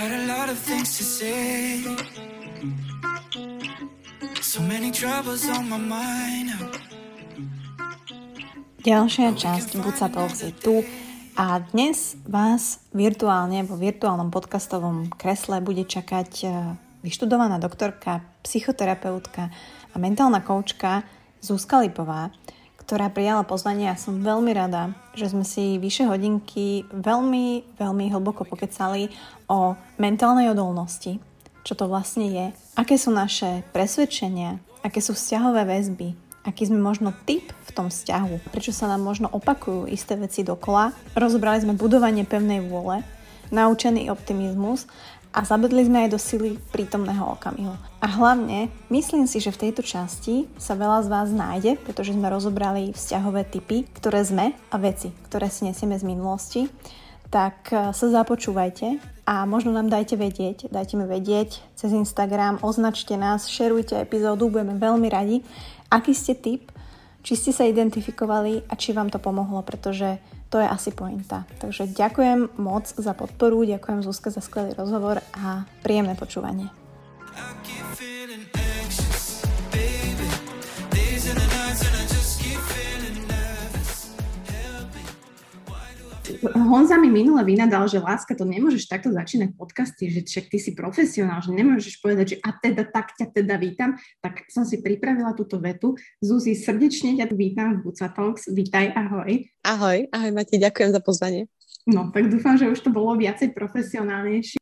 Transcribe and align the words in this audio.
Got 0.00 0.16
a 0.16 0.24
lot 0.32 0.48
of 0.48 0.56
things 0.56 0.96
to 0.96 1.04
say. 1.04 1.84
So 4.40 4.64
many 4.64 4.88
troubles 4.88 5.44
on 5.44 5.68
my 5.68 5.76
mind. 5.76 6.56
Ďalšia 8.80 9.36
časť 9.36 9.76
Buca 9.76 10.08
Talks 10.08 10.40
je 10.40 10.56
tu 10.56 10.80
a 11.36 11.60
dnes 11.76 12.16
vás 12.24 12.80
virtuálne 12.96 13.60
vo 13.68 13.76
virtuálnom 13.76 14.32
podcastovom 14.32 15.12
kresle 15.20 15.60
bude 15.60 15.84
čakať 15.84 16.32
e, 16.32 16.48
vyštudovaná 17.04 17.60
doktorka, 17.60 18.24
psychoterapeutka 18.40 19.52
a 19.92 19.96
mentálna 20.00 20.40
koučka 20.40 21.04
Zuzka 21.44 21.76
Lipová, 21.84 22.32
ktorá 22.90 23.06
prijala 23.06 23.46
pozvanie. 23.46 23.86
A 23.86 23.94
som 23.94 24.18
veľmi 24.18 24.50
rada, 24.50 24.90
že 25.14 25.30
sme 25.30 25.46
si 25.46 25.78
vyše 25.78 26.10
hodinky 26.10 26.82
veľmi, 26.90 27.78
veľmi 27.78 28.10
hlboko 28.10 28.42
pokecali 28.42 29.14
o 29.46 29.78
mentálnej 30.02 30.50
odolnosti, 30.50 31.22
čo 31.62 31.78
to 31.78 31.86
vlastne 31.86 32.26
je, 32.26 32.46
aké 32.74 32.98
sú 32.98 33.14
naše 33.14 33.62
presvedčenia, 33.70 34.58
aké 34.82 34.98
sú 34.98 35.14
vzťahové 35.14 35.70
väzby, 35.70 36.18
aký 36.42 36.66
sme 36.66 36.82
možno 36.82 37.14
typ 37.30 37.54
v 37.62 37.70
tom 37.70 37.94
vzťahu, 37.94 38.50
prečo 38.50 38.74
sa 38.74 38.90
nám 38.90 39.06
možno 39.06 39.30
opakujú 39.30 39.86
isté 39.86 40.18
veci 40.18 40.42
dokola. 40.42 40.90
Rozobrali 41.14 41.62
sme 41.62 41.78
budovanie 41.78 42.26
pevnej 42.26 42.58
vôle, 42.58 43.06
naučený 43.54 44.10
optimizmus 44.10 44.90
a 45.30 45.46
zabedli 45.46 45.86
sme 45.86 46.06
aj 46.06 46.10
do 46.10 46.18
sily 46.18 46.58
prítomného 46.74 47.38
okamihu. 47.38 47.74
A 48.02 48.06
hlavne, 48.10 48.72
myslím 48.90 49.30
si, 49.30 49.38
že 49.38 49.54
v 49.54 49.68
tejto 49.68 49.86
časti 49.86 50.50
sa 50.58 50.74
veľa 50.74 51.06
z 51.06 51.08
vás 51.08 51.28
nájde, 51.30 51.78
pretože 51.86 52.14
sme 52.14 52.26
rozobrali 52.26 52.90
vzťahové 52.90 53.46
typy, 53.46 53.86
ktoré 53.94 54.26
sme 54.26 54.52
a 54.72 54.76
veci, 54.76 55.14
ktoré 55.30 55.46
si 55.46 55.68
nesieme 55.68 55.94
z 55.94 56.04
minulosti. 56.04 56.66
Tak 57.30 57.70
e, 57.70 57.94
sa 57.94 58.06
započúvajte 58.10 58.98
a 59.22 59.46
možno 59.46 59.70
nám 59.70 59.86
dajte 59.86 60.18
vedieť, 60.18 60.66
dajte 60.66 60.98
mi 60.98 61.06
vedieť 61.06 61.62
cez 61.78 61.94
Instagram, 61.94 62.58
označte 62.66 63.14
nás, 63.14 63.46
šerujte 63.46 64.02
epizódu, 64.02 64.50
budeme 64.50 64.74
veľmi 64.74 65.06
radi 65.06 65.46
aký 65.90 66.14
ste 66.14 66.38
typ, 66.38 66.70
či 67.20 67.36
ste 67.36 67.50
sa 67.52 67.66
identifikovali 67.66 68.64
a 68.70 68.78
či 68.78 68.94
vám 68.94 69.10
to 69.10 69.18
pomohlo, 69.18 69.60
pretože 69.66 70.22
to 70.50 70.58
je 70.58 70.66
asi 70.66 70.90
pointa. 70.90 71.46
Takže 71.62 71.94
ďakujem 71.94 72.58
moc 72.58 72.90
za 72.90 73.14
podporu, 73.14 73.62
ďakujem 73.62 74.02
Zuzka 74.02 74.34
za 74.34 74.42
skvelý 74.42 74.74
rozhovor 74.74 75.22
a 75.38 75.64
príjemné 75.86 76.18
počúvanie. 76.18 76.68
Honza 86.40 86.96
mi 86.96 87.12
minule 87.12 87.44
vynadal, 87.44 87.84
že 87.84 88.00
láska, 88.00 88.32
to 88.32 88.48
nemôžeš 88.48 88.88
takto 88.88 89.12
začínať 89.12 89.52
podcasty, 89.60 90.08
že 90.08 90.24
však 90.24 90.48
ty 90.48 90.56
si 90.56 90.72
profesionál, 90.72 91.44
že 91.44 91.52
nemôžeš 91.52 92.00
povedať, 92.00 92.26
že 92.32 92.36
a 92.40 92.56
teda 92.56 92.88
tak 92.88 93.12
ťa 93.12 93.36
teda 93.36 93.60
vítam, 93.60 94.00
tak 94.24 94.48
som 94.48 94.64
si 94.64 94.80
pripravila 94.80 95.36
túto 95.36 95.60
vetu. 95.60 96.00
Zuzi, 96.24 96.56
srdečne 96.56 97.20
ťa 97.20 97.28
vítam 97.36 97.76
v 97.76 97.92
Buca 97.92 98.08
Talks. 98.08 98.48
Vítaj, 98.48 98.88
ahoj. 98.96 99.44
Ahoj, 99.68 100.08
ahoj 100.08 100.30
Mati, 100.32 100.56
ďakujem 100.56 100.96
za 100.96 101.00
pozvanie. 101.04 101.44
No, 101.84 102.08
tak 102.08 102.32
dúfam, 102.32 102.56
že 102.56 102.72
už 102.72 102.80
to 102.80 102.88
bolo 102.88 103.20
viacej 103.20 103.52
profesionálnejšie. 103.52 104.56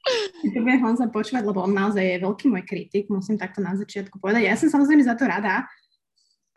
To 0.54 0.58
bude 0.58 0.82
Honza 0.82 1.06
počúvať, 1.06 1.46
lebo 1.46 1.62
on 1.62 1.78
naozaj 1.78 2.02
je 2.02 2.18
veľký 2.18 2.46
môj 2.50 2.66
kritik, 2.66 3.06
musím 3.06 3.38
takto 3.38 3.62
na 3.62 3.78
začiatku 3.78 4.18
povedať. 4.18 4.50
Ja 4.50 4.58
som 4.58 4.66
samozrejme 4.66 5.06
za 5.06 5.14
to 5.14 5.30
rada, 5.30 5.62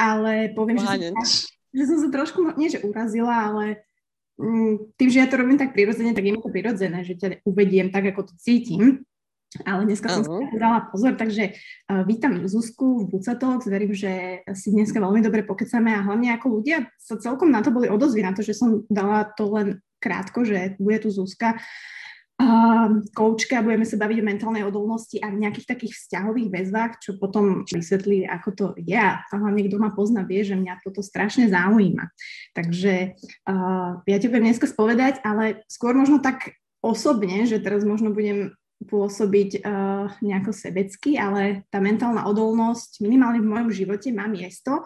ale 0.01 0.49
poviem, 0.57 0.81
že 0.81 0.85
som, 0.85 0.97
že 1.77 1.83
som 1.85 1.97
sa 2.01 2.09
trošku, 2.09 2.57
nie 2.57 2.73
že 2.73 2.81
urazila, 2.81 3.53
ale 3.53 3.85
tým, 4.97 5.09
že 5.09 5.21
ja 5.21 5.27
to 5.29 5.39
robím 5.39 5.61
tak 5.61 5.71
prirodzene, 5.71 6.17
tak 6.17 6.25
je 6.25 6.33
mi 6.33 6.41
to 6.41 6.49
prirodzené, 6.49 7.05
že 7.05 7.17
ťa 7.17 7.27
uvediem 7.45 7.93
tak, 7.93 8.09
ako 8.11 8.31
to 8.31 8.33
cítim. 8.41 9.05
Ale 9.67 9.83
dneska 9.83 10.07
som 10.07 10.23
uh-huh. 10.23 10.47
si 10.47 10.55
dala 10.55 10.87
pozor, 10.87 11.19
takže 11.19 11.59
uh, 11.91 12.07
vítam 12.07 12.47
Zuzku 12.47 13.03
v 13.03 13.19
Bucatalks, 13.19 13.67
verím, 13.67 13.91
že 13.91 14.39
si 14.55 14.71
dneska 14.71 14.95
veľmi 14.95 15.19
dobre 15.19 15.43
pokecame 15.43 15.91
a 15.91 16.07
hlavne 16.07 16.31
ako 16.31 16.63
ľudia 16.63 16.87
sa 16.95 17.19
celkom 17.19 17.51
na 17.51 17.59
to 17.59 17.67
boli 17.67 17.91
odozvy, 17.91 18.23
na 18.23 18.31
to, 18.31 18.47
že 18.47 18.55
som 18.55 18.87
dala 18.87 19.27
to 19.35 19.51
len 19.51 19.83
krátko, 19.99 20.47
že 20.47 20.79
bude 20.79 21.03
tu 21.03 21.11
Zuzka 21.11 21.59
koučka, 23.13 23.61
budeme 23.61 23.85
sa 23.85 23.99
baviť 23.99 24.17
o 24.21 24.27
mentálnej 24.27 24.63
odolnosti 24.65 25.19
a 25.21 25.29
nejakých 25.29 25.67
takých 25.67 25.93
vzťahových 25.97 26.49
väzvách, 26.49 26.91
čo 27.01 27.19
potom 27.19 27.67
vysvetlí, 27.67 28.25
ako 28.25 28.49
to 28.55 28.65
je. 28.79 28.97
A 28.97 29.33
hlavne, 29.33 29.67
kto 29.67 29.77
ma 29.77 29.91
pozná, 29.93 30.25
vie, 30.25 30.41
že 30.41 30.57
mňa 30.57 30.81
toto 30.81 31.03
strašne 31.05 31.51
zaujíma. 31.51 32.09
Takže 32.55 33.17
uh, 33.45 34.01
ja 34.05 34.17
ti 34.17 34.27
budem 34.31 34.51
dneska 34.51 34.65
spovedať, 34.65 35.21
ale 35.21 35.65
skôr 35.67 35.93
možno 35.93 36.23
tak 36.23 36.55
osobne, 36.81 37.45
že 37.45 37.61
teraz 37.61 37.85
možno 37.85 38.09
budem 38.15 38.57
pôsobiť 38.81 39.61
uh, 39.61 40.09
nejako 40.25 40.51
sebecky, 40.55 41.13
ale 41.21 41.69
tá 41.69 41.77
mentálna 41.77 42.25
odolnosť 42.25 43.05
minimálne 43.05 43.37
v 43.37 43.51
mojom 43.51 43.69
živote 43.69 44.09
má 44.09 44.25
miesto. 44.25 44.81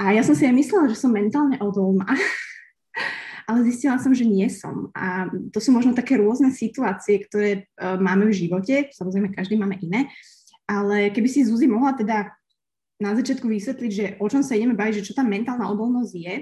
A 0.00 0.16
ja 0.16 0.24
som 0.24 0.32
si 0.32 0.48
aj 0.48 0.56
myslela, 0.56 0.88
že 0.88 0.96
som 0.96 1.12
mentálne 1.12 1.60
odolná. 1.60 2.08
ale 3.50 3.66
zistila 3.66 3.98
som, 3.98 4.14
že 4.14 4.22
nie 4.22 4.46
som. 4.46 4.94
A 4.94 5.26
to 5.50 5.58
sú 5.58 5.74
možno 5.74 5.90
také 5.90 6.14
rôzne 6.14 6.54
situácie, 6.54 7.26
ktoré 7.26 7.66
uh, 7.82 7.98
máme 7.98 8.30
v 8.30 8.46
živote, 8.46 8.94
samozrejme 8.94 9.34
každý 9.34 9.58
máme 9.58 9.74
iné, 9.82 10.06
ale 10.70 11.10
keby 11.10 11.26
si 11.26 11.42
Zuzi 11.42 11.66
mohla 11.66 11.98
teda 11.98 12.30
na 13.02 13.10
začiatku 13.18 13.50
vysvetliť, 13.50 13.90
že 13.90 14.06
o 14.22 14.30
čom 14.30 14.46
sa 14.46 14.54
ideme 14.54 14.78
baviť, 14.78 15.02
že 15.02 15.06
čo 15.10 15.18
tá 15.18 15.26
mentálna 15.26 15.66
odolnosť 15.66 16.14
je 16.14 16.34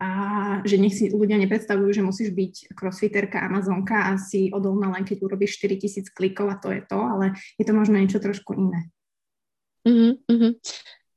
a 0.00 0.10
že 0.64 0.80
nech 0.80 0.94
si 0.94 1.12
ľudia 1.12 1.36
nepredstavujú, 1.42 1.90
že 1.90 2.06
musíš 2.06 2.30
byť 2.32 2.74
crossfiterka, 2.74 3.44
amazonka 3.44 4.08
a 4.08 4.16
si 4.16 4.48
odolná 4.48 4.88
len 4.94 5.04
keď 5.04 5.20
urobíš 5.26 5.60
4000 5.60 6.10
klikov 6.14 6.50
a 6.50 6.56
to 6.56 6.72
je 6.72 6.82
to, 6.86 6.98
ale 6.98 7.36
je 7.60 7.64
to 7.66 7.76
možno 7.76 8.00
niečo 8.00 8.22
trošku 8.22 8.56
iné. 8.56 8.88
Mm-hmm. 9.84 10.52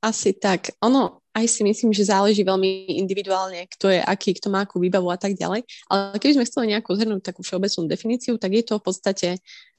Asi 0.04 0.36
tak. 0.38 0.76
Ono, 0.84 1.26
aj 1.38 1.46
si 1.46 1.62
myslím, 1.62 1.94
že 1.94 2.10
záleží 2.10 2.42
veľmi 2.42 2.98
individuálne, 2.98 3.70
kto 3.70 3.94
je 3.94 4.02
aký, 4.02 4.34
kto 4.42 4.50
má 4.50 4.66
akú 4.66 4.82
výbavu 4.82 5.14
a 5.14 5.22
tak 5.22 5.38
ďalej. 5.38 5.62
Ale 5.86 6.18
keby 6.18 6.42
sme 6.42 6.48
chceli 6.50 6.66
nejakú 6.74 6.98
zhrnúť 6.98 7.22
takú 7.22 7.46
všeobecnú 7.46 7.86
definíciu, 7.86 8.42
tak 8.42 8.58
je 8.58 8.64
to 8.66 8.82
v 8.82 8.84
podstate 8.84 9.30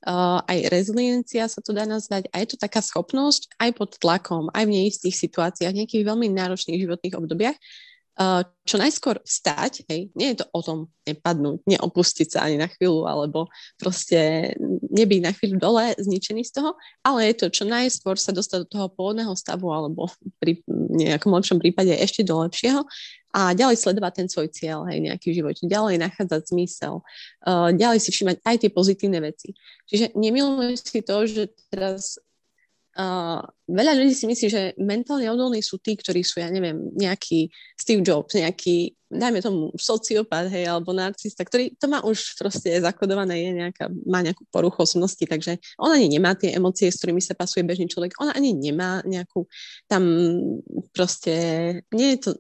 uh, 0.07 0.39
aj 0.47 0.59
reziliencia 0.71 1.51
sa 1.51 1.59
to 1.59 1.75
dá 1.75 1.83
nazvať 1.83 2.31
a 2.31 2.39
je 2.39 2.55
to 2.55 2.57
taká 2.63 2.79
schopnosť 2.79 3.59
aj 3.59 3.71
pod 3.75 3.91
tlakom, 3.99 4.47
aj 4.55 4.65
v 4.71 4.75
neistých 4.79 5.19
situáciách, 5.19 5.75
nejakých 5.75 6.07
veľmi 6.07 6.31
náročných 6.31 6.79
životných 6.79 7.19
obdobiach, 7.19 7.59
čo 8.67 8.77
najskôr 8.77 9.23
vstať, 9.23 9.87
hej, 9.87 10.11
nie 10.19 10.35
je 10.35 10.43
to 10.43 10.47
o 10.51 10.61
tom 10.61 10.79
nepadnúť, 11.07 11.63
neopustiť 11.71 12.35
sa 12.35 12.51
ani 12.51 12.59
na 12.59 12.67
chvíľu, 12.67 13.07
alebo 13.07 13.47
proste 13.79 14.53
nebyť 14.91 15.21
na 15.23 15.31
chvíľu 15.31 15.57
dole, 15.63 15.95
zničený 15.95 16.43
z 16.43 16.59
toho, 16.59 16.75
ale 17.07 17.31
je 17.31 17.35
to 17.39 17.47
čo 17.55 17.65
najskôr 17.65 18.19
sa 18.19 18.35
dostať 18.35 18.67
do 18.67 18.69
toho 18.75 18.87
pôvodného 18.91 19.31
stavu, 19.39 19.71
alebo 19.71 20.11
pri 20.43 20.59
nejakom 20.69 21.31
lepšom 21.31 21.63
prípade 21.63 21.95
ešte 21.95 22.27
do 22.27 22.43
lepšieho 22.43 22.83
a 23.39 23.55
ďalej 23.55 23.79
sledovať 23.79 24.13
ten 24.19 24.29
svoj 24.29 24.51
cieľ, 24.51 24.83
hej, 24.91 24.99
nejaký 24.99 25.31
život, 25.31 25.55
ďalej 25.55 26.03
nachádzať 26.03 26.43
zmysel, 26.51 27.07
uh, 27.47 27.71
ďalej 27.71 28.03
si 28.03 28.11
všímať 28.11 28.43
aj 28.43 28.57
tie 28.67 28.71
pozitívne 28.75 29.23
veci. 29.23 29.55
Čiže 29.87 30.19
nemilujem 30.19 30.75
si 30.75 31.01
to, 31.07 31.23
že 31.23 31.55
teraz 31.71 32.19
Veľa 33.71 33.95
ľudí 33.95 34.11
si 34.11 34.27
myslí, 34.27 34.47
že 34.51 34.63
mentálne 34.75 35.31
odolní 35.31 35.63
sú 35.63 35.79
tí, 35.79 35.95
ktorí 35.95 36.27
sú, 36.27 36.43
ja 36.43 36.51
neviem, 36.51 36.91
nejaký 36.99 37.47
Steve 37.79 38.03
Jobs, 38.03 38.35
nejaký, 38.35 38.91
dajme 39.07 39.39
tomu, 39.39 39.71
sociopat, 39.79 40.51
hej, 40.51 40.67
alebo 40.67 40.91
narcista, 40.91 41.47
ktorý 41.47 41.79
to 41.79 41.87
má 41.87 42.03
už 42.03 42.35
proste 42.35 42.75
zakodované, 42.83 43.39
je 43.39 43.51
nejaká, 43.55 43.87
má 44.03 44.19
nejakú 44.19 44.43
poruchu 44.51 44.83
osobnosti, 44.83 45.23
takže 45.23 45.63
on 45.79 45.95
ani 45.95 46.11
nemá 46.11 46.35
tie 46.35 46.51
emócie, 46.59 46.91
s 46.91 46.99
ktorými 46.99 47.23
sa 47.23 47.39
pasuje 47.39 47.63
bežný 47.63 47.87
človek, 47.87 48.19
ona 48.19 48.35
ani 48.35 48.51
nemá 48.51 48.99
nejakú, 49.07 49.47
tam 49.87 50.03
proste, 50.91 51.39
nie 51.95 52.19
je 52.19 52.19
to, 52.19 52.31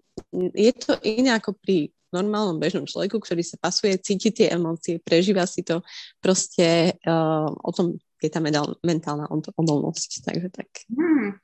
je 0.59 0.73
to 0.75 0.99
iné 1.07 1.39
ako 1.39 1.55
pri 1.55 1.95
normálnom 2.11 2.59
bežnom 2.59 2.83
človeku, 2.83 3.23
ktorý 3.23 3.47
sa 3.47 3.61
pasuje, 3.63 3.95
cíti 4.03 4.35
tie 4.35 4.51
emócie, 4.51 4.99
prežíva 4.99 5.47
si 5.47 5.63
to, 5.63 5.87
proste 6.19 6.99
uh, 7.07 7.47
o 7.47 7.71
tom 7.71 7.95
je 8.23 8.31
tá 8.33 8.41
mentálna 8.83 9.27
odolnosť. 9.31 10.27
Takže 10.27 10.49
tak. 10.51 10.71
Hmm. 10.91 11.39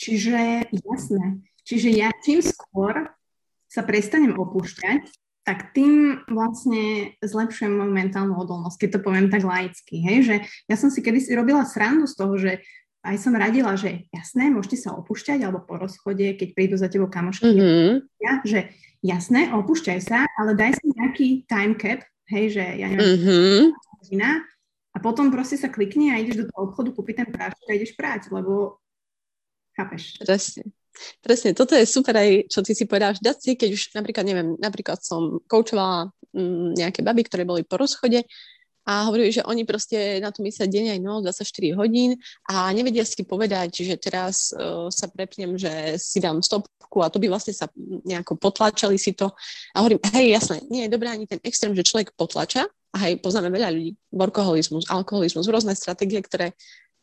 Čiže 0.00 0.66
jasné. 0.72 1.44
Čiže 1.62 1.88
ja 1.92 2.08
čím 2.24 2.40
skôr 2.40 3.12
sa 3.70 3.86
prestanem 3.86 4.34
opúšťať, 4.34 5.06
tak 5.46 5.72
tým 5.72 6.24
vlastne 6.28 7.14
zlepšujem 7.22 7.72
moju 7.72 7.92
mentálnu 7.94 8.34
odolnosť, 8.36 8.76
keď 8.86 8.90
to 8.98 9.00
poviem 9.04 9.28
tak 9.32 9.46
laicky. 9.46 10.02
Hej? 10.02 10.18
Že 10.26 10.36
ja 10.68 10.76
som 10.76 10.90
si 10.92 11.00
kedysi 11.00 11.32
robila 11.32 11.64
srandu 11.64 12.04
z 12.10 12.14
toho, 12.18 12.34
že 12.36 12.60
aj 13.00 13.16
som 13.16 13.32
radila, 13.32 13.72
že 13.80 14.04
jasné, 14.12 14.52
môžete 14.52 14.76
sa 14.84 14.92
opúšťať, 14.92 15.40
alebo 15.40 15.64
po 15.64 15.80
rozchode, 15.80 16.36
keď 16.36 16.48
prídu 16.52 16.76
za 16.76 16.92
tebou 16.92 17.08
kamošky, 17.08 17.48
mm-hmm. 17.48 17.92
ja, 18.20 18.32
že 18.44 18.76
jasné, 19.00 19.48
opúšťaj 19.56 20.00
sa, 20.04 20.28
ale 20.36 20.52
daj 20.52 20.76
si 20.76 20.92
nejaký 20.92 21.28
time 21.48 21.80
cap, 21.80 22.04
hej, 22.28 22.60
že 22.60 22.64
ja 22.76 22.92
neviem, 22.92 23.16
mm-hmm. 23.16 23.60
A 24.90 24.98
potom 24.98 25.30
proste 25.30 25.54
sa 25.54 25.70
klikne 25.70 26.10
a 26.10 26.18
ideš 26.18 26.44
do 26.44 26.46
toho 26.50 26.70
obchodu, 26.70 26.90
kúpiť 26.90 27.14
ten 27.22 27.28
prášok 27.30 27.66
a 27.70 27.76
ideš 27.78 27.94
prať, 27.94 28.34
lebo 28.34 28.82
chápeš. 29.78 30.18
Presne. 30.18 30.64
Presne, 31.22 31.54
toto 31.54 31.78
je 31.78 31.86
super 31.86 32.12
aj, 32.18 32.50
čo 32.50 32.60
ty 32.66 32.74
si 32.74 32.84
povedáš, 32.84 33.22
dať 33.22 33.36
si, 33.38 33.50
keď 33.54 33.70
už 33.78 33.82
napríklad, 33.94 34.24
neviem, 34.26 34.58
napríklad 34.58 34.98
som 35.00 35.38
koučovala 35.46 36.10
mm, 36.34 36.76
nejaké 36.76 37.00
baby, 37.06 37.22
ktoré 37.24 37.46
boli 37.46 37.62
po 37.62 37.78
rozchode 37.78 38.26
a 38.90 39.06
hovorili, 39.06 39.30
že 39.30 39.46
oni 39.46 39.62
proste 39.62 40.18
na 40.18 40.34
to 40.34 40.42
myslia 40.42 40.66
deň 40.66 40.98
aj 40.98 41.00
noc, 41.00 41.20
24 41.30 41.78
hodín 41.78 42.18
a 42.50 42.74
nevedia 42.74 43.06
si 43.06 43.22
povedať, 43.22 43.86
že 43.86 43.94
teraz 44.00 44.50
uh, 44.50 44.90
sa 44.90 45.06
prepnem, 45.06 45.54
že 45.54 46.00
si 46.00 46.18
dám 46.18 46.42
stopku 46.42 46.98
a 47.04 47.12
to 47.12 47.22
by 47.22 47.30
vlastne 47.30 47.54
sa 47.54 47.70
nejako 48.02 48.40
potlačali 48.40 48.98
si 48.98 49.14
to. 49.14 49.30
A 49.76 49.84
hovorím, 49.84 50.02
hej, 50.16 50.34
jasné, 50.34 50.64
nie 50.72 50.88
je 50.88 50.92
dobré 50.92 51.12
ani 51.12 51.30
ten 51.30 51.38
extrém, 51.46 51.70
že 51.76 51.86
človek 51.86 52.16
potlača, 52.18 52.66
a 52.90 52.96
hej, 53.06 53.22
poznáme 53.22 53.50
veľa 53.54 53.70
ľudí, 53.70 53.94
workoholizmus, 54.10 54.90
alkoholizmus, 54.90 55.46
rôzne 55.46 55.78
stratégie, 55.78 56.18
ktoré 56.22 56.52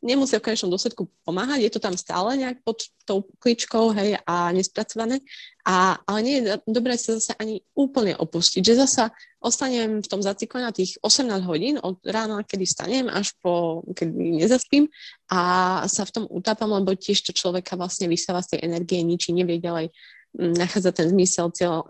nemusia 0.04 0.38
v 0.38 0.46
konečnom 0.46 0.70
dôsledku 0.70 1.10
pomáhať, 1.26 1.60
je 1.68 1.72
to 1.74 1.82
tam 1.82 1.98
stále 1.98 2.38
nejak 2.38 2.62
pod 2.62 2.86
tou 3.02 3.26
kličkou, 3.42 3.98
hej, 3.98 4.22
a 4.30 4.54
nespracované, 4.54 5.26
a, 5.66 5.98
ale 6.06 6.20
nie 6.22 6.36
je 6.38 6.62
dobré 6.70 6.94
sa 6.96 7.18
zase 7.18 7.34
ani 7.42 7.66
úplne 7.74 8.14
opustiť, 8.14 8.62
že 8.62 8.78
zasa 8.78 9.10
ostanem 9.42 10.06
v 10.06 10.08
tom 10.08 10.22
zacykle 10.22 10.62
na 10.62 10.70
tých 10.70 11.02
18 11.02 11.42
hodín 11.50 11.76
od 11.82 11.98
rána, 12.06 12.46
kedy 12.46 12.66
stanem, 12.70 13.06
až 13.10 13.34
po, 13.42 13.82
kedy 13.98 14.38
nezaspím 14.46 14.86
a 15.34 15.82
sa 15.90 16.06
v 16.06 16.14
tom 16.14 16.24
utápam, 16.30 16.70
lebo 16.78 16.94
tiež 16.94 17.26
to 17.26 17.32
človeka 17.34 17.74
vlastne 17.74 18.06
vysáva 18.06 18.46
z 18.46 18.58
tej 18.58 18.70
energie, 18.70 19.02
ničí, 19.02 19.34
nevie 19.34 19.58
ďalej 19.58 19.90
nachádza 20.38 20.94
ten 20.94 21.10
zmysel, 21.10 21.50
cieľ, 21.50 21.82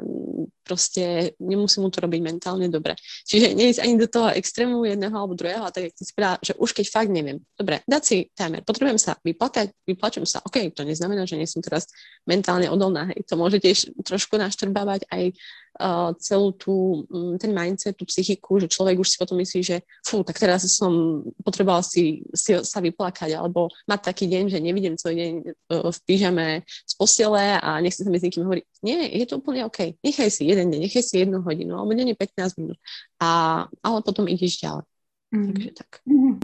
proste 0.64 1.36
nemusí 1.40 1.80
mu 1.84 1.92
to 1.92 2.00
robiť 2.00 2.22
mentálne 2.24 2.68
dobre. 2.72 2.96
Čiže 3.28 3.56
neísť 3.56 3.80
ani 3.84 3.96
do 4.00 4.08
toho 4.08 4.32
extrému 4.32 4.84
jedného 4.88 5.16
alebo 5.16 5.36
druhého, 5.36 5.68
a 5.68 5.72
tak, 5.72 5.92
jak 5.92 5.96
si 5.96 6.06
správa, 6.08 6.36
že 6.40 6.56
už 6.56 6.72
keď 6.72 6.86
fakt 6.88 7.12
neviem, 7.12 7.44
dobre, 7.60 7.84
dať 7.88 8.02
si 8.04 8.18
timer, 8.32 8.64
potrebujem 8.64 9.00
sa 9.00 9.20
vyplakať, 9.20 9.72
vyplačem 9.88 10.24
sa, 10.24 10.40
OK, 10.44 10.72
to 10.72 10.88
neznamená, 10.88 11.28
že 11.28 11.40
nie 11.40 11.48
som 11.48 11.60
teraz 11.60 11.88
mentálne 12.24 12.72
odolná, 12.72 13.12
hej, 13.12 13.24
to 13.28 13.36
môže 13.36 13.60
tiež 13.60 13.92
trošku 14.04 14.40
naštrbávať 14.40 15.08
aj 15.12 15.36
uh, 15.80 16.12
celú 16.18 16.54
tú, 16.54 17.06
um, 17.10 17.38
ten 17.38 17.54
mindset, 17.54 17.98
tú 17.98 18.06
psychiku, 18.06 18.60
že 18.60 18.68
človek 18.70 18.98
už 18.98 19.10
si 19.14 19.18
potom 19.18 19.38
myslí, 19.38 19.62
že 19.64 19.78
fú, 20.06 20.26
tak 20.26 20.38
teraz 20.38 20.66
som 20.74 21.24
potreboval 21.46 21.86
si, 21.86 22.26
si 22.34 22.58
sa 22.66 22.82
vyplakať, 22.82 23.38
alebo 23.38 23.70
mať 23.86 24.14
taký 24.14 24.26
deň, 24.28 24.44
že 24.50 24.60
nevidím 24.62 24.98
celý 24.98 25.16
deň 25.16 25.34
uh, 25.46 25.90
v 25.94 25.98
pyžame 26.06 26.48
z 26.66 26.94
postele 26.98 27.58
a 27.62 27.78
nechcem 27.82 28.06
sa 28.06 28.12
mi 28.12 28.20
s 28.20 28.26
nikým 28.26 28.44
hovoriť. 28.46 28.66
Nie, 28.82 29.10
je 29.14 29.26
to 29.30 29.40
úplne 29.40 29.66
OK. 29.66 29.98
Nechaj 30.02 30.30
si 30.34 30.50
jeden 30.50 30.74
deň, 30.74 30.90
nechaj 30.90 31.04
si 31.06 31.22
jednu 31.22 31.42
hodinu, 31.42 31.78
alebo 31.78 31.94
nie 31.94 32.18
15 32.18 32.60
minút. 32.62 32.78
A, 33.22 33.64
ale 33.82 33.98
potom 34.02 34.26
ideš 34.26 34.62
ďalej. 34.62 34.86
Mm. 35.34 35.46
Takže 35.54 35.72
tak. 35.78 35.90
Mm. 36.06 36.36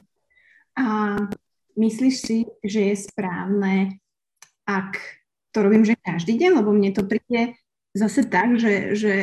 A 0.73 0.85
myslíš 1.77 2.15
si, 2.17 2.37
že 2.65 2.93
je 2.93 2.95
správne, 2.97 4.01
ak 4.65 4.97
to 5.53 5.61
robím, 5.61 5.85
že 5.85 5.93
každý 6.01 6.37
deň, 6.37 6.65
lebo 6.65 6.73
mne 6.73 6.89
to 6.93 7.05
príde 7.05 7.53
zase 7.93 8.25
tak, 8.25 8.57
že, 8.57 8.97
že 8.97 9.13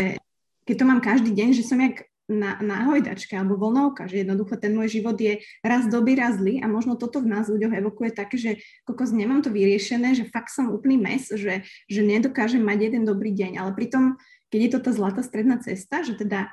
keď 0.65 0.77
to 0.79 0.85
mám 0.87 1.01
každý 1.03 1.35
deň, 1.35 1.49
že 1.55 1.67
som 1.67 1.83
jak 1.83 2.07
na, 2.31 2.63
na 2.63 2.87
hojdačke 2.87 3.35
alebo 3.35 3.59
voľnovka, 3.59 4.07
že 4.07 4.23
jednoducho 4.23 4.55
ten 4.55 4.71
môj 4.71 5.03
život 5.03 5.19
je 5.19 5.43
raz 5.67 5.91
dobrý, 5.91 6.15
raz 6.15 6.39
zlý 6.39 6.63
a 6.63 6.71
možno 6.71 6.95
toto 6.95 7.19
v 7.19 7.27
nás 7.27 7.51
ľuďoch 7.51 7.75
evokuje 7.75 8.15
také, 8.15 8.39
že 8.39 8.51
kokos 8.87 9.11
nemám 9.11 9.43
to 9.43 9.51
vyriešené, 9.51 10.15
že 10.15 10.31
fakt 10.31 10.55
som 10.55 10.71
úplný 10.71 10.95
mes, 11.03 11.27
že, 11.27 11.67
že 11.91 12.01
nedokážem 12.07 12.63
mať 12.63 12.87
jeden 12.87 13.03
dobrý 13.03 13.35
deň, 13.35 13.59
ale 13.59 13.75
pritom, 13.75 14.15
keď 14.55 14.61
je 14.63 14.71
to 14.71 14.79
tá 14.79 14.91
zlatá 14.95 15.27
stredná 15.27 15.59
cesta, 15.59 16.07
že 16.07 16.15
teda 16.15 16.47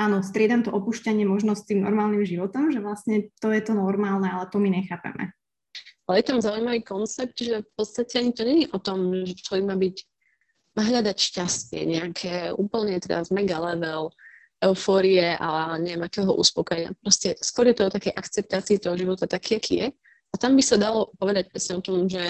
áno, 0.00 0.24
striedam 0.24 0.64
to 0.64 0.72
opúšťanie 0.72 1.28
možno 1.28 1.52
s 1.52 1.68
tým 1.68 1.84
normálnym 1.84 2.24
životom, 2.24 2.72
že 2.72 2.80
vlastne 2.80 3.28
to 3.44 3.52
je 3.52 3.60
to 3.60 3.76
normálne, 3.76 4.24
ale 4.24 4.48
to 4.48 4.56
my 4.56 4.72
nechápeme. 4.72 5.36
Ale 6.08 6.18
je 6.18 6.26
tam 6.26 6.42
zaujímavý 6.42 6.82
koncept, 6.82 7.36
že 7.38 7.62
v 7.62 7.72
podstate 7.78 8.18
ani 8.18 8.32
to 8.34 8.42
nie 8.42 8.66
je 8.66 8.72
o 8.74 8.78
tom, 8.80 9.12
že 9.22 9.38
človek 9.38 9.64
má 9.68 9.76
byť 9.78 9.96
hľadať 10.80 11.16
šťastie, 11.20 11.84
nejaké 11.84 12.56
úplne 12.56 12.96
teraz 12.96 13.28
mega 13.28 13.60
level 13.60 14.08
eufórie 14.62 15.34
a 15.36 15.76
neviem 15.76 16.06
akého 16.06 16.32
uspokojenia. 16.32 16.96
Proste 17.02 17.34
skôr 17.42 17.68
je 17.68 17.76
to 17.76 17.90
o 17.90 17.94
takej 17.94 18.14
akceptácii 18.14 18.78
toho 18.78 18.94
života 18.94 19.26
taký, 19.26 19.58
aký 19.58 19.74
je. 19.84 19.88
A 20.32 20.34
tam 20.40 20.56
by 20.56 20.62
sa 20.64 20.80
dalo 20.80 21.12
povedať 21.20 21.52
presne 21.52 21.82
o 21.82 21.84
tom, 21.84 22.08
že 22.08 22.22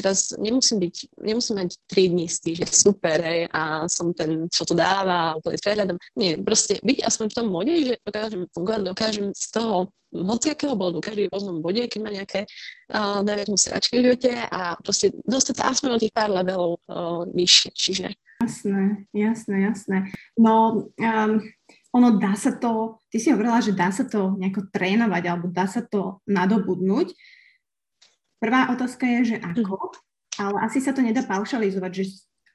teraz 0.00 0.32
nemusím 0.40 0.80
byť, 0.80 0.96
nemusím 1.20 1.56
mať 1.60 1.70
tri 1.86 2.08
dní 2.08 2.26
že 2.26 2.66
super, 2.66 3.20
hej, 3.20 3.46
a 3.52 3.86
som 3.86 4.10
ten, 4.16 4.48
čo 4.48 4.64
to 4.64 4.74
dáva, 4.74 5.36
úplne 5.36 5.60
prehľadom. 5.60 5.96
Nie, 6.16 6.40
proste 6.40 6.80
byť 6.80 6.98
aspoň 7.04 7.26
v 7.30 7.36
tom 7.36 7.46
mode, 7.52 7.74
že 7.76 7.94
dokážem 8.02 8.42
fungovať, 8.50 8.80
dokážem 8.88 9.26
z 9.36 9.46
toho 9.52 9.92
hociakého 10.10 10.74
bodu, 10.74 10.98
každý 10.98 11.30
v 11.30 11.32
rôznom 11.32 11.62
bode, 11.62 11.86
keď 11.86 12.00
má 12.02 12.10
nejaké, 12.10 12.42
uh, 12.90 13.22
dajme 13.22 13.54
sračky 13.54 14.02
v 14.02 14.04
živote 14.10 14.32
a 14.50 14.74
proste 14.82 15.14
dostať 15.22 15.54
sa 15.54 15.70
aspoň 15.70 15.90
o 15.94 16.02
tých 16.02 16.14
pár 16.14 16.34
levelov 16.34 16.82
uh, 16.90 17.22
vyššie, 17.30 17.70
čiže... 17.70 18.06
Jasné, 18.40 19.06
jasné, 19.12 19.56
jasné. 19.68 19.96
No, 20.34 20.88
um, 20.96 21.32
ono 21.90 22.08
dá 22.18 22.34
sa 22.38 22.54
to, 22.54 23.02
ty 23.10 23.18
si 23.18 23.30
hovorila, 23.30 23.62
že 23.62 23.74
dá 23.74 23.90
sa 23.90 24.06
to 24.06 24.38
nejako 24.38 24.70
trénovať 24.70 25.22
alebo 25.26 25.46
dá 25.50 25.66
sa 25.66 25.82
to 25.82 26.22
nadobudnúť. 26.26 27.10
Prvá 28.40 28.72
otázka 28.72 29.04
je, 29.04 29.20
že 29.24 29.36
ako, 29.38 29.92
ale 30.40 30.56
asi 30.64 30.80
sa 30.80 30.96
to 30.96 31.04
nedá 31.04 31.20
paušalizovať, 31.28 31.92
že 31.92 32.04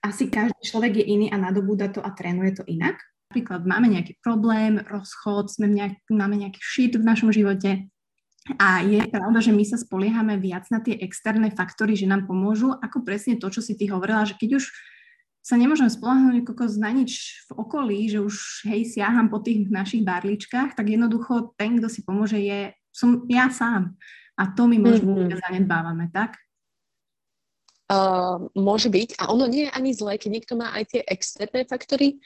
asi 0.02 0.34
každý 0.34 0.58
človek 0.66 1.02
je 1.02 1.06
iný 1.06 1.28
a 1.30 1.38
nadobúda 1.38 1.94
to 1.94 2.02
a 2.02 2.10
trénuje 2.10 2.58
to 2.58 2.64
inak. 2.66 2.98
Napríklad 3.30 3.70
máme 3.70 3.94
nejaký 3.94 4.18
problém, 4.22 4.82
rozchod, 4.82 5.54
sme 5.54 5.70
nejak, 5.70 6.02
máme 6.10 6.42
nejaký 6.42 6.62
shit 6.62 6.94
v 6.98 7.06
našom 7.06 7.30
živote 7.30 7.86
a 8.62 8.86
je 8.86 9.02
pravda, 9.10 9.42
že 9.42 9.50
my 9.50 9.66
sa 9.66 9.82
spoliehame 9.82 10.38
viac 10.38 10.70
na 10.70 10.78
tie 10.78 10.94
externé 11.02 11.50
faktory, 11.50 11.98
že 11.98 12.06
nám 12.06 12.30
pomôžu, 12.30 12.78
ako 12.78 13.02
presne 13.02 13.42
to, 13.42 13.50
čo 13.50 13.66
si 13.66 13.74
ty 13.74 13.90
hovorila, 13.90 14.22
že 14.22 14.38
keď 14.38 14.62
už 14.62 14.70
sa 15.42 15.58
nemôžem 15.58 15.90
spolahnúť 15.90 16.46
kokos 16.46 16.78
na 16.78 16.94
nič 16.94 17.42
v 17.50 17.62
okolí, 17.62 18.10
že 18.10 18.22
už 18.22 18.66
hej, 18.70 18.86
siaham 18.86 19.34
po 19.34 19.42
tých 19.42 19.70
našich 19.70 20.06
barličkách, 20.06 20.78
tak 20.78 20.86
jednoducho 20.90 21.58
ten, 21.58 21.82
kto 21.82 21.90
si 21.90 22.06
pomôže, 22.06 22.38
je 22.38 22.74
som 22.94 23.26
ja 23.30 23.50
sám. 23.50 23.98
A 24.36 24.52
to 24.52 24.68
my 24.68 24.78
možno 24.80 25.16
mm-hmm. 25.16 25.40
zanedbávame, 25.40 26.12
tak? 26.12 26.36
Uh, 27.86 28.50
môže 28.58 28.90
byť. 28.90 29.22
A 29.22 29.30
ono 29.30 29.46
nie 29.46 29.70
je 29.70 29.76
ani 29.76 29.92
zlé, 29.94 30.18
keď 30.18 30.30
niekto 30.34 30.54
má 30.58 30.74
aj 30.74 30.84
tie 30.92 31.02
externé 31.06 31.70
faktory. 31.70 32.18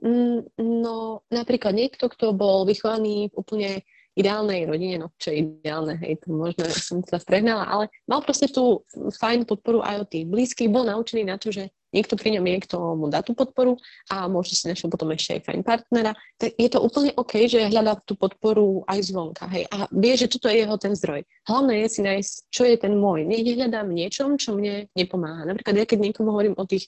Mm, 0.00 0.48
no, 0.60 1.24
napríklad 1.28 1.76
niekto, 1.76 2.08
kto 2.08 2.32
bol 2.32 2.64
vychovaný 2.64 3.28
v 3.32 3.34
úplne 3.36 3.70
ideálnej 4.16 4.64
rodine, 4.64 4.96
no 4.96 5.12
čo 5.20 5.28
je 5.28 5.44
ideálne, 5.44 6.00
hej, 6.00 6.16
to 6.24 6.32
možno 6.32 6.64
som 6.72 7.04
sa 7.04 7.20
prehnala, 7.20 7.68
ale 7.68 7.84
mal 8.08 8.24
proste 8.24 8.48
tú 8.48 8.80
fajn 8.96 9.44
podporu 9.44 9.84
aj 9.84 10.04
od 10.04 10.08
tých 10.08 10.24
blízkych, 10.24 10.72
bol 10.72 10.88
naučený 10.88 11.28
na 11.28 11.36
to, 11.36 11.52
že 11.52 11.68
niekto 11.96 12.20
pri 12.20 12.36
ňom 12.36 12.44
je, 12.44 12.56
kto 12.68 12.76
mu 13.00 13.08
dá 13.08 13.24
tú 13.24 13.32
podporu 13.32 13.80
a 14.12 14.28
možno 14.28 14.52
si 14.52 14.68
našiel 14.68 14.92
potom 14.92 15.08
ešte 15.16 15.40
aj 15.40 15.42
fajn 15.48 15.60
partnera, 15.64 16.12
tak 16.36 16.52
je 16.60 16.68
to 16.68 16.84
úplne 16.84 17.16
OK, 17.16 17.48
že 17.48 17.72
hľadá 17.72 17.96
tú 18.04 18.12
podporu 18.20 18.84
aj 18.84 19.08
zvonka, 19.08 19.48
hej, 19.48 19.64
a 19.72 19.88
vie, 19.88 20.12
že 20.12 20.28
toto 20.28 20.52
je 20.52 20.60
jeho 20.60 20.76
ten 20.76 20.92
zdroj. 20.92 21.24
Hlavné 21.48 21.72
je 21.84 21.88
si 21.88 22.00
nájsť, 22.04 22.32
čo 22.52 22.62
je 22.68 22.76
ten 22.76 22.92
môj. 22.92 23.24
Nech 23.24 23.48
hľadám 23.48 23.88
niečom, 23.88 24.36
čo 24.36 24.52
mne 24.52 24.92
nepomáha. 24.92 25.48
Napríklad 25.48 25.74
ja 25.80 25.86
keď 25.88 25.98
niekomu 26.12 26.36
hovorím 26.36 26.54
o 26.60 26.68
tých 26.68 26.84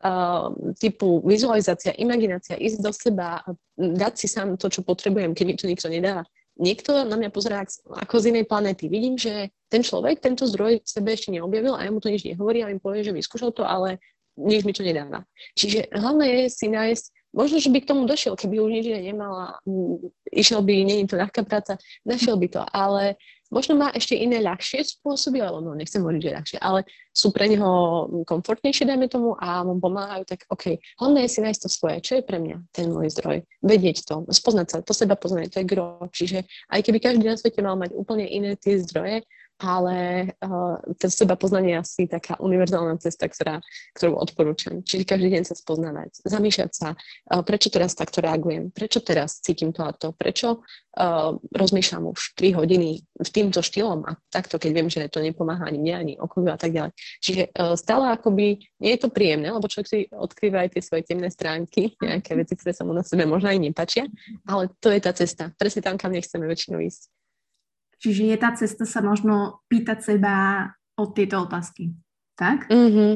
uh, 0.00 0.48
typu 0.80 1.20
vizualizácia, 1.26 1.92
imaginácia, 2.00 2.56
ísť 2.56 2.78
do 2.80 2.92
seba, 2.94 3.44
dať 3.76 4.14
si 4.16 4.26
sám 4.30 4.56
to, 4.56 4.72
čo 4.72 4.80
potrebujem, 4.80 5.36
keď 5.36 5.44
mi 5.44 5.54
to 5.58 5.66
nikto 5.68 5.86
nedáva, 5.92 6.24
niekto 6.56 7.04
na 7.04 7.16
mňa 7.20 7.30
pozerá 7.30 7.62
ako 8.00 8.14
z 8.16 8.32
inej 8.32 8.48
planéty. 8.48 8.88
Vidím, 8.88 9.20
že 9.20 9.52
ten 9.68 9.84
človek 9.84 10.24
tento 10.24 10.48
zdroj 10.48 10.80
v 10.80 10.88
sebe 10.88 11.12
ešte 11.12 11.28
neobjavil 11.32 11.76
a 11.76 11.84
ja 11.84 11.90
mu 11.92 12.00
to 12.00 12.08
nič 12.08 12.24
nehovorí 12.24 12.64
a 12.64 12.72
mi 12.72 12.80
povie, 12.80 13.04
že 13.04 13.12
vyskúšal 13.12 13.52
to, 13.52 13.62
ale 13.62 14.00
nič 14.36 14.62
mi 14.62 14.72
to 14.76 14.84
nedáva. 14.84 15.24
Čiže 15.56 15.88
hlavné 15.92 16.26
je 16.28 16.44
si 16.52 16.66
nájsť, 16.68 17.04
možno, 17.36 17.56
že 17.60 17.72
by 17.72 17.78
k 17.84 17.90
tomu 17.90 18.08
došiel, 18.08 18.36
keby 18.36 18.60
už 18.60 18.70
nič 18.72 18.86
nemal 19.04 19.32
a 19.32 19.48
išiel 20.32 20.64
by, 20.64 20.84
není 20.84 21.04
to 21.08 21.20
ľahká 21.20 21.44
práca, 21.44 21.80
našiel 22.04 22.36
by 22.40 22.48
to, 22.48 22.62
ale 22.72 23.16
možno 23.50 23.78
má 23.78 23.94
ešte 23.94 24.18
iné 24.18 24.42
ľahšie 24.42 24.82
spôsoby, 24.82 25.38
alebo 25.38 25.62
no 25.62 25.78
nechcem 25.78 26.02
hovoriť, 26.02 26.22
že 26.22 26.34
ľahšie, 26.34 26.58
ale 26.58 26.80
sú 27.14 27.30
pre 27.30 27.46
neho 27.46 27.70
komfortnejšie, 28.26 28.88
dajme 28.88 29.06
tomu, 29.06 29.38
a 29.38 29.62
mu 29.62 29.78
pomáhajú, 29.78 30.26
tak 30.26 30.44
OK, 30.50 30.80
hlavné 30.98 31.26
je 31.26 31.30
si 31.30 31.40
nájsť 31.44 31.60
to 31.62 31.68
svoje, 31.70 31.96
čo 32.02 32.12
je 32.18 32.22
pre 32.26 32.42
mňa 32.42 32.56
ten 32.74 32.90
môj 32.90 33.12
zdroj, 33.14 33.46
vedieť 33.62 34.02
to, 34.02 34.26
spoznať 34.28 34.66
sa, 34.66 34.76
to 34.82 34.92
seba 34.92 35.14
poznať, 35.14 35.52
to 35.54 35.60
je 35.62 35.70
gro, 35.70 36.02
čiže 36.10 36.42
aj 36.72 36.80
keby 36.82 36.98
každý 36.98 37.24
na 37.24 37.38
svete 37.38 37.62
mal 37.62 37.78
mať 37.78 37.94
úplne 37.94 38.26
iné 38.26 38.58
tie 38.58 38.82
zdroje, 38.82 39.22
ale 39.56 40.30
uh, 40.44 40.76
to 41.00 41.08
seba 41.08 41.32
poznanie 41.32 41.76
je 41.76 41.80
asi 41.80 42.02
taká 42.04 42.36
univerzálna 42.36 43.00
cesta, 43.00 43.24
ktorá, 43.24 43.64
ktorú 43.96 44.20
odporúčam. 44.20 44.84
Čiže 44.84 45.08
každý 45.08 45.32
deň 45.32 45.42
sa 45.48 45.56
spoznávať, 45.56 46.20
zamýšľať 46.28 46.70
sa, 46.76 46.88
uh, 46.92 47.40
prečo 47.40 47.72
teraz 47.72 47.96
takto 47.96 48.20
reagujem, 48.20 48.68
prečo 48.68 49.00
teraz 49.00 49.40
cítim 49.40 49.72
to 49.72 49.80
a 49.80 49.96
to, 49.96 50.12
prečo 50.12 50.60
uh, 50.60 51.32
rozmýšľam 51.56 52.12
už 52.12 52.36
3 52.36 52.52
hodiny 52.52 53.00
v 53.00 53.28
týmto 53.32 53.64
štýlom 53.64 54.04
a 54.04 54.20
takto, 54.28 54.60
keď 54.60 54.70
viem, 54.76 54.88
že 54.92 55.08
to 55.08 55.24
nepomáha 55.24 55.64
ani 55.64 55.80
mne, 55.80 55.94
ani 55.96 56.12
okoliu 56.20 56.52
a 56.52 56.60
tak 56.60 56.76
ďalej. 56.76 56.92
Čiže 57.24 57.42
uh, 57.56 57.72
stále 57.80 58.12
akoby 58.12 58.60
nie 58.84 58.92
je 58.92 59.00
to 59.00 59.08
príjemné, 59.08 59.48
lebo 59.48 59.72
človek 59.72 59.88
si 59.88 59.98
odkrýva 60.12 60.68
aj 60.68 60.76
tie 60.76 60.82
svoje 60.84 61.08
temné 61.08 61.32
stránky, 61.32 61.96
nejaké 61.96 62.36
veci, 62.36 62.60
ktoré 62.60 62.76
sa 62.76 62.84
mu 62.84 62.92
na 62.92 63.00
sebe 63.00 63.24
možno 63.24 63.48
aj 63.48 63.56
nepačia, 63.56 64.04
ale 64.44 64.68
to 64.84 64.92
je 64.92 65.00
tá 65.00 65.16
cesta. 65.16 65.48
Presne 65.56 65.80
tam, 65.80 65.96
kam 65.96 66.12
nechceme 66.12 66.44
väčšinou 66.44 66.84
ísť. 66.84 67.15
Čiže 67.96 68.22
je 68.28 68.36
tá 68.36 68.50
cesta 68.52 68.84
sa 68.84 69.00
možno 69.00 69.64
pýtať 69.72 69.98
seba 70.14 70.68
od 70.96 71.12
tieto 71.16 71.44
otázky, 71.44 71.92
tak? 72.36 72.68
Mm-hmm. 72.68 73.12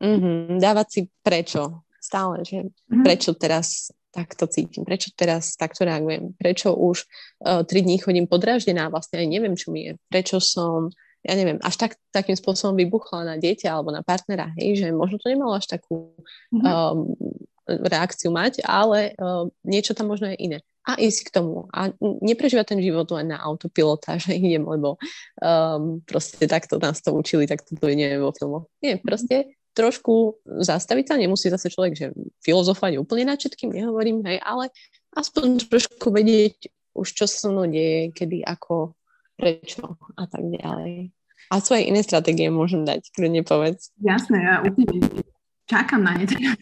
Mm-hmm. 0.00 0.60
Dávať 0.60 0.86
si 0.88 1.00
prečo. 1.24 1.84
Stále, 2.00 2.44
že 2.44 2.68
mm-hmm. 2.68 3.04
prečo 3.04 3.32
teraz 3.32 3.92
takto 4.14 4.46
cítim, 4.46 4.86
prečo 4.86 5.10
teraz 5.16 5.58
takto 5.58 5.82
reagujem, 5.82 6.38
prečo 6.38 6.70
už 6.70 7.02
uh, 7.02 7.66
tri 7.66 7.82
dní 7.82 7.98
chodím 7.98 8.30
podráždená, 8.30 8.86
vlastne 8.86 9.18
aj 9.18 9.26
neviem, 9.26 9.58
čo 9.58 9.74
mi 9.74 9.90
je, 9.90 9.92
prečo 10.06 10.38
som, 10.38 10.86
ja 11.26 11.34
neviem, 11.34 11.58
až 11.58 11.74
tak, 11.74 11.92
takým 12.14 12.38
spôsobom 12.38 12.78
vybuchla 12.78 13.34
na 13.34 13.36
dieťa 13.40 13.74
alebo 13.74 13.90
na 13.90 14.06
partnera, 14.06 14.54
hej, 14.54 14.86
že 14.86 14.94
možno 14.94 15.18
to 15.18 15.26
nemalo 15.34 15.58
až 15.58 15.66
takú 15.66 16.14
mm-hmm. 16.54 16.62
um, 16.62 17.10
reakciu 17.66 18.30
mať, 18.30 18.62
ale 18.62 19.18
uh, 19.18 19.50
niečo 19.66 19.98
tam 19.98 20.14
možno 20.14 20.30
je 20.30 20.38
iné. 20.38 20.58
A 20.84 21.00
ísť 21.00 21.32
k 21.32 21.34
tomu. 21.40 21.64
A 21.72 21.92
neprežívať 22.00 22.76
ten 22.76 22.80
život 22.84 23.08
len 23.16 23.32
na 23.32 23.40
autopilota, 23.40 24.16
že 24.22 24.36
idem, 24.36 24.64
lebo 24.64 25.00
um, 25.40 26.04
proste 26.04 26.44
takto 26.44 26.76
nás 26.76 27.00
to 27.00 27.12
učili, 27.12 27.48
tak 27.48 27.64
to 27.64 27.74
neviem 27.80 28.20
vo 28.20 28.32
filmoch. 28.36 28.68
Nie, 28.84 29.00
proste 29.00 29.56
trošku 29.74 30.38
zastaviť 30.46 31.04
sa, 31.10 31.18
nemusí 31.18 31.50
zase 31.50 31.66
človek, 31.66 31.98
že 31.98 32.06
filozofovať 32.46 33.02
úplne 33.02 33.26
na 33.26 33.34
všetkým, 33.34 33.74
nehovorím, 33.74 34.22
hej, 34.22 34.38
ale 34.38 34.70
aspoň 35.18 35.66
trošku 35.66 36.14
vedieť 36.14 36.70
už, 36.94 37.10
čo 37.10 37.26
sa 37.26 37.50
mnou 37.50 37.66
deje, 37.66 38.14
kedy, 38.14 38.46
ako, 38.46 38.94
prečo 39.34 39.98
a 40.14 40.30
tak 40.30 40.46
ďalej. 40.46 41.10
A 41.50 41.60
svoje 41.60 41.90
iné 41.90 42.00
stratégie 42.06 42.48
môžem 42.48 42.86
dať, 42.86 43.10
kto 43.12 43.26
nepovedz. 43.28 43.92
Jasné, 44.00 44.46
ja 44.46 44.54
úplne 44.62 45.02
čakám 45.66 46.00
na 46.06 46.16
ne 46.16 46.24
teraz. 46.24 46.56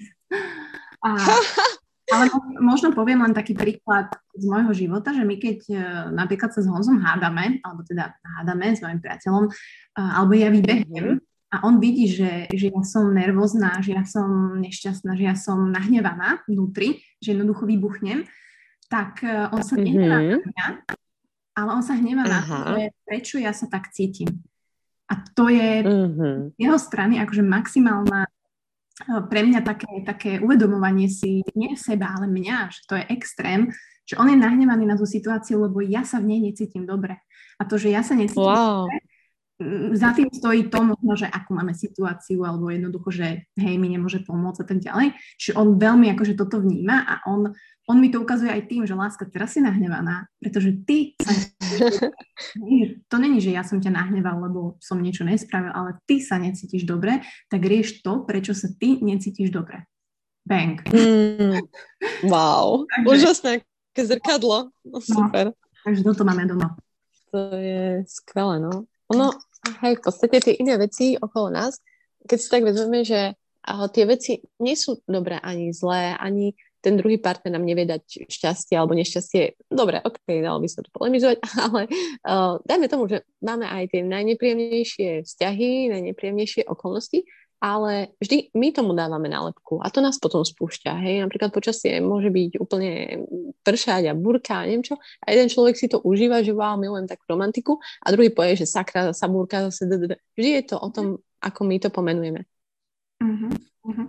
A, 1.04 1.08
ale 2.12 2.28
možno 2.60 2.92
poviem 2.92 3.24
len 3.24 3.32
taký 3.32 3.56
príklad 3.56 4.12
z 4.36 4.44
môjho 4.44 4.72
života, 4.76 5.16
že 5.16 5.24
my 5.24 5.40
keď 5.40 5.58
e, 5.72 5.76
napríklad 6.12 6.52
sa 6.52 6.60
s 6.60 6.68
Honzom 6.68 7.00
hádame, 7.00 7.64
alebo 7.64 7.80
teda 7.82 8.12
hádame 8.38 8.76
s 8.76 8.84
mojim 8.84 9.00
priateľom, 9.00 9.48
alebo 9.96 10.32
ja 10.36 10.52
vybehnem, 10.52 11.18
a 11.52 11.68
on 11.68 11.76
vidí, 11.76 12.08
že, 12.08 12.48
že 12.48 12.72
ja 12.72 12.80
som 12.80 13.12
nervózna, 13.12 13.84
že 13.84 13.92
ja 13.92 14.08
som 14.08 14.56
nešťastná, 14.56 15.12
že 15.20 15.24
ja 15.28 15.36
som 15.36 15.68
nahnevaná 15.68 16.40
vnútri, 16.48 17.04
že 17.20 17.36
jednoducho 17.36 17.68
vybuchnem, 17.68 18.24
tak 18.88 19.20
uh, 19.20 19.52
on 19.52 19.60
sa 19.60 19.76
mm-hmm. 19.76 19.84
nehnevá 19.84 20.18
na 20.24 20.38
mňa, 20.40 20.66
ale 21.52 21.70
on 21.76 21.84
sa 21.84 21.92
hnevá 21.92 22.24
na 22.24 22.40
to, 22.40 22.56
že 22.72 22.82
prečo 23.04 23.36
ja 23.36 23.52
sa 23.52 23.68
tak 23.68 23.92
cítim. 23.92 24.32
A 25.12 25.20
to 25.36 25.52
je 25.52 25.84
mm-hmm. 25.84 26.56
jeho 26.56 26.78
strany 26.80 27.20
akože 27.20 27.44
maximálna 27.44 28.24
pre 29.28 29.40
mňa 29.42 29.60
také, 29.64 29.92
také 30.04 30.30
uvedomovanie 30.38 31.08
si 31.08 31.40
nie 31.56 31.74
seba, 31.74 32.12
ale 32.12 32.28
mňa, 32.28 32.56
že 32.68 32.80
to 32.84 32.94
je 33.00 33.04
extrém, 33.12 33.72
že 34.04 34.18
on 34.18 34.28
je 34.28 34.36
nahnevaný 34.36 34.84
na 34.84 34.98
tú 34.98 35.06
situáciu, 35.08 35.62
lebo 35.62 35.80
ja 35.80 36.02
sa 36.04 36.20
v 36.20 36.34
nej 36.34 36.40
necítim 36.52 36.84
dobre. 36.84 37.16
A 37.56 37.62
to, 37.64 37.78
že 37.78 37.94
ja 37.94 38.02
sa 38.02 38.18
necítim 38.18 38.42
wow. 38.44 38.84
dobre, 38.84 38.98
za 39.92 40.10
tým 40.16 40.28
stojí 40.32 40.68
to 40.68 40.82
možno, 40.82 41.12
že 41.16 41.26
akú 41.28 41.54
máme 41.54 41.74
situáciu, 41.76 42.42
alebo 42.46 42.70
jednoducho, 42.72 43.08
že 43.12 43.26
hej, 43.56 43.74
mi 43.78 43.88
nemôže 43.92 44.24
pomôcť 44.24 44.62
a 44.62 44.66
tak 44.66 44.78
ďalej. 44.82 45.14
Čiže 45.38 45.56
on 45.58 45.78
veľmi 45.78 46.10
akože 46.12 46.34
toto 46.34 46.62
vníma 46.62 47.06
a 47.06 47.14
on, 47.28 47.50
on 47.88 47.96
mi 47.98 48.08
to 48.08 48.22
ukazuje 48.22 48.50
aj 48.50 48.68
tým, 48.70 48.86
že 48.86 48.94
láska, 48.94 49.26
teraz 49.28 49.54
si 49.54 49.60
nahnevaná, 49.60 50.30
pretože 50.38 50.84
ty 50.86 51.18
sa... 51.18 51.32
to 53.10 53.16
není, 53.18 53.38
že 53.42 53.52
ja 53.52 53.66
som 53.66 53.82
ťa 53.82 53.92
nahneval, 53.92 54.38
lebo 54.48 54.78
som 54.78 55.02
niečo 55.02 55.26
nespravil, 55.26 55.70
ale 55.74 55.98
ty 56.06 56.22
sa 56.22 56.38
necítiš 56.38 56.86
dobre, 56.86 57.22
tak 57.50 57.62
rieš 57.62 58.00
to, 58.00 58.22
prečo 58.22 58.54
sa 58.54 58.70
ty 58.76 59.02
necítiš 59.02 59.50
dobre. 59.50 59.86
Bang. 60.42 60.82
Mm, 60.90 61.62
wow, 62.26 62.82
takže, 62.90 63.06
úžasné, 63.06 63.52
zrkadlo. 63.94 64.74
No, 64.82 64.98
super. 64.98 65.54
No, 65.54 65.82
takže 65.86 66.02
toto 66.02 66.26
máme 66.26 66.50
doma. 66.50 66.74
To 67.30 67.56
je 67.56 68.04
skvelé, 68.10 68.60
no. 68.60 68.84
Ono, 69.12 69.32
hej, 69.82 69.94
v 69.98 70.02
podstate 70.02 70.36
tie 70.42 70.54
iné 70.58 70.74
veci 70.78 71.14
okolo 71.18 71.50
nás, 71.50 71.78
keď 72.26 72.38
si 72.38 72.48
tak 72.50 72.62
vezmeme, 72.66 73.06
že 73.06 73.34
tie 73.94 74.04
veci 74.06 74.42
nie 74.58 74.74
sú 74.74 74.98
dobré 75.06 75.38
ani 75.38 75.70
zlé, 75.70 76.18
ani 76.18 76.58
ten 76.82 76.98
druhý 76.98 77.14
partner 77.22 77.54
nám 77.54 77.62
nevie 77.62 77.86
dať 77.86 78.26
šťastie 78.26 78.74
alebo 78.74 78.98
nešťastie. 78.98 79.70
Dobre, 79.70 80.02
ok, 80.02 80.18
dalo 80.42 80.58
by 80.58 80.66
sa 80.66 80.82
to 80.82 80.90
polemizovať, 80.90 81.38
ale 81.70 81.86
uh, 82.26 82.58
dajme 82.66 82.86
tomu, 82.90 83.06
že 83.06 83.22
máme 83.38 83.70
aj 83.70 83.94
tie 83.94 84.02
najnepríjemnejšie 84.02 85.22
vzťahy, 85.22 85.94
najnepríjemnejšie 85.94 86.66
okolnosti 86.66 87.22
ale 87.62 88.10
vždy 88.18 88.50
my 88.58 88.74
tomu 88.74 88.90
dávame 88.90 89.30
nálepku 89.30 89.78
a 89.78 89.86
to 89.86 90.02
nás 90.02 90.18
potom 90.18 90.42
spúšťa. 90.42 90.98
Hej? 90.98 91.22
Napríklad 91.22 91.54
počasie 91.54 92.02
môže 92.02 92.26
byť 92.26 92.58
úplne 92.58 93.22
pršať 93.62 94.10
a 94.10 94.18
burka 94.18 94.58
a 94.58 94.66
neviem 94.66 94.82
čo 94.82 94.98
a 94.98 95.26
jeden 95.30 95.46
človek 95.46 95.78
si 95.78 95.86
to 95.86 96.02
užíva, 96.02 96.42
že 96.42 96.50
wow, 96.50 96.74
milujem 96.74 97.06
takú 97.06 97.22
romantiku 97.30 97.78
a 98.02 98.10
druhý 98.10 98.34
povie, 98.34 98.58
že 98.58 98.66
sakra, 98.66 99.14
sa 99.14 99.30
burka 99.30 99.70
zase 99.70 99.86
Vždy 100.34 100.50
je 100.58 100.62
to 100.74 100.76
o 100.82 100.88
tom, 100.90 101.22
ako 101.38 101.60
my 101.62 101.78
to 101.78 101.88
pomenujeme. 101.94 102.42
Uh-huh, 103.22 103.54
uh-huh. 103.86 104.06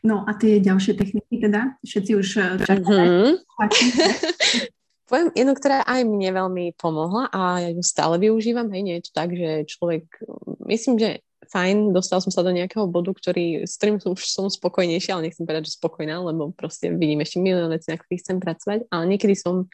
No 0.00 0.24
a 0.24 0.32
tie 0.40 0.64
ďalšie 0.64 0.96
techniky 0.96 1.36
teda? 1.36 1.76
Všetci 1.84 2.12
už. 2.16 2.28
Uh-huh. 2.64 3.36
Poviem 5.06 5.30
jednu, 5.38 5.54
ktorá 5.54 5.86
aj 5.86 6.02
mne 6.02 6.34
veľmi 6.34 6.64
pomohla 6.74 7.30
a 7.30 7.62
ja 7.62 7.70
ju 7.70 7.78
stále 7.84 8.18
využívam. 8.18 8.66
Hej, 8.74 8.82
nie 8.82 8.94
je 8.98 9.04
to 9.06 9.12
tak, 9.14 9.30
že 9.30 9.68
človek, 9.70 10.02
myslím, 10.66 10.98
že 10.98 11.25
fajn, 11.48 11.96
dostal 11.96 12.18
som 12.22 12.34
sa 12.34 12.42
do 12.42 12.50
nejakého 12.50 12.86
bodu, 12.90 13.14
ktorý, 13.14 13.66
s 13.66 13.78
ktorým 13.78 14.02
som 14.02 14.12
som 14.18 14.46
spokojnejšia, 14.50 15.16
ale 15.16 15.30
nechcem 15.30 15.46
povedať, 15.46 15.70
že 15.70 15.78
spokojná, 15.78 16.20
lebo 16.20 16.50
proste 16.52 16.90
vidím 16.92 17.22
ešte 17.22 17.38
milión 17.38 17.70
vecí, 17.72 17.90
na 17.90 17.98
ktorých 17.98 18.22
chcem 18.22 18.38
pracovať, 18.42 18.78
ale 18.90 19.04
niekedy 19.06 19.34
som 19.38 19.70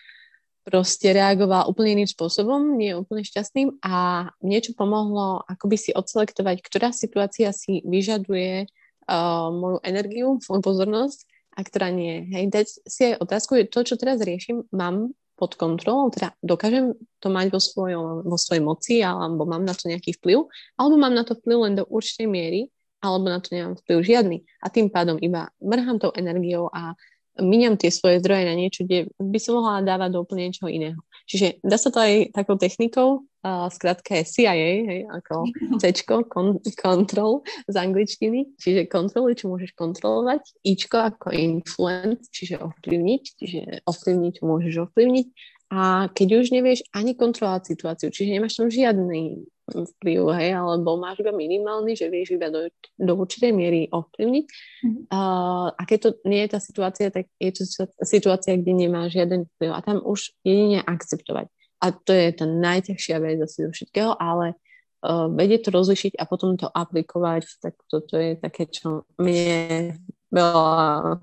proste 0.62 1.10
reagovala 1.10 1.66
úplne 1.66 1.98
iným 1.98 2.10
spôsobom, 2.10 2.78
nie 2.78 2.94
úplne 2.94 3.26
šťastným 3.26 3.82
a 3.82 4.30
niečo 4.46 4.78
pomohlo 4.78 5.42
akoby 5.50 5.76
si 5.76 5.90
odselektovať, 5.90 6.62
ktorá 6.62 6.94
situácia 6.94 7.50
si 7.50 7.82
vyžaduje 7.82 8.70
uh, 8.70 9.50
moju 9.50 9.78
energiu, 9.82 10.38
moju 10.38 10.62
pozornosť 10.62 11.26
a 11.58 11.60
ktorá 11.66 11.90
nie. 11.90 12.30
Hej, 12.30 12.44
dať 12.48 12.66
si 12.86 13.00
aj 13.12 13.20
otázku, 13.20 13.58
to, 13.68 13.80
čo 13.82 13.98
teraz 13.98 14.22
riešim, 14.22 14.64
mám 14.70 15.12
pod 15.36 15.56
kontrolou, 15.58 16.12
teda 16.12 16.36
dokážem 16.44 16.94
to 17.18 17.28
mať 17.32 17.50
vo, 17.50 17.60
svojom, 17.60 18.28
vo 18.28 18.36
svojej 18.38 18.62
moci, 18.62 18.94
alebo 19.00 19.48
mám 19.48 19.64
na 19.64 19.72
to 19.72 19.88
nejaký 19.88 20.14
vplyv, 20.20 20.46
alebo 20.76 20.94
mám 21.00 21.14
na 21.16 21.24
to 21.24 21.34
vplyv 21.34 21.58
len 21.66 21.74
do 21.78 21.84
určitej 21.88 22.28
miery, 22.28 22.60
alebo 23.02 23.26
na 23.26 23.42
to 23.42 23.50
nemám 23.50 23.74
vplyv 23.82 23.98
žiadny. 24.06 24.38
A 24.62 24.70
tým 24.70 24.86
pádom 24.92 25.18
iba 25.18 25.50
mrhám 25.58 25.98
tou 25.98 26.14
energiou 26.14 26.70
a 26.70 26.94
miniam 27.40 27.74
tie 27.80 27.88
svoje 27.88 28.20
zdroje 28.20 28.44
na 28.44 28.54
niečo, 28.54 28.84
kde 28.84 29.08
by 29.16 29.38
som 29.40 29.58
mohla 29.58 29.80
dávať 29.80 30.14
do 30.14 30.18
úplne 30.20 30.52
niečoho 30.52 30.68
iného. 30.68 31.00
Čiže 31.26 31.64
dá 31.64 31.80
sa 31.80 31.88
to 31.88 31.98
aj 31.98 32.36
takou 32.36 32.60
technikou, 32.60 33.24
skrátka 33.44 34.22
je 34.22 34.24
CIA, 34.24 34.86
hej, 34.86 35.00
ako 35.10 35.50
C, 35.82 35.90
kon, 36.06 36.62
control 36.78 37.42
z 37.66 37.74
angličtiny, 37.74 38.54
čiže 38.54 38.86
kontroly, 38.86 39.34
čo 39.34 39.50
môžeš 39.50 39.74
kontrolovať, 39.74 40.42
Ičko 40.62 41.10
ako 41.10 41.34
influence, 41.34 42.30
čiže 42.30 42.62
ovplyvniť, 42.62 43.22
čiže 43.42 43.60
ovplyvniť, 43.82 44.32
čo 44.38 44.42
môžeš 44.46 44.74
ovplyvniť 44.86 45.26
a 45.72 46.12
keď 46.12 46.44
už 46.44 46.52
nevieš 46.52 46.84
ani 46.92 47.16
kontrolovať 47.16 47.72
situáciu, 47.72 48.12
čiže 48.12 48.36
nemáš 48.36 48.60
tam 48.60 48.68
žiadny 48.68 49.40
vplyv, 49.72 50.20
hej, 50.36 50.52
alebo 50.52 51.00
máš 51.00 51.24
iba 51.24 51.32
minimálny, 51.32 51.96
že 51.96 52.12
vieš 52.12 52.36
iba 52.36 52.52
do, 52.52 52.68
do 53.00 53.12
určitej 53.16 53.56
miery 53.56 53.88
ovplyvniť. 53.88 54.44
Mm-hmm. 54.44 55.04
Uh, 55.08 55.72
a 55.72 55.82
keď 55.88 55.98
to 56.04 56.08
nie 56.28 56.44
je 56.44 56.50
tá 56.52 56.60
situácia, 56.60 57.08
tak 57.08 57.24
je 57.40 57.50
to 57.56 57.64
situácia, 58.04 58.60
kde 58.60 58.72
nemáš 58.76 59.16
žiaden 59.16 59.48
vplyv 59.56 59.70
a 59.72 59.80
tam 59.80 60.04
už 60.04 60.36
jedine 60.44 60.84
akceptovať. 60.84 61.48
A 61.82 61.90
to 61.90 62.14
je 62.14 62.30
tá 62.30 62.46
najťažšia 62.46 63.16
vec 63.18 63.42
asi 63.42 63.66
zo 63.66 63.70
všetkého, 63.74 64.14
ale 64.14 64.54
uh, 65.02 65.26
vedieť 65.26 65.66
to 65.66 65.70
rozlišiť 65.74 66.14
a 66.14 66.24
potom 66.30 66.54
to 66.54 66.70
aplikovať, 66.70 67.58
tak 67.58 67.74
toto 67.90 68.14
je 68.14 68.38
také, 68.38 68.70
čo 68.70 69.02
mne 69.18 69.98
veľa 70.30 71.18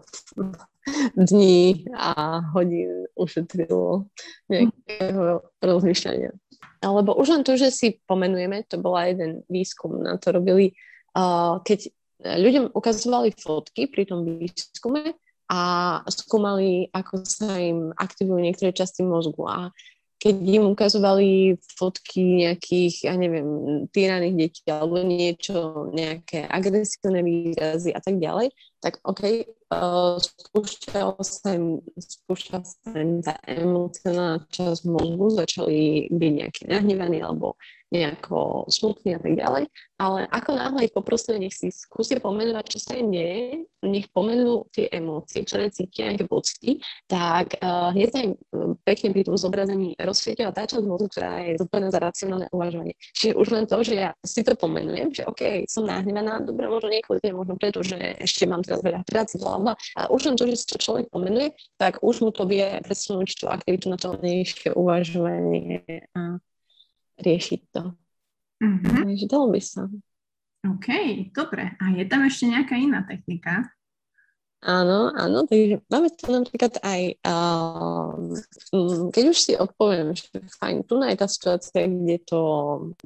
dní 1.15 1.87
a 1.95 2.43
hodín 2.51 3.07
ušetrilo 3.15 4.11
nejakého 4.51 5.47
rozmýšľania. 5.63 6.35
Alebo 6.83 7.15
už 7.15 7.39
len 7.39 7.43
to, 7.47 7.55
že 7.55 7.71
si 7.71 7.87
pomenujeme, 8.03 8.67
to 8.67 8.79
bola 8.79 9.07
jeden 9.07 9.47
výskum, 9.47 10.03
na 10.03 10.19
to 10.19 10.35
robili, 10.35 10.75
uh, 11.15 11.63
keď 11.63 11.87
ľuďom 12.19 12.75
ukazovali 12.75 13.31
fotky 13.31 13.87
pri 13.87 14.03
tom 14.03 14.27
výskume 14.27 15.15
a 15.49 15.61
skúmali, 16.11 16.91
ako 16.91 17.23
sa 17.23 17.55
im 17.57 17.95
aktivujú 17.95 18.43
niektoré 18.43 18.75
časti 18.75 19.07
mozgu. 19.07 19.47
A 19.47 19.71
keď 20.19 20.35
im 20.35 20.67
ukazovali 20.75 21.55
fotky 21.79 22.43
nejakých, 22.43 23.07
ja 23.07 23.15
neviem, 23.15 23.47
týraných 23.87 24.35
detí 24.35 24.63
alebo 24.67 24.99
niečo, 24.99 25.87
nejaké 25.95 26.43
agresívne 26.43 27.23
výrazy 27.23 27.95
a 27.95 28.03
tak 28.03 28.19
ďalej, 28.19 28.51
tak 28.83 28.99
OK, 29.07 29.23
uh, 29.71 30.19
spúšťal 30.19 31.23
sa 31.23 31.55
im, 31.55 31.79
spúšťal 31.95 32.61
sa 32.67 32.91
im 32.99 33.23
tá 33.23 33.39
emocionálna 33.47 34.43
časť 34.51 34.83
mozgu, 34.91 35.39
začali 35.39 36.11
byť 36.11 36.31
nejaké 36.35 36.61
nahnevaní 36.67 37.23
alebo 37.23 37.55
nejako 37.89 38.65
smutní 38.69 39.17
a 39.17 39.19
tak 39.19 39.33
ďalej, 39.33 39.63
ale 39.99 40.19
ako 40.29 40.49
náhle 40.55 40.85
ich 40.85 40.93
poprosíme, 40.93 41.41
nech 41.41 41.57
si 41.57 41.73
skúsia 41.73 42.21
pomenovať, 42.21 42.65
čo 42.69 42.79
sa 42.79 42.93
im 42.95 43.09
deje, 43.11 43.65
nech 43.83 44.07
pomenú 44.13 44.69
tie 44.69 44.87
emócie, 44.93 45.43
ktoré 45.43 45.73
cítia, 45.73 46.13
nejaké 46.13 46.29
pocity, 46.29 46.79
tak 47.09 47.57
uh, 47.59 47.89
hneď 47.91 48.09
sa 48.13 48.19
im 48.23 48.33
pekne 48.85 49.11
pri 49.11 49.27
tom 49.27 49.35
zobrazení 49.35 49.97
rozsvietila 49.99 50.53
tá 50.53 50.69
časť 50.69 50.85
mozgu, 50.85 51.09
ktorá 51.11 51.43
je 51.49 51.59
zodpovedná 51.59 51.89
za 51.89 51.99
racionálne 51.99 52.47
uvažovanie. 52.53 52.95
Čiže 53.17 53.33
už 53.35 53.47
len 53.51 53.65
to, 53.65 53.77
že 53.81 53.93
ja 53.97 54.09
si 54.21 54.41
to 54.45 54.53
pomenujem, 54.53 55.09
že 55.11 55.25
OK, 55.25 55.65
som 55.65 55.89
nahnevaná, 55.89 56.45
dobre, 56.45 56.69
možno 56.69 56.93
niekoľko 56.93 57.27
možno 57.33 57.55
preto, 57.57 57.83
že 57.83 57.97
ešte 58.21 58.45
mám 58.45 58.61
teraz 58.61 58.85
veľa 58.85 59.01
práce, 59.03 59.35
bla, 59.35 59.75
a 59.97 60.01
už 60.13 60.31
len 60.31 60.35
to, 60.37 60.45
že 60.47 60.63
si 60.63 60.65
to 60.69 60.77
človek 60.77 61.09
pomenuje, 61.09 61.51
tak 61.75 61.99
už 62.05 62.21
mu 62.21 62.31
to 62.31 62.45
vie 62.45 62.79
presunúť 62.85 63.29
tú 63.35 63.45
aktivitu 63.49 63.89
na 63.91 63.97
to 63.97 64.15
nejšie 64.21 64.71
uvažovanie 64.77 65.83
a 66.15 66.39
riešiť 67.21 67.61
to. 67.71 67.83
Mm-hmm. 68.59 68.95
Takže 69.07 69.25
dalo 69.31 69.47
by 69.51 69.61
sa. 69.63 69.87
OK, 70.67 70.87
dobre. 71.31 71.71
A 71.79 71.95
je 71.95 72.03
tam 72.03 72.27
ešte 72.27 72.51
nejaká 72.51 72.75
iná 72.75 73.07
technika? 73.07 73.63
Áno, 74.59 75.15
áno, 75.15 75.47
takže 75.47 75.79
máme 75.87 76.11
to 76.11 76.27
napríklad 76.35 76.83
aj, 76.83 77.15
uh, 77.23 78.11
keď 79.15 79.23
už 79.31 79.37
si 79.39 79.53
odpoviem, 79.55 80.11
že 80.11 80.27
fajn, 80.59 80.83
tu 80.83 80.99
je 80.99 81.15
tá 81.15 81.31
situácia, 81.31 81.87
kde 81.87 82.19
to 82.27 82.41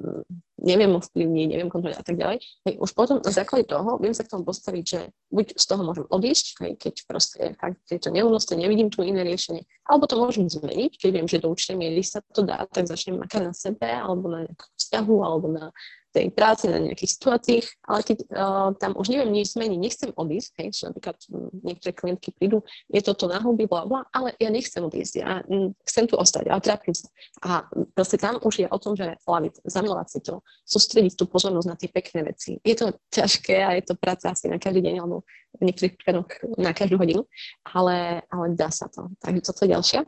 um, 0.02 0.26
neviem 0.58 0.98
ovplyvniť, 0.98 1.46
neviem 1.54 1.70
kontrolovať 1.70 2.02
a 2.02 2.06
tak 2.10 2.18
ďalej, 2.18 2.38
tak 2.66 2.74
už 2.82 2.90
potom 2.90 3.22
na 3.22 3.30
základe 3.30 3.70
toho 3.70 4.02
viem 4.02 4.10
sa 4.10 4.26
k 4.26 4.34
tomu 4.34 4.42
postaviť, 4.42 4.82
že 4.82 5.00
buď 5.30 5.46
z 5.54 5.64
toho 5.70 5.82
môžem 5.86 6.06
odísť, 6.10 6.46
hej, 6.58 6.72
keď 6.74 6.94
proste 7.06 7.40
fakt 7.54 7.86
je 7.86 8.02
to 8.02 8.10
neúnosné, 8.10 8.58
nevidím 8.58 8.90
tu 8.90 9.06
iné 9.06 9.22
riešenie, 9.22 9.62
alebo 9.86 10.10
to 10.10 10.18
môžem 10.18 10.50
zmeniť, 10.50 10.98
keď 10.98 11.10
viem, 11.14 11.26
že 11.30 11.38
do 11.38 11.54
určitej 11.54 11.78
miery 11.78 12.02
sa 12.02 12.18
to 12.34 12.42
dá, 12.42 12.66
tak 12.66 12.90
začnem 12.90 13.22
makať 13.22 13.42
na 13.46 13.54
sebe, 13.54 13.86
alebo 13.86 14.26
na 14.26 14.50
nejakom 14.50 14.70
vzťahu, 14.74 15.16
alebo 15.22 15.46
na 15.54 15.70
tej 16.14 16.30
práci, 16.30 16.70
na 16.70 16.78
nejakých 16.78 17.10
situáciách, 17.18 17.66
ale 17.90 18.00
keď 18.06 18.18
uh, 18.30 18.70
tam 18.78 18.94
už 18.94 19.10
neviem 19.10 19.34
nič 19.34 19.58
zmeniť, 19.58 19.78
nechcem 19.82 20.10
odísť, 20.14 20.50
hej, 20.62 20.68
že 20.70 20.82
napríklad 20.86 21.18
hm, 21.26 21.50
niektoré 21.66 21.90
klientky 21.90 22.30
prídu, 22.30 22.62
je 22.86 23.02
toto 23.02 23.26
na 23.26 23.42
huby, 23.42 23.66
bla, 23.66 23.82
bla, 23.82 24.06
ale 24.14 24.38
ja 24.38 24.46
nechcem 24.54 24.78
odísť, 24.86 25.14
ja 25.18 25.42
hm, 25.42 25.74
chcem 25.82 26.04
tu 26.06 26.14
ostať, 26.14 26.46
ale 26.46 26.62
trápim 26.62 26.94
sa. 26.94 27.10
A 27.42 27.66
proste 27.98 28.14
tam 28.14 28.38
už 28.38 28.62
je 28.62 28.68
o 28.70 28.78
tom, 28.78 28.94
že 28.94 29.18
laviť, 29.26 29.66
zamilovať 29.66 30.06
si 30.06 30.18
to, 30.22 30.38
sústrediť 30.62 31.18
tú 31.18 31.26
pozornosť 31.26 31.66
na 31.66 31.74
tie 31.74 31.90
pekné 31.90 32.22
veci. 32.22 32.62
Je 32.62 32.78
to 32.78 32.94
ťažké 33.10 33.58
a 33.66 33.74
je 33.74 33.82
to 33.82 33.98
práca 33.98 34.30
asi 34.30 34.46
na 34.46 34.62
každý 34.62 34.86
deň, 34.86 35.02
alebo 35.02 35.26
v 35.58 35.66
niektorých 35.66 35.98
prípadoch 35.98 36.30
na 36.58 36.70
každú 36.70 36.94
hodinu, 36.98 37.26
ale, 37.66 38.22
ale 38.30 38.54
dá 38.54 38.70
sa 38.70 38.86
to. 38.86 39.10
Takže 39.18 39.40
toto 39.50 39.66
je 39.66 39.74
ďalšia. 39.74 40.00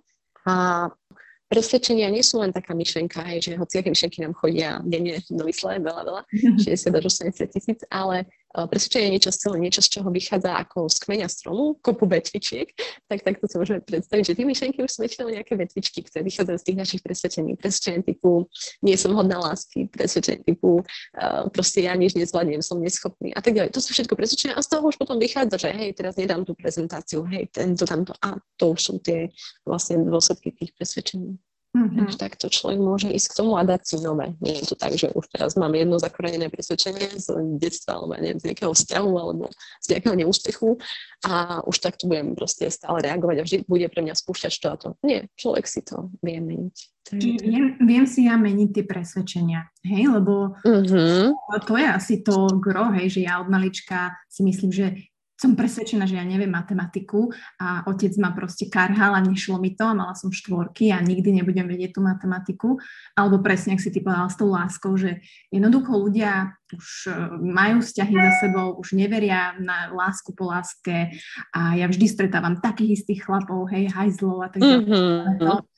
A 0.46 0.54
presvedčenia 1.46 2.10
nie 2.10 2.22
sú 2.26 2.42
len 2.42 2.50
taká 2.50 2.74
myšlenka, 2.74 3.22
hej, 3.26 3.38
že 3.42 3.50
aké 3.58 3.90
myšlenky 3.90 4.18
nám 4.22 4.34
chodia 4.34 4.82
denne 4.82 5.22
do 5.30 5.42
mysle, 5.46 5.78
veľa, 5.78 6.02
veľa, 6.02 6.22
60 6.66 6.98
až 6.98 7.04
80 7.06 7.54
tisíc, 7.54 7.80
ale 7.90 8.26
presvedčenie 8.64 9.12
niečo 9.12 9.28
z 9.28 9.38
celé, 9.44 9.56
niečo, 9.60 9.84
z 9.84 10.00
čoho 10.00 10.08
vychádza 10.08 10.56
ako 10.56 10.88
z 10.88 10.96
kmeňa 11.04 11.28
stromu, 11.28 11.76
kopu 11.84 12.08
vetvičiek, 12.08 12.72
tak 13.04 13.20
takto 13.20 13.44
si 13.44 13.60
môžeme 13.60 13.84
predstaviť, 13.84 14.32
že 14.32 14.34
tie 14.40 14.46
myšlenky 14.48 14.80
už 14.80 14.88
sú 14.88 15.04
väčšinou 15.04 15.28
nejaké 15.28 15.52
vetvičky, 15.60 16.00
ktoré 16.00 16.24
vychádzajú 16.24 16.56
z 16.56 16.64
tých 16.64 16.78
našich 16.80 17.00
presvedčení. 17.04 17.52
Presvedčenie 17.60 18.00
typu 18.00 18.48
nie 18.80 18.96
som 18.96 19.12
hodná 19.12 19.36
lásky, 19.36 19.92
presvedčenie 19.92 20.40
typu 20.48 20.80
proste 21.52 21.84
ja 21.84 21.92
nič 21.92 22.16
nezvládnem, 22.16 22.64
som 22.64 22.80
neschopný 22.80 23.36
a 23.36 23.44
tak 23.44 23.52
ďalej. 23.52 23.76
To 23.76 23.84
sú 23.84 23.92
všetko 23.92 24.16
presvedčenia 24.16 24.56
a 24.56 24.64
z 24.64 24.72
toho 24.72 24.88
už 24.88 24.96
potom 24.96 25.20
vychádza, 25.20 25.68
že 25.68 25.70
hej, 25.76 25.92
teraz 25.92 26.16
nedám 26.16 26.48
tú 26.48 26.56
prezentáciu, 26.56 27.28
hej, 27.28 27.52
tento 27.52 27.84
tamto 27.84 28.16
a 28.24 28.40
to 28.56 28.72
už 28.72 28.80
sú 28.80 28.94
tie 29.04 29.28
vlastne 29.68 30.00
dôsledky 30.00 30.56
tých 30.56 30.72
presvedčení. 30.72 31.36
Mm-hmm. 31.76 32.08
Takže 32.08 32.16
takto 32.16 32.46
človek 32.48 32.80
môže 32.80 33.12
ísť 33.12 33.36
k 33.36 33.38
tomu 33.44 33.60
a 33.60 33.62
dať 33.68 33.80
si 33.84 33.96
nové. 34.00 34.32
Nie 34.40 34.64
je 34.64 34.72
to 34.72 34.76
tak, 34.80 34.96
že 34.96 35.12
už 35.12 35.28
teraz 35.28 35.60
mám 35.60 35.76
jedno 35.76 36.00
zakorenené 36.00 36.48
presvedčenie 36.48 37.20
z 37.20 37.36
detstva 37.60 38.00
alebo 38.00 38.16
neviem, 38.16 38.40
z 38.40 38.48
nejakého 38.48 38.72
vzťahu 38.72 39.12
alebo 39.12 39.52
z 39.84 39.86
nejakého 39.92 40.16
neúspechu 40.16 40.80
a 41.28 41.60
už 41.68 41.76
takto 41.84 42.08
budem 42.08 42.32
proste 42.32 42.72
stále 42.72 43.04
reagovať 43.04 43.36
a 43.36 43.44
vždy 43.44 43.56
bude 43.68 43.86
pre 43.92 44.00
mňa 44.00 44.16
spúšťať 44.16 44.52
to 44.56 44.66
a 44.72 44.76
to. 44.80 44.88
Nie, 45.04 45.28
človek 45.36 45.68
si 45.68 45.84
to 45.84 46.08
vie 46.24 46.40
meniť. 46.40 46.76
Čiže 47.06 47.44
viem, 47.44 47.66
viem 47.84 48.04
si 48.08 48.26
ja 48.26 48.34
meniť 48.34 48.68
tie 48.72 48.84
presvedčenia, 48.88 49.70
hej, 49.84 50.10
lebo 50.10 50.58
mm-hmm. 50.64 51.30
to 51.62 51.74
je 51.78 51.86
asi 51.86 52.14
to 52.24 52.56
gro, 52.58 52.90
hej, 52.96 53.20
že 53.20 53.20
ja 53.28 53.38
od 53.38 53.52
malička 53.52 54.16
si 54.26 54.42
myslím, 54.42 54.72
že 54.74 54.86
som 55.46 55.54
presvedčená, 55.54 56.10
že 56.10 56.18
ja 56.18 56.26
neviem 56.26 56.50
matematiku 56.50 57.30
a 57.62 57.86
otec 57.86 58.10
ma 58.18 58.34
proste 58.34 58.66
karhal 58.66 59.14
a 59.14 59.22
nešlo 59.22 59.62
mi 59.62 59.78
to 59.78 59.86
a 59.86 59.94
mala 59.94 60.18
som 60.18 60.34
štvorky 60.34 60.90
a 60.90 60.98
nikdy 60.98 61.38
nebudem 61.38 61.70
vedieť 61.70 61.94
tú 61.94 62.00
matematiku. 62.02 62.82
Alebo 63.14 63.38
presne, 63.38 63.78
ak 63.78 63.84
si 63.86 63.94
ty 63.94 64.02
povedala 64.02 64.26
s 64.26 64.34
tou 64.34 64.50
láskou, 64.50 64.98
že 64.98 65.22
jednoducho 65.54 65.94
ľudia 65.94 66.58
už 66.74 66.86
e, 67.06 67.10
majú 67.46 67.78
vzťahy 67.78 68.14
za 68.18 68.32
sebou, 68.42 68.74
už 68.82 68.98
neveria 68.98 69.54
na 69.62 69.94
lásku 69.94 70.34
po 70.34 70.50
láske 70.50 71.14
a 71.54 71.78
ja 71.78 71.86
vždy 71.86 72.10
stretávam 72.10 72.58
takých 72.58 72.98
istých 72.98 73.22
chlapov, 73.22 73.70
hej, 73.70 73.86
hajzlov 73.94 74.42
a 74.42 74.50
tak 74.50 74.66
ďalej. 74.66 74.90
Mm-hmm 74.90 75.74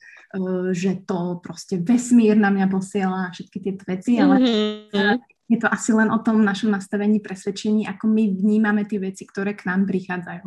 že 0.77 1.09
to 1.09 1.41
proste 1.41 1.81
vesmír 1.81 2.37
na 2.37 2.53
mňa 2.53 2.69
posiela 2.69 3.33
všetky 3.33 3.57
tie 3.65 3.73
veci, 3.81 4.13
ale 4.21 4.37
mm-hmm 4.37 5.38
je 5.49 5.57
to 5.57 5.67
asi 5.67 5.91
len 5.91 6.13
o 6.13 6.21
tom 6.21 6.45
našom 6.45 6.69
nastavení, 6.69 7.17
presvedčení, 7.19 7.89
ako 7.89 8.05
my 8.05 8.23
vnímame 8.37 8.85
tie 8.85 9.01
veci, 9.01 9.25
ktoré 9.25 9.57
k 9.57 9.65
nám 9.65 9.89
prichádzajú. 9.89 10.45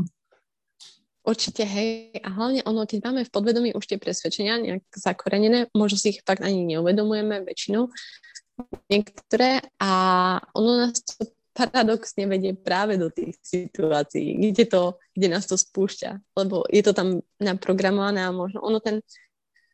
Určite, 1.23 1.63
hej. 1.63 2.19
A 2.19 2.35
hlavne 2.35 2.67
ono, 2.67 2.83
keď 2.83 2.99
máme 3.11 3.23
v 3.23 3.31
podvedomí 3.31 3.71
už 3.75 3.87
tie 3.87 3.99
presvedčenia 3.99 4.59
nejak 4.59 4.83
zakorenené, 4.91 5.71
možno 5.75 5.99
si 5.99 6.19
ich 6.19 6.23
fakt 6.27 6.43
ani 6.43 6.67
neuvedomujeme 6.67 7.47
väčšinou 7.47 7.91
niektoré 8.91 9.63
a 9.79 9.91
ono 10.55 10.87
nás 10.87 11.03
to 11.03 11.27
paradoxne 11.53 12.25
vedie 12.27 12.57
práve 12.57 12.97
do 12.97 13.13
tých 13.13 13.37
situácií, 13.45 14.41
kde, 14.41 14.65
to, 14.65 14.83
kde 15.13 15.29
nás 15.29 15.45
to 15.45 15.61
spúšťa. 15.61 16.35
Lebo 16.37 16.65
je 16.73 16.83
to 16.83 16.97
tam 16.97 17.21
naprogramované 17.37 18.25
a 18.25 18.33
možno 18.33 18.65
ono 18.65 18.81
ten 18.81 19.05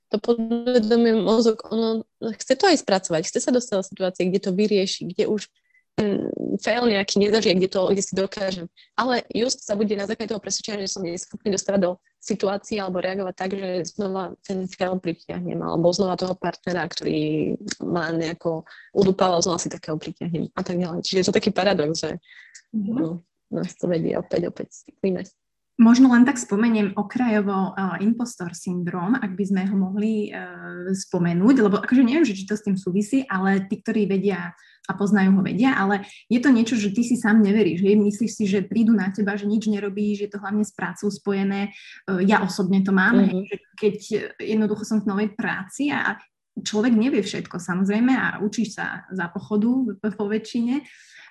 to 0.09 0.17
podvedomie 0.19 1.21
mozog, 1.21 1.61
ono 1.69 2.05
chce 2.41 2.57
to 2.57 2.65
aj 2.69 2.81
spracovať, 2.81 3.29
chce 3.29 3.41
sa 3.45 3.51
dostať 3.53 3.77
do 3.77 3.85
situácie, 3.85 4.23
kde 4.29 4.41
to 4.41 4.51
vyrieši, 4.57 5.13
kde 5.13 5.29
už 5.29 5.53
ten 5.99 6.31
fail 6.63 6.87
nejaký 6.87 7.19
nezažije, 7.19 7.59
kde, 7.59 7.69
to, 7.69 7.81
kde 7.91 8.03
si 8.07 8.15
dokážem. 8.15 8.67
Ale 8.95 9.27
just 9.35 9.67
sa 9.67 9.75
bude 9.75 9.91
na 9.99 10.07
základe 10.07 10.31
toho 10.31 10.39
presvedčenia, 10.39 10.87
že 10.87 10.95
som 10.95 11.03
neschopný 11.03 11.51
dostávať 11.51 11.81
do 11.83 11.91
situácií 12.23 12.79
alebo 12.79 13.03
reagovať 13.03 13.35
tak, 13.35 13.51
že 13.59 13.99
znova 13.99 14.39
ten 14.47 14.71
fail 14.71 14.95
pritiahnem, 15.03 15.59
alebo 15.59 15.91
znova 15.91 16.15
toho 16.15 16.39
partnera, 16.39 16.87
ktorý 16.87 17.55
ma 17.83 18.15
nejako 18.15 18.63
udupával, 18.95 19.43
znova 19.43 19.59
si 19.59 19.67
takého 19.67 19.99
pritiahnem 19.99 20.47
a 20.55 20.63
tak 20.63 20.79
ďalej. 20.79 21.03
Čiže 21.03 21.19
je 21.19 21.27
to 21.27 21.37
taký 21.37 21.51
paradox, 21.51 21.99
že 21.99 22.23
mm-hmm. 22.71 22.95
no, 22.95 23.27
nás 23.51 23.75
to 23.75 23.91
vedie 23.91 24.15
opäť, 24.15 24.55
opäť 24.55 24.87
vynať. 25.03 25.35
Možno 25.79 26.11
len 26.11 26.27
tak 26.27 26.43
spomeniem 26.43 26.99
okrajovo 26.99 27.71
uh, 27.71 28.03
impostor 28.03 28.51
syndrom, 28.51 29.15
ak 29.15 29.39
by 29.39 29.45
sme 29.47 29.63
ho 29.71 29.77
mohli 29.79 30.35
uh, 30.35 30.91
spomenúť, 30.91 31.57
lebo 31.63 31.79
akože 31.79 32.03
neviem, 32.03 32.27
že 32.27 32.35
či 32.35 32.51
to 32.51 32.59
s 32.59 32.67
tým 32.67 32.75
súvisí, 32.75 33.23
ale 33.31 33.63
tí, 33.71 33.79
ktorí 33.79 34.11
vedia 34.11 34.59
a 34.89 34.93
poznajú 34.99 35.39
ho, 35.39 35.43
vedia, 35.47 35.79
ale 35.79 36.03
je 36.27 36.43
to 36.43 36.51
niečo, 36.51 36.75
že 36.75 36.91
ty 36.91 37.07
si 37.07 37.15
sám 37.15 37.47
neveríš, 37.47 37.87
že 37.87 37.95
myslíš 37.95 38.33
si, 38.35 38.45
že 38.51 38.67
prídu 38.67 38.91
na 38.91 39.15
teba, 39.15 39.39
že 39.39 39.47
nič 39.47 39.71
nerobíš, 39.71 40.27
je 40.27 40.31
to 40.35 40.43
hlavne 40.43 40.67
s 40.67 40.75
prácou 40.75 41.15
spojené. 41.15 41.71
Uh, 42.11 42.27
ja 42.27 42.43
osobne 42.43 42.83
to 42.83 42.91
mám, 42.91 43.15
mm-hmm. 43.23 43.47
že 43.47 43.57
keď 43.79 43.97
jednoducho 44.43 44.83
som 44.83 44.99
v 44.99 45.15
novej 45.15 45.29
práci 45.39 45.95
a 45.95 46.19
človek 46.59 46.91
nevie 46.91 47.23
všetko 47.23 47.63
samozrejme 47.63 48.11
a 48.19 48.43
učíš 48.43 48.83
sa 48.83 49.07
za 49.15 49.31
pochodu 49.31 49.95
po 50.03 50.27
väčšine 50.27 50.83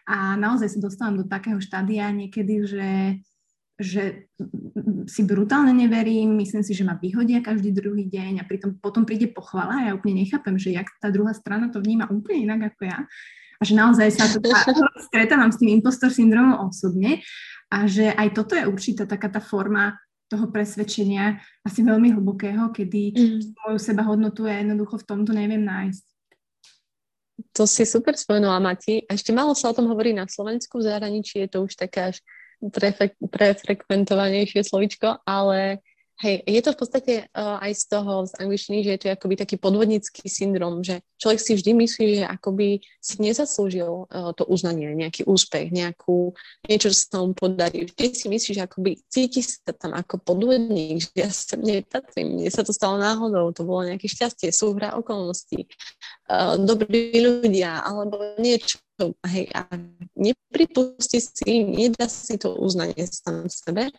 a 0.07 0.39
naozaj 0.39 0.71
sa 0.71 0.79
dostávam 0.79 1.19
do 1.19 1.27
takého 1.27 1.59
štádia 1.59 2.07
niekedy, 2.15 2.63
že 2.63 2.87
že 3.77 4.25
si 5.05 5.21
brutálne 5.21 5.69
neverím, 5.69 6.33
myslím 6.41 6.65
si, 6.65 6.73
že 6.73 6.81
ma 6.81 6.97
vyhodia 6.97 7.45
každý 7.45 7.69
druhý 7.69 8.09
deň 8.09 8.41
a 8.41 8.47
pritom 8.49 8.81
potom 8.81 9.05
príde 9.05 9.29
pochvala 9.29 9.85
a 9.85 9.85
ja 9.89 9.91
úplne 9.93 10.25
nechápem, 10.25 10.57
že 10.57 10.73
jak 10.73 10.89
tá 10.97 11.13
druhá 11.13 11.31
strana 11.37 11.69
to 11.69 11.77
vníma 11.77 12.09
úplne 12.09 12.49
inak 12.49 12.73
ako 12.73 12.89
ja 12.89 13.05
a 13.57 13.61
že 13.61 13.73
naozaj 13.73 14.07
sa 14.13 14.25
to 14.29 14.41
stretávam 15.09 15.53
s 15.53 15.61
tým 15.61 15.77
impostor 15.77 16.09
syndromom 16.09 16.69
osobne 16.69 17.21
a 17.69 17.85
že 17.85 18.09
aj 18.13 18.27
toto 18.33 18.53
je 18.57 18.65
určitá 18.65 19.05
taká 19.05 19.29
tá 19.29 19.41
forma 19.41 19.97
toho 20.27 20.51
presvedčenia 20.51 21.39
asi 21.63 21.85
veľmi 21.85 22.11
hlbokého, 22.19 22.75
kedy 22.75 23.01
mm. 23.15 23.39
moju 23.63 23.79
sebahodnotu 23.79 24.43
ja 24.43 24.59
jednoducho 24.59 24.99
v 24.99 25.07
tomto 25.07 25.31
neviem 25.31 25.63
nájsť. 25.63 26.05
To 27.53 27.63
si 27.69 27.85
super 27.85 28.17
spomenula, 28.17 28.59
Mati. 28.59 29.05
A 29.07 29.13
ešte 29.13 29.31
málo 29.31 29.53
sa 29.53 29.71
o 29.71 29.77
tom 29.77 29.87
hovorí 29.87 30.11
na 30.11 30.27
Slovensku, 30.27 30.81
v 30.81 30.89
zahraničí 30.89 31.45
je 31.45 31.49
to 31.53 31.63
už 31.63 31.79
taká 31.79 32.11
až 32.11 32.19
prefek- 32.61 33.19
prefrekventovanejšie 33.29 34.61
slovičko, 34.65 35.21
ale 35.25 35.81
Hej, 36.17 36.49
je 36.49 36.61
to 36.65 36.73
v 36.73 36.79
podstate 36.81 37.13
uh, 37.29 37.61
aj 37.61 37.77
z 37.77 37.83
toho, 37.93 38.25
z 38.25 38.33
angličtiny, 38.41 38.81
že 38.81 38.89
je 38.97 38.99
to 39.05 39.07
akoby 39.13 39.37
taký 39.37 39.61
podvodnický 39.61 40.25
syndrom, 40.25 40.81
že 40.81 41.05
človek 41.21 41.37
si 41.37 41.53
vždy 41.53 41.71
myslí, 41.77 42.05
že 42.17 42.25
akoby 42.25 42.81
si 42.97 43.21
nezaslúžil 43.21 44.09
uh, 44.09 44.33
to 44.33 44.41
uznanie, 44.49 44.97
nejaký 44.97 45.29
úspech, 45.29 45.69
nejakú, 45.69 46.33
niečo, 46.65 46.89
čo 46.89 46.97
sa 46.97 47.21
mu 47.21 47.37
podarí. 47.37 47.85
Vždy 47.85 48.17
si 48.17 48.25
myslí, 48.33 48.49
že 48.57 48.65
akoby 48.65 48.97
cíti 49.05 49.45
sa 49.45 49.69
tam 49.77 49.93
ako 49.93 50.17
podvodník, 50.25 51.05
že 51.05 51.13
ja 51.21 51.29
sa 51.29 51.53
nepatrím, 51.53 52.41
mne 52.41 52.49
sa 52.49 52.65
to 52.65 52.73
stalo 52.73 52.97
náhodou, 52.97 53.53
to 53.53 53.61
bolo 53.61 53.85
nejaké 53.85 54.09
šťastie, 54.09 54.49
súhra 54.49 54.97
okolností, 54.97 55.69
uh, 56.33 56.57
dobrí 56.57 57.13
ľudia, 57.13 57.85
alebo 57.85 58.41
niečo, 58.41 58.81
hej, 59.29 59.45
a 59.53 59.69
nepripustí 60.17 61.21
si, 61.21 61.63
nedá 61.63 62.09
si 62.09 62.37
to 62.37 62.57
uznanie 62.57 63.05
sám 63.05 63.45
sebe, 63.47 63.93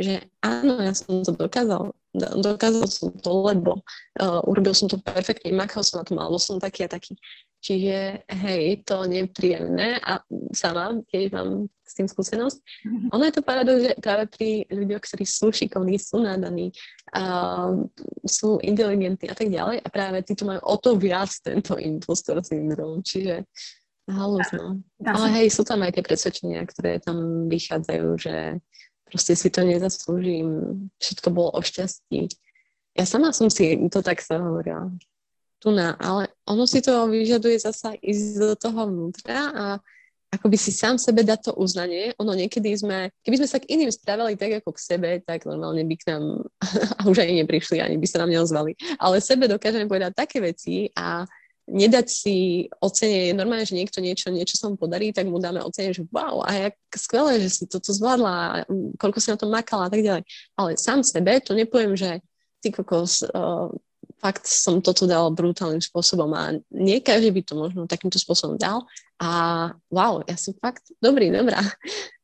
že 0.00 0.26
áno, 0.40 0.80
ja 0.80 0.96
som 0.96 1.22
to 1.22 1.36
dokázal, 1.36 1.92
dokázal 2.16 2.86
som 2.88 3.12
to, 3.20 3.30
lebo 3.46 3.84
uh, 4.18 4.40
urobil 4.48 4.72
som 4.74 4.88
to 4.88 4.98
perfektne, 4.98 5.54
makal 5.54 5.84
som 5.84 6.00
na 6.00 6.04
tom, 6.08 6.18
alebo 6.18 6.40
som 6.40 6.58
taký 6.58 6.88
a 6.88 6.90
taký. 6.90 7.14
Čiže 7.60 8.24
hej, 8.24 8.80
to 8.88 9.04
nepríjemné 9.04 10.00
a 10.00 10.24
sama 10.56 10.96
tiež 11.12 11.28
mám 11.36 11.68
s 11.84 11.92
tým 11.92 12.08
skúsenosť. 12.08 12.56
Mm-hmm. 12.56 13.08
Ono 13.12 13.22
je 13.28 13.34
to 13.36 13.42
paradox, 13.44 13.76
že 13.84 13.92
práve 14.00 14.24
pri 14.32 14.64
ľuďoch, 14.72 15.02
ktorí 15.04 15.24
sú 15.28 15.52
šikovní, 15.52 16.00
sú 16.00 16.24
nadaní, 16.24 16.72
uh, 17.12 17.84
sú 18.24 18.56
inteligentní 18.64 19.28
a 19.28 19.36
tak 19.36 19.52
ďalej 19.52 19.84
a 19.84 19.88
práve 19.92 20.24
títo 20.24 20.48
majú 20.48 20.64
o 20.64 20.76
to 20.80 20.96
viac 20.96 21.28
tento 21.44 21.76
impostor 21.76 22.40
syndrom, 22.40 23.04
čiže 23.04 23.44
halus, 24.08 24.48
no. 24.56 24.80
Ale 25.04 25.26
hej, 25.40 25.52
sú 25.52 25.66
tam 25.66 25.84
aj 25.84 25.98
tie 25.98 26.04
presvedčenia, 26.04 26.64
ktoré 26.64 27.02
tam 27.02 27.48
vychádzajú, 27.50 28.08
že 28.16 28.34
proste 29.10 29.34
si 29.34 29.48
to 29.50 29.66
nezaslúžim, 29.66 30.48
všetko 31.02 31.28
bolo 31.34 31.50
o 31.52 31.60
šťastí. 31.60 32.30
Ja 32.94 33.04
sama 33.04 33.34
som 33.34 33.50
si 33.50 33.74
to 33.90 34.00
tak 34.00 34.22
sa 34.22 34.38
hovorila. 34.38 34.90
Tu 35.60 35.68
na, 35.74 35.92
ale 36.00 36.32
ono 36.48 36.64
si 36.64 36.80
to 36.80 37.10
vyžaduje 37.10 37.60
zasa 37.60 37.92
ísť 38.00 38.40
do 38.40 38.56
toho 38.56 38.88
vnútra 38.88 39.38
a 39.52 39.64
akoby 40.30 40.56
si 40.56 40.70
sám 40.70 40.96
sebe 40.96 41.26
dá 41.26 41.36
to 41.36 41.52
uznanie. 41.58 42.14
Ono 42.16 42.32
niekedy 42.32 42.70
sme, 42.72 43.10
keby 43.26 43.44
sme 43.44 43.48
sa 43.50 43.58
k 43.58 43.68
iným 43.74 43.90
správali 43.90 44.38
tak 44.38 44.62
ako 44.62 44.72
k 44.72 44.80
sebe, 44.80 45.10
tak 45.20 45.44
normálne 45.44 45.82
by 45.84 45.94
k 45.98 46.14
nám, 46.14 46.46
a 46.98 47.00
už 47.04 47.26
ani 47.26 47.44
neprišli, 47.44 47.82
ani 47.82 47.98
by 47.98 48.06
sa 48.06 48.22
nám 48.24 48.30
neozvali. 48.30 48.72
Ale 48.96 49.20
sebe 49.20 49.50
dokážeme 49.50 49.90
povedať 49.90 50.16
také 50.16 50.38
veci 50.40 50.88
a 50.94 51.26
nedať 51.70 52.06
si 52.10 52.66
ocenie, 52.82 53.30
normálne, 53.30 53.62
že 53.62 53.78
niekto 53.78 54.02
niečo, 54.02 54.34
niečo 54.34 54.58
sa 54.58 54.66
mu 54.66 54.74
podarí, 54.74 55.14
tak 55.14 55.30
mu 55.30 55.38
dáme 55.38 55.62
ocenie, 55.62 55.94
že 55.94 56.02
wow, 56.10 56.42
a 56.42 56.68
jak 56.68 56.74
skvelé, 56.98 57.38
že 57.38 57.48
si 57.48 57.64
toto 57.70 57.94
zvládla, 57.94 58.66
koľko 58.98 59.18
si 59.22 59.30
na 59.30 59.38
to 59.38 59.46
makala 59.46 59.86
a 59.86 59.92
tak 59.94 60.02
ďalej. 60.02 60.22
Ale 60.58 60.74
sám 60.74 61.06
sebe 61.06 61.38
to 61.38 61.54
nepoviem, 61.54 61.94
že 61.94 62.18
ty 62.58 62.74
kokos, 62.74 63.22
uh, 63.22 63.70
fakt 64.20 64.44
som 64.44 64.84
toto 64.84 65.08
dal 65.08 65.32
brutálnym 65.32 65.80
spôsobom 65.80 66.28
a 66.36 66.58
nie 66.74 67.00
každý 67.00 67.32
by 67.32 67.42
to 67.46 67.54
možno 67.56 67.88
takýmto 67.88 68.20
spôsobom 68.20 68.60
dal 68.60 68.84
a 69.16 69.30
wow, 69.88 70.20
ja 70.28 70.36
som 70.36 70.52
fakt 70.60 70.92
dobrý, 71.00 71.32
dobrá. 71.32 71.60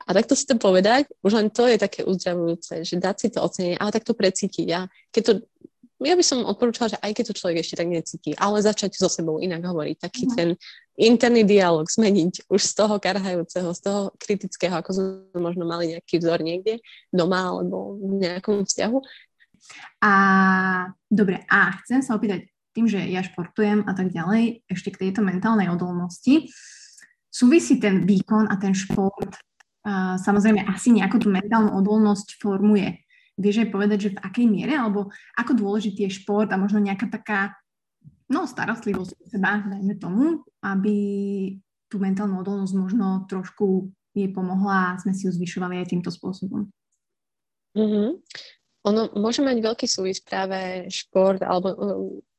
A 0.06 0.14
takto 0.14 0.38
si 0.38 0.46
to 0.46 0.54
povedať, 0.54 1.10
už 1.26 1.34
len 1.34 1.50
to 1.50 1.66
je 1.66 1.82
také 1.82 2.06
uzdravujúce, 2.06 2.86
že 2.86 2.94
dať 2.94 3.16
si 3.18 3.28
to 3.34 3.42
ocenie, 3.42 3.74
ale 3.74 3.90
takto 3.90 4.14
precítiť. 4.14 4.68
A 4.70 4.86
keď 5.10 5.22
to 5.26 5.32
ja 6.00 6.12
by 6.12 6.24
som 6.24 6.44
odporúčala, 6.44 6.92
že 6.92 7.00
aj 7.00 7.12
keď 7.16 7.24
to 7.32 7.38
človek 7.40 7.64
ešte 7.64 7.80
tak 7.80 7.88
necíti, 7.88 8.30
ale 8.36 8.60
začať 8.60 8.92
so 8.96 9.08
sebou 9.08 9.40
inak 9.40 9.64
hovoriť, 9.64 9.96
taký 9.96 10.28
mm. 10.28 10.32
ten 10.36 10.48
interný 10.96 11.44
dialog 11.44 11.88
zmeniť 11.88 12.48
už 12.52 12.60
z 12.60 12.72
toho 12.76 13.00
karhajúceho, 13.00 13.68
z 13.72 13.80
toho 13.80 14.00
kritického, 14.20 14.76
ako 14.76 14.90
sme 14.92 15.40
možno 15.40 15.64
mali 15.64 15.96
nejaký 15.96 16.20
vzor 16.20 16.44
niekde 16.44 16.84
doma 17.08 17.48
alebo 17.48 17.96
v 17.96 18.20
nejakom 18.20 18.68
vzťahu. 18.68 18.98
A 20.04 20.12
dobre, 21.08 21.44
a 21.48 21.72
chcem 21.84 22.04
sa 22.04 22.16
opýtať, 22.16 22.48
tým, 22.76 22.92
že 22.92 23.00
ja 23.08 23.24
športujem 23.24 23.88
a 23.88 23.96
tak 23.96 24.12
ďalej, 24.12 24.68
ešte 24.68 24.92
k 24.92 25.08
tejto 25.08 25.24
mentálnej 25.24 25.72
odolnosti, 25.72 26.52
súvisí 27.32 27.80
ten 27.80 28.04
výkon 28.04 28.52
a 28.52 28.60
ten 28.60 28.76
šport 28.76 29.32
a 29.86 30.18
samozrejme 30.18 30.66
asi 30.66 30.92
nejakú 30.92 31.22
tú 31.22 31.32
mentálnu 31.32 31.72
odolnosť 31.78 32.36
formuje 32.42 33.05
vieš 33.36 33.62
aj 33.62 33.68
povedať, 33.72 33.98
že 34.00 34.14
v 34.16 34.22
akej 34.24 34.46
miere, 34.48 34.74
alebo 34.74 35.12
ako 35.36 35.52
dôležitý 35.54 36.08
je 36.08 36.16
šport 36.24 36.48
a 36.50 36.60
možno 36.60 36.80
nejaká 36.80 37.06
taká 37.12 37.52
no, 38.32 38.48
starostlivosť 38.48 39.10
o 39.12 39.24
seba, 39.28 39.62
dajme 39.62 39.94
tomu, 40.00 40.42
aby 40.64 40.96
tú 41.86 42.02
mentálnu 42.02 42.42
odolnosť 42.42 42.74
možno 42.74 43.06
trošku 43.30 43.92
jej 44.16 44.32
pomohla 44.32 44.96
a 44.96 44.98
sme 44.98 45.12
si 45.12 45.28
ju 45.28 45.30
zvyšovali 45.30 45.78
aj 45.84 45.92
týmto 45.92 46.10
spôsobom. 46.10 46.66
Mm-hmm. 47.76 48.08
Ono 48.86 49.02
môže 49.18 49.44
mať 49.44 49.60
veľký 49.60 49.86
súvis 49.86 50.22
práve 50.22 50.88
šport 50.88 51.42
alebo 51.44 51.68
um, 51.74 51.78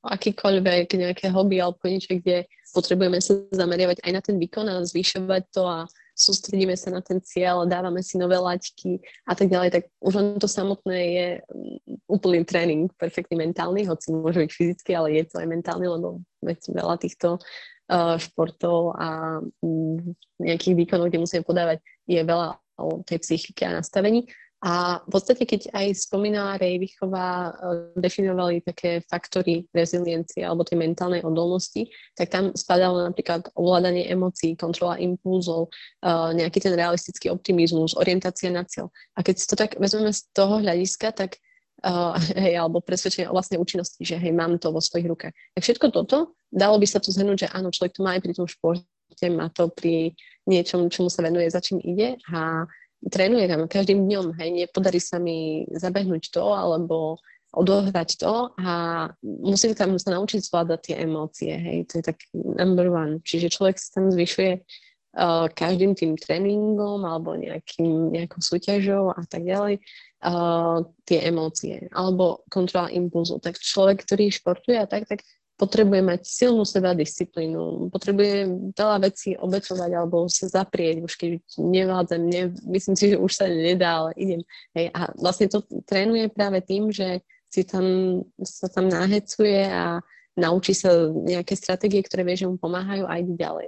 akýkoľvek 0.02 0.88
nejaké 0.98 1.28
hobby 1.30 1.62
alebo 1.62 1.78
niečo, 1.86 2.18
kde 2.18 2.50
potrebujeme 2.74 3.20
sa 3.22 3.38
zameriavať 3.54 4.02
aj 4.02 4.12
na 4.12 4.22
ten 4.24 4.36
výkon 4.40 4.66
a 4.66 4.82
zvyšovať 4.82 5.44
to 5.54 5.64
a 5.68 5.86
sústredíme 6.18 6.74
sa 6.74 6.90
na 6.90 7.06
ten 7.06 7.22
cieľ, 7.22 7.70
dávame 7.70 8.02
si 8.02 8.18
nové 8.18 8.42
laťky 8.42 8.98
a 9.30 9.38
tak 9.38 9.54
ďalej, 9.54 9.70
tak 9.70 9.84
už 10.02 10.14
len 10.18 10.28
to 10.42 10.50
samotné 10.50 10.98
je 11.14 11.28
mm, 11.46 11.78
úplný 12.10 12.42
tréning, 12.42 12.90
perfektný 12.98 13.38
mentálny, 13.38 13.86
hoci 13.86 14.10
môže 14.10 14.42
byť 14.42 14.52
fyzický, 14.52 14.92
ale 14.98 15.14
je 15.22 15.24
to 15.30 15.38
aj 15.38 15.48
mentálny, 15.48 15.86
lebo 15.86 16.26
veľa 16.42 16.96
týchto 16.98 17.38
uh, 17.38 18.18
športov 18.18 18.98
a 18.98 19.40
um, 19.62 20.02
nejakých 20.42 20.74
výkonov, 20.74 21.14
kde 21.14 21.22
musíme 21.22 21.46
podávať, 21.46 21.86
je 22.10 22.20
veľa 22.26 22.58
o 22.78 23.02
tej 23.06 23.22
psychike 23.22 23.66
a 23.66 23.78
nastavení. 23.78 24.26
A 24.58 25.06
v 25.06 25.10
podstate, 25.14 25.46
keď 25.46 25.70
aj 25.70 26.10
spomínala 26.10 26.58
Rejvichová, 26.58 27.54
eh, 27.54 27.94
definovali 27.94 28.66
také 28.66 29.06
faktory 29.06 29.70
reziliencie 29.70 30.42
alebo 30.42 30.66
tej 30.66 30.82
mentálnej 30.82 31.22
odolnosti, 31.22 31.86
tak 32.18 32.34
tam 32.34 32.50
spadalo 32.58 33.06
napríklad 33.06 33.54
ovládanie 33.54 34.10
emócií, 34.10 34.58
kontrola 34.58 34.98
impulzov, 34.98 35.70
eh, 36.02 36.34
nejaký 36.42 36.58
ten 36.58 36.74
realistický 36.74 37.30
optimizmus, 37.30 37.94
orientácia 37.94 38.50
na 38.50 38.66
cieľ. 38.66 38.90
A 39.14 39.22
keď 39.22 39.36
si 39.38 39.46
to 39.46 39.54
tak 39.54 39.78
vezmeme 39.78 40.10
z 40.10 40.26
toho 40.34 40.58
hľadiska, 40.58 41.14
tak 41.14 41.38
uh, 41.86 42.16
hej, 42.42 42.58
alebo 42.58 42.82
presvedčenie 42.82 43.30
o 43.30 43.36
vlastnej 43.36 43.62
účinnosti, 43.62 44.02
že 44.02 44.18
hej, 44.18 44.34
mám 44.34 44.58
to 44.58 44.74
vo 44.74 44.82
svojich 44.82 45.06
rukách. 45.06 45.34
Tak 45.54 45.62
všetko 45.62 45.86
toto, 45.94 46.34
dalo 46.50 46.82
by 46.82 46.88
sa 46.90 46.98
to 46.98 47.14
zhrnúť, 47.14 47.46
že 47.46 47.54
áno, 47.54 47.70
človek 47.70 47.94
to 47.98 48.02
má 48.02 48.18
aj 48.18 48.22
pri 48.26 48.34
tom 48.34 48.48
športe, 48.50 49.28
má 49.30 49.54
to 49.54 49.70
pri 49.70 50.18
niečom, 50.48 50.88
čomu 50.90 51.12
sa 51.12 51.22
venuje, 51.22 51.52
za 51.52 51.62
čím 51.62 51.84
ide 51.84 52.18
a 52.32 52.66
trénujem 53.08 53.68
každým 53.68 54.08
dňom, 54.08 54.36
hej, 54.40 54.50
nepodarí 54.66 55.00
sa 55.02 55.18
mi 55.18 55.68
zabehnúť 55.72 56.32
to 56.32 56.44
alebo 56.54 57.18
odohrať 57.56 58.20
to 58.20 58.52
a 58.60 59.08
musím 59.24 59.72
tam 59.74 59.96
sa 59.98 60.14
naučiť 60.14 60.44
zvládať 60.44 60.80
tie 60.84 60.96
emócie, 61.08 61.54
hej, 61.56 61.78
to 61.88 62.00
je 62.00 62.04
tak 62.04 62.20
number 62.36 62.92
one. 62.92 63.24
Čiže 63.24 63.54
človek 63.54 63.80
sa 63.80 63.98
tam 63.98 64.12
zvyšuje 64.12 64.62
uh, 64.62 65.48
každým 65.56 65.96
tým 65.96 66.20
tréningom 66.20 67.02
alebo 67.08 67.34
nejakým, 67.34 68.12
nejakou 68.14 68.44
súťažou 68.44 69.16
a 69.16 69.24
tak 69.26 69.48
ďalej 69.48 69.80
uh, 69.80 70.84
tie 71.08 71.20
emócie 71.24 71.88
alebo 71.96 72.44
kontrola 72.52 72.92
impulzu. 72.92 73.40
Tak 73.40 73.58
človek, 73.58 74.04
ktorý 74.04 74.30
športuje 74.30 74.78
a 74.78 74.86
tak, 74.86 75.08
tak 75.08 75.24
potrebuje 75.58 76.02
mať 76.06 76.22
silnú 76.22 76.62
seba 76.64 76.94
disciplínu, 76.94 77.90
potrebuje 77.90 78.46
veľa 78.78 78.98
vecí 79.02 79.34
obetovať 79.34 79.92
alebo 79.98 80.30
sa 80.30 80.46
zaprieť, 80.46 81.02
už 81.02 81.14
keď 81.18 81.32
nevládzem, 81.58 82.22
ne, 82.30 82.44
myslím 82.70 82.96
si, 82.96 83.06
že 83.12 83.18
už 83.18 83.32
sa 83.34 83.50
nedá, 83.50 84.06
ale 84.06 84.12
idem. 84.22 84.42
Hej, 84.78 84.94
a 84.94 85.10
vlastne 85.18 85.50
to 85.50 85.66
trénuje 85.90 86.30
práve 86.30 86.62
tým, 86.62 86.94
že 86.94 87.26
si 87.50 87.66
tam, 87.66 88.22
sa 88.46 88.70
tam 88.70 88.86
nahecuje 88.86 89.66
a 89.66 89.98
naučí 90.38 90.78
sa 90.78 90.94
nejaké 91.10 91.58
stratégie, 91.58 92.06
ktoré 92.06 92.22
vie, 92.22 92.38
že 92.38 92.46
mu 92.46 92.62
pomáhajú 92.62 93.10
a 93.10 93.18
ide 93.18 93.34
ďalej. 93.34 93.68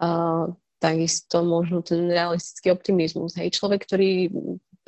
Uh, 0.00 0.56
takisto 0.80 1.44
možno 1.44 1.84
ten 1.84 2.08
realistický 2.08 2.72
optimizmus. 2.72 3.36
Hej, 3.36 3.52
človek, 3.60 3.84
ktorý 3.84 4.32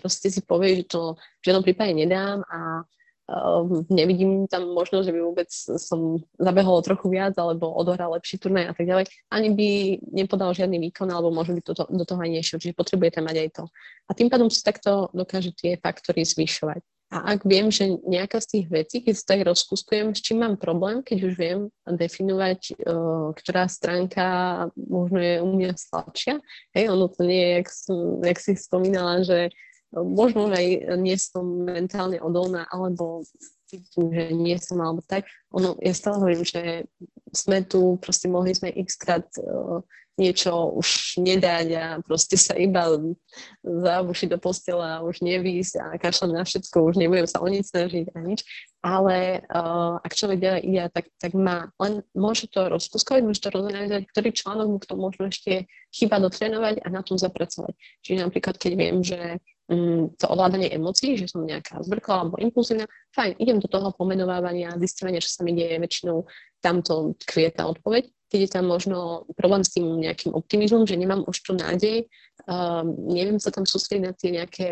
proste 0.00 0.32
si 0.32 0.40
povie, 0.40 0.80
že 0.80 0.96
to 0.96 1.20
v 1.44 1.44
žiadnom 1.44 1.64
prípade 1.66 1.92
nedám 1.92 2.40
a 2.48 2.88
Uh, 3.30 3.86
nevidím 3.86 4.50
tam 4.50 4.74
možnosť, 4.74 5.06
že 5.06 5.14
by 5.14 5.20
vôbec 5.22 5.46
som 5.54 6.18
zabehol 6.34 6.82
trochu 6.82 7.14
viac 7.14 7.38
alebo 7.38 7.70
odohral 7.70 8.18
lepší 8.18 8.42
turnaj 8.42 8.66
a 8.66 8.74
tak 8.74 8.90
ďalej. 8.90 9.06
Ani 9.30 9.54
by 9.54 9.68
nepodal 10.10 10.50
žiadny 10.50 10.82
výkon 10.90 11.06
alebo 11.06 11.30
možno 11.30 11.54
by 11.54 11.62
to, 11.62 11.78
to, 11.78 11.86
do 11.86 12.02
toho 12.02 12.18
aj 12.18 12.30
nešiel. 12.34 12.58
Čiže 12.58 12.74
potrebujete 12.74 13.22
mať 13.22 13.36
aj 13.38 13.48
to. 13.54 13.64
A 14.10 14.18
tým 14.18 14.26
pádom 14.26 14.50
si 14.50 14.66
takto 14.66 15.14
dokáže 15.14 15.54
tie 15.54 15.78
faktory 15.78 16.26
zvyšovať. 16.26 16.82
A 17.10 17.34
ak 17.34 17.42
viem, 17.42 17.70
že 17.74 17.98
nejaká 18.06 18.38
z 18.38 18.50
tých 18.58 18.66
vecí, 18.70 19.02
keď 19.02 19.14
si 19.18 19.24
tak 19.26 19.42
rozkuskujem, 19.42 20.14
s 20.14 20.22
čím 20.22 20.46
mám 20.46 20.54
problém, 20.54 21.02
keď 21.02 21.18
už 21.26 21.34
viem 21.34 21.58
definovať, 21.86 22.82
uh, 22.86 23.34
ktorá 23.34 23.66
stránka 23.66 24.26
možno 24.74 25.18
je 25.18 25.42
u 25.42 25.48
mňa 25.54 25.74
slabšia, 25.74 26.38
hej, 26.74 26.84
ono 26.86 27.10
to 27.10 27.26
nie 27.26 27.42
je, 27.42 27.50
jak, 27.62 27.68
som, 27.70 27.98
jak 28.22 28.38
si 28.38 28.52
spomínala, 28.54 29.26
že 29.26 29.50
možno 29.94 30.50
aj 30.50 30.96
nie 30.98 31.16
som 31.18 31.44
mentálne 31.66 32.22
odolná, 32.22 32.66
alebo 32.70 33.26
cítim, 33.70 34.10
že 34.10 34.24
nie 34.34 34.56
som, 34.58 34.82
alebo 34.82 35.02
tak. 35.06 35.26
Ono, 35.54 35.78
ja 35.78 35.94
stále 35.94 36.18
hovorím, 36.18 36.42
že 36.42 36.86
sme 37.30 37.62
tu, 37.62 37.98
proste 38.02 38.26
mohli 38.26 38.54
sme 38.54 38.74
krát 38.98 39.26
uh, 39.38 39.78
niečo 40.18 40.52
už 40.76 41.16
nedať 41.22 41.66
a 41.78 41.84
proste 42.04 42.36
sa 42.36 42.52
iba 42.52 42.84
zabušiť 43.64 44.28
do 44.28 44.38
postela 44.42 45.00
a 45.00 45.04
už 45.06 45.24
nevísť 45.24 45.74
a 45.80 45.86
kašľam 45.96 46.36
na 46.36 46.44
všetko, 46.44 46.92
už 46.92 47.00
nebudem 47.00 47.24
sa 47.24 47.40
o 47.40 47.48
nič 47.48 47.72
snažiť 47.72 48.12
a 48.12 48.18
nič. 48.20 48.44
Ale 48.84 49.44
uh, 49.48 49.96
ak 50.02 50.12
človek 50.12 50.38
ďalej 50.40 50.62
ide, 50.66 50.84
tak, 50.92 51.06
tak 51.16 51.32
má, 51.32 51.72
len 51.80 52.04
môže 52.12 52.50
to 52.52 52.68
rozkuskovať, 52.68 53.22
môže 53.24 53.40
to 53.40 53.54
rozanalizovať, 53.54 54.04
ktorý 54.12 54.28
článok 54.34 54.66
mu 54.68 54.78
k 54.80 54.92
možno 54.92 55.24
ešte 55.32 55.64
chyba 55.94 56.20
dotrénovať 56.20 56.84
a 56.84 56.88
na 56.92 57.00
tom 57.00 57.16
zapracovať. 57.16 57.72
Čiže 58.04 58.24
napríklad, 58.24 58.56
keď 58.60 58.72
viem, 58.76 59.00
že 59.00 59.40
to 60.18 60.24
ovládanie 60.26 60.74
emócií, 60.74 61.14
že 61.14 61.30
som 61.30 61.46
nejaká 61.46 61.78
zbrkla 61.86 62.26
alebo 62.26 62.42
impulzívna, 62.42 62.90
fajn, 63.14 63.38
idem 63.38 63.62
do 63.62 63.70
toho 63.70 63.94
pomenovávania, 63.94 64.74
zistovania, 64.82 65.22
čo 65.22 65.30
sa 65.30 65.46
mi 65.46 65.54
deje, 65.54 65.78
väčšinou 65.78 66.26
tamto 66.58 67.14
kvie 67.22 67.54
tá 67.54 67.70
odpoveď. 67.70 68.10
Keď 68.30 68.40
je 68.46 68.50
tam 68.50 68.66
možno 68.66 69.26
problém 69.38 69.62
s 69.62 69.74
tým 69.74 70.02
nejakým 70.02 70.34
optimizmom, 70.34 70.86
že 70.86 70.98
nemám 70.98 71.22
už 71.26 71.38
tu 71.42 71.54
nádej, 71.54 72.06
uh, 72.50 72.82
neviem 72.86 73.38
sa 73.38 73.54
tam 73.54 73.62
sústrediť 73.62 74.02
na 74.02 74.12
tie 74.14 74.30
nejaké 74.34 74.68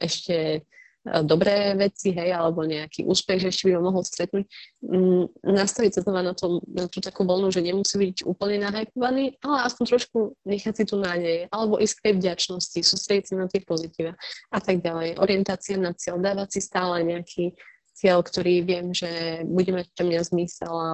ešte 0.00 0.64
dobré 1.04 1.76
veci, 1.76 2.16
hej, 2.16 2.32
alebo 2.32 2.64
nejaký 2.64 3.04
úspech, 3.04 3.44
že 3.44 3.48
ešte 3.52 3.68
by 3.68 3.76
ho 3.76 3.82
mohol 3.84 4.00
stretnúť, 4.00 4.48
um, 4.88 5.28
nastaviť 5.44 6.00
sa 6.00 6.00
znova 6.00 6.24
na, 6.24 6.32
to, 6.32 6.64
na 6.64 6.88
tú 6.88 7.04
takú 7.04 7.28
voľnu, 7.28 7.52
že 7.52 7.60
nemusí 7.60 8.00
byť 8.00 8.24
úplne 8.24 8.64
nahajpovaný, 8.64 9.36
ale 9.44 9.68
aspoň 9.68 9.84
trošku 9.84 10.32
nechať 10.48 10.74
si 10.80 10.84
tu 10.88 10.96
nádej, 10.96 11.52
alebo 11.52 11.76
ísť 11.76 11.94
k 12.00 12.04
tej 12.08 12.14
vďačnosti, 12.24 12.80
sústrediť 12.80 13.24
sa 13.28 13.34
na 13.36 13.46
tie 13.52 13.60
pozitíva 13.60 14.16
a 14.48 14.58
tak 14.64 14.80
ďalej. 14.80 15.20
Orientácia 15.20 15.76
na 15.76 15.92
cieľ, 15.92 16.24
dávať 16.24 16.56
si 16.56 16.60
stále 16.64 17.04
nejaký 17.04 17.52
cieľ, 17.92 18.24
ktorý 18.24 18.64
viem, 18.64 18.96
že 18.96 19.44
bude 19.44 19.76
mať 19.76 19.92
pre 19.92 20.08
mňa 20.08 20.20
zmysel 20.24 20.72
a 20.72 20.90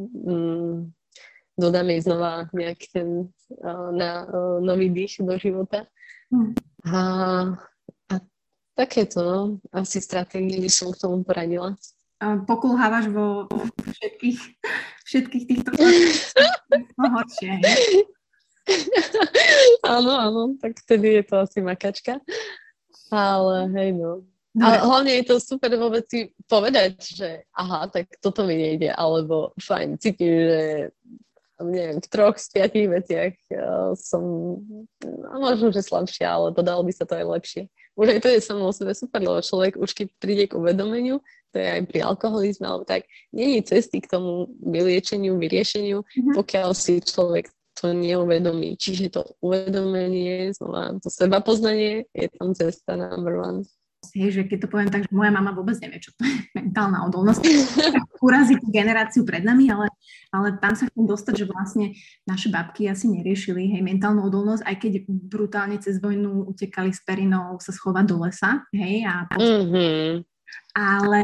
um, 0.00 0.88
dodá 1.60 1.84
mi 1.84 2.00
znova 2.00 2.48
nejaký 2.56 2.86
ten 2.88 3.08
uh, 3.60 3.90
na, 3.92 4.24
uh, 4.24 4.58
nový 4.64 4.88
dých 4.88 5.20
do 5.20 5.36
života. 5.36 5.84
Mm. 6.32 6.56
A 6.88 6.98
takéto, 8.82 9.18
no, 9.22 9.40
asi 9.70 10.02
stratégie 10.02 10.58
by 10.58 10.70
som 10.70 10.90
k 10.90 10.98
tomu 10.98 11.22
poradila. 11.22 11.78
Pokulhávaš 12.22 13.10
vo 13.10 13.50
všetkých, 13.82 14.38
všetkých 15.06 15.44
týchto 15.46 15.70
no, 16.98 17.06
horšie, 17.18 17.58
Áno, 19.82 20.12
áno, 20.14 20.42
tak 20.62 20.78
vtedy 20.86 21.18
je 21.18 21.24
to 21.26 21.42
asi 21.42 21.58
makačka. 21.58 22.22
Ale 23.10 23.66
hej, 23.74 23.98
no. 23.98 24.22
Dobre. 24.54 24.62
Ale 24.68 24.76
hlavne 24.84 25.12
je 25.18 25.24
to 25.32 25.36
super 25.40 25.72
vôbec 25.80 26.04
si 26.06 26.28
povedať, 26.44 26.94
že 27.00 27.28
aha, 27.56 27.88
tak 27.88 28.06
toto 28.20 28.44
mi 28.44 28.54
nejde, 28.54 28.92
alebo 28.92 29.56
fajn, 29.58 29.96
cítim, 29.96 30.28
že 30.28 30.62
neviem, 31.58 31.98
v 31.98 32.10
troch 32.10 32.36
z 32.36 32.52
piatich 32.52 32.86
veciach 32.90 33.34
uh, 33.54 33.96
som, 33.96 34.22
no, 35.02 35.36
možno, 35.40 35.72
že 35.72 35.80
slabšia, 35.80 36.28
ale 36.28 36.46
dodalo 36.52 36.84
by 36.84 36.92
sa 36.92 37.08
to 37.08 37.16
aj 37.16 37.26
lepšie. 37.26 37.62
Už 37.92 38.06
aj 38.08 38.20
to 38.24 38.28
je 38.32 38.40
samo 38.40 38.68
o 38.68 38.72
sebe 38.72 38.96
super, 38.96 39.20
lebo 39.20 39.44
človek 39.44 39.76
už 39.76 39.90
keď 39.92 40.08
príde 40.16 40.44
k 40.48 40.56
uvedomeniu, 40.56 41.20
to 41.52 41.60
je 41.60 41.68
aj 41.68 41.82
pri 41.84 41.98
alkoholizme, 42.08 42.64
alebo 42.64 42.88
tak, 42.88 43.04
nie 43.36 43.60
je 43.60 43.76
cesty 43.76 44.00
k 44.00 44.08
tomu 44.08 44.48
vyliečeniu, 44.64 45.36
vyriešeniu, 45.36 46.00
mm-hmm. 46.00 46.34
pokiaľ 46.40 46.72
si 46.72 47.04
človek 47.04 47.52
to 47.76 47.92
neuvedomí. 47.92 48.80
Čiže 48.80 49.12
to 49.12 49.22
uvedomenie, 49.44 50.56
znova 50.56 50.96
to 51.00 51.12
seba 51.12 51.44
poznanie 51.44 52.08
je 52.16 52.28
tam 52.32 52.56
cesta 52.56 52.96
number 52.96 53.36
one 53.40 53.68
hej, 54.10 54.30
že 54.34 54.42
keď 54.44 54.66
to 54.66 54.68
poviem 54.68 54.90
tak, 54.90 55.06
že 55.06 55.14
moja 55.14 55.30
mama 55.30 55.54
vôbec 55.54 55.78
nevie, 55.78 56.02
čo 56.02 56.10
to 56.18 56.26
je 56.26 56.34
mentálna 56.58 57.06
odolnosť. 57.06 57.42
Urazí 58.22 58.58
tú 58.58 58.70
generáciu 58.70 59.22
pred 59.22 59.42
nami, 59.42 59.70
ale, 59.70 59.90
ale 60.30 60.58
tam 60.58 60.74
sa 60.74 60.86
chcem 60.90 61.06
dostať, 61.06 61.34
že 61.42 61.46
vlastne 61.46 61.86
naše 62.26 62.50
babky 62.50 62.86
asi 62.86 63.10
neriešili 63.10 63.74
hej, 63.74 63.82
mentálnu 63.82 64.26
odolnosť, 64.26 64.62
aj 64.66 64.76
keď 64.78 64.92
brutálne 65.06 65.78
cez 65.82 65.98
vojnu 65.98 66.50
utekali 66.50 66.94
s 66.94 67.02
perinou 67.02 67.58
sa 67.58 67.74
schovať 67.74 68.04
do 68.06 68.16
lesa, 68.22 68.62
hej, 68.74 69.06
a 69.06 69.26
mm-hmm. 69.30 70.31
Ale 70.72 71.20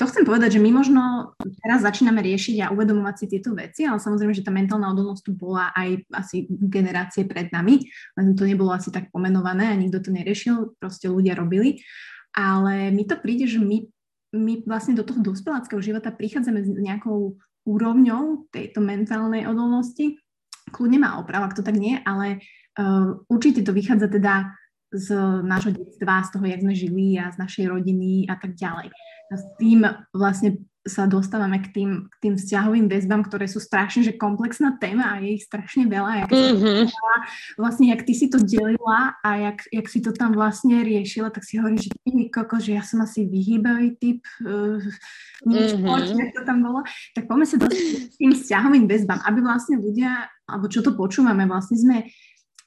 to 0.00 0.08
chcem 0.08 0.24
povedať, 0.24 0.56
že 0.56 0.64
my 0.64 0.72
možno 0.72 1.36
teraz 1.60 1.84
začíname 1.84 2.24
riešiť 2.24 2.56
a 2.64 2.72
uvedomovať 2.72 3.14
si 3.20 3.26
tieto 3.28 3.52
veci, 3.52 3.84
ale 3.84 4.00
samozrejme, 4.00 4.32
že 4.32 4.40
tá 4.40 4.48
mentálna 4.48 4.88
odolnosť 4.96 5.28
tu 5.28 5.32
bola 5.36 5.68
aj 5.76 6.08
asi 6.16 6.48
generácie 6.48 7.28
pred 7.28 7.52
nami, 7.52 7.84
len 8.16 8.32
to 8.32 8.48
nebolo 8.48 8.72
asi 8.72 8.88
tak 8.88 9.12
pomenované 9.12 9.68
a 9.68 9.76
nikto 9.76 10.00
to 10.00 10.08
neriešil, 10.08 10.72
proste 10.80 11.12
ľudia 11.12 11.36
robili. 11.36 11.84
Ale 12.32 12.88
mi 12.88 13.04
to 13.04 13.20
príde, 13.20 13.44
že 13.44 13.60
my, 13.60 13.84
my 14.32 14.64
vlastne 14.64 14.96
do 14.96 15.04
toho 15.04 15.20
dospeláckého 15.20 15.84
života 15.84 16.08
prichádzame 16.08 16.64
s 16.64 16.68
nejakou 16.72 17.36
úrovňou 17.68 18.48
tejto 18.48 18.80
mentálnej 18.80 19.44
odolnosti. 19.44 20.16
Kľudne 20.72 21.04
má 21.04 21.20
oprav, 21.20 21.44
ak 21.44 21.60
to 21.60 21.64
tak 21.64 21.76
nie, 21.76 22.00
ale 22.08 22.40
uh, 22.80 23.20
určite 23.28 23.60
to 23.60 23.76
vychádza 23.76 24.08
teda 24.08 24.48
z 24.92 25.08
nášho 25.44 25.72
detstva, 25.76 26.24
z 26.24 26.30
toho, 26.32 26.44
jak 26.48 26.60
sme 26.64 26.74
žili 26.74 27.20
a 27.20 27.28
z 27.32 27.36
našej 27.36 27.64
rodiny 27.68 28.24
a 28.28 28.34
tak 28.40 28.56
ďalej. 28.56 28.88
A 29.28 29.34
s 29.36 29.44
tým 29.60 29.84
vlastne 30.16 30.56
sa 30.88 31.04
dostávame 31.04 31.60
k 31.60 31.68
tým, 31.70 31.90
k 32.08 32.14
tým 32.24 32.34
vzťahovým 32.40 32.88
väzbám, 32.88 33.22
ktoré 33.28 33.44
sú 33.44 33.60
strašne 33.60 34.00
že 34.00 34.16
komplexná 34.16 34.80
téma 34.80 35.14
a 35.14 35.20
je 35.20 35.36
ich 35.36 35.44
strašne 35.44 35.84
veľa. 35.84 36.24
Jak 36.24 36.30
mm-hmm. 36.32 36.84
vlastne, 37.60 37.92
jak 37.92 38.02
ty 38.08 38.16
si 38.16 38.26
to 38.32 38.40
delila 38.40 39.14
a 39.20 39.30
jak, 39.36 39.58
jak 39.68 39.86
si 39.86 40.00
to 40.00 40.10
tam 40.16 40.32
vlastne 40.32 40.80
riešila, 40.80 41.28
tak 41.28 41.44
si 41.44 41.60
hovoríš, 41.60 41.92
že 41.92 41.94
ty 42.02 42.10
koko, 42.32 42.56
že 42.58 42.74
ja 42.74 42.82
som 42.82 43.04
asi 43.04 43.28
vyhýbavý 43.28 44.00
typ, 44.00 44.24
uh, 44.42 44.80
nič 45.44 45.76
mm-hmm. 45.76 46.34
to 46.34 46.42
tam 46.48 46.64
bolo. 46.64 46.80
Tak 47.12 47.28
poďme 47.28 47.46
sa 47.46 47.56
do 47.60 47.68
tým 48.16 48.32
vzťahovým 48.32 48.88
väzbám, 48.88 49.20
aby 49.28 49.38
vlastne 49.44 49.76
ľudia, 49.78 50.26
alebo 50.48 50.66
čo 50.72 50.80
to 50.80 50.96
počúvame, 50.96 51.44
vlastne 51.44 51.76
sme 51.76 51.96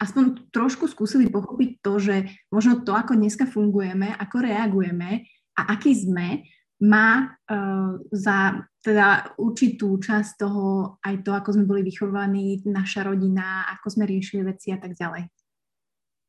aspoň 0.02 0.50
trošku 0.50 0.90
skúsili 0.90 1.30
pochopiť 1.30 1.70
to, 1.86 1.94
že 2.02 2.16
možno 2.50 2.82
to, 2.82 2.98
ako 2.98 3.14
dneska 3.14 3.46
fungujeme, 3.46 4.10
ako 4.18 4.42
reagujeme 4.42 5.30
a 5.54 5.62
aký 5.78 5.94
sme, 5.94 6.42
má 6.82 7.30
uh, 7.30 8.02
za 8.10 8.66
teda 8.82 9.38
určitú 9.38 10.02
časť 10.02 10.42
toho 10.42 10.98
aj 11.06 11.22
to, 11.22 11.30
ako 11.38 11.54
sme 11.54 11.70
boli 11.70 11.86
vychovaní, 11.86 12.66
naša 12.66 13.06
rodina, 13.06 13.70
ako 13.78 13.94
sme 13.94 14.10
riešili 14.10 14.42
veci 14.42 14.74
a 14.74 14.82
tak 14.82 14.98
ďalej. 14.98 15.30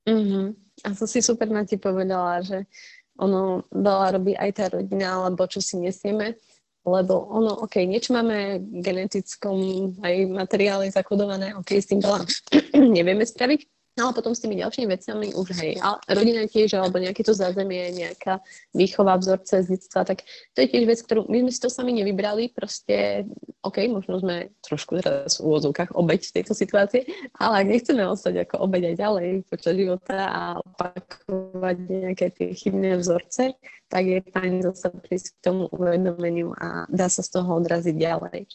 Mm-hmm. 0.04 0.46
A 0.84 0.88
to 0.92 1.08
si 1.08 1.24
super 1.24 1.48
na 1.48 1.64
ti 1.64 1.80
povedala, 1.80 2.44
že 2.44 2.68
ono 3.16 3.64
veľa 3.72 4.20
robí 4.20 4.36
aj 4.36 4.50
tá 4.52 4.64
rodina, 4.68 5.16
alebo 5.16 5.48
čo 5.48 5.64
si 5.64 5.80
nesieme, 5.80 6.36
lebo 6.84 7.32
ono, 7.32 7.64
ok, 7.64 7.88
niečo 7.88 8.12
máme 8.12 8.60
genetickom 8.82 9.56
aj 10.04 10.14
materiály 10.28 10.92
zakodované, 10.92 11.56
ok, 11.56 11.70
s 11.80 11.88
tým 11.88 12.04
veľa 12.04 12.28
nevieme 12.96 13.24
spraviť, 13.24 13.60
No 13.92 14.08
ale 14.08 14.16
potom 14.16 14.32
s 14.32 14.40
tými 14.40 14.56
ďalšími 14.56 14.88
vecami 14.88 15.36
už 15.36 15.52
hej, 15.60 15.76
ale 15.84 16.00
rodina 16.08 16.48
tiež, 16.48 16.80
alebo 16.80 16.96
nejaké 16.96 17.20
to 17.20 17.36
zázemie, 17.36 17.92
nejaká 17.92 18.40
výchova, 18.72 19.20
vzorce 19.20 19.68
z 19.68 19.76
detstva, 19.76 20.08
tak 20.08 20.24
to 20.56 20.64
je 20.64 20.72
tiež 20.72 20.88
vec, 20.88 20.96
ktorú 21.04 21.28
my 21.28 21.44
sme 21.44 21.52
si 21.52 21.60
to 21.60 21.68
sami 21.68 21.92
nevybrali, 22.00 22.56
proste, 22.56 23.28
OK, 23.60 23.84
možno 23.92 24.16
sme 24.16 24.48
trošku 24.64 24.96
teraz 25.04 25.36
v 25.36 25.44
úvodzovkách 25.44 25.92
obeď 25.92 26.24
v 26.24 26.34
tejto 26.40 26.56
situácie, 26.56 27.04
ale 27.36 27.60
ak 27.60 27.66
nechceme 27.68 28.00
ostať 28.08 28.48
ako 28.48 28.64
obeď 28.64 28.82
aj 28.88 28.96
ďalej 28.96 29.28
počas 29.52 29.74
života 29.76 30.18
a 30.24 30.42
opakovať 30.56 31.76
nejaké 31.84 32.26
tie 32.32 32.48
chybné 32.56 32.96
vzorce, 32.96 33.60
tak 33.92 34.08
je 34.08 34.24
fajn 34.24 34.72
zase 34.72 34.88
prísť 35.04 35.36
k 35.36 35.52
tomu 35.52 35.68
uvedomeniu 35.68 36.56
a 36.56 36.88
dá 36.88 37.12
sa 37.12 37.20
z 37.20 37.28
toho 37.28 37.60
odraziť 37.60 37.92
ďalej. 37.92 38.48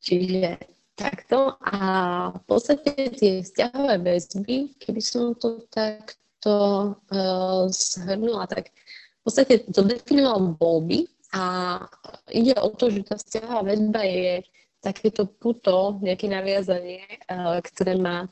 Čiže 0.00 0.75
takto 0.96 1.60
a 1.60 1.78
v 2.32 2.42
podstate 2.48 3.12
tie 3.12 3.44
vzťahové 3.44 4.00
väzby, 4.00 4.80
keby 4.80 5.00
som 5.04 5.36
to 5.36 5.68
takto 5.68 6.54
uh, 6.96 7.68
zhrnula, 7.68 8.48
tak 8.48 8.72
v 8.72 9.20
podstate 9.22 9.68
to 9.68 9.84
definoval 9.84 10.56
voľby 10.56 11.04
a 11.36 11.44
ide 12.32 12.56
o 12.56 12.72
to, 12.72 12.88
že 12.88 13.04
tá 13.04 13.14
vzťahová 13.20 13.60
väzba 13.68 14.02
je 14.08 14.32
takéto 14.80 15.28
puto, 15.28 16.00
nejaké 16.00 16.32
naviazanie, 16.32 17.04
uh, 17.28 17.60
ktoré 17.60 18.00
má 18.00 18.24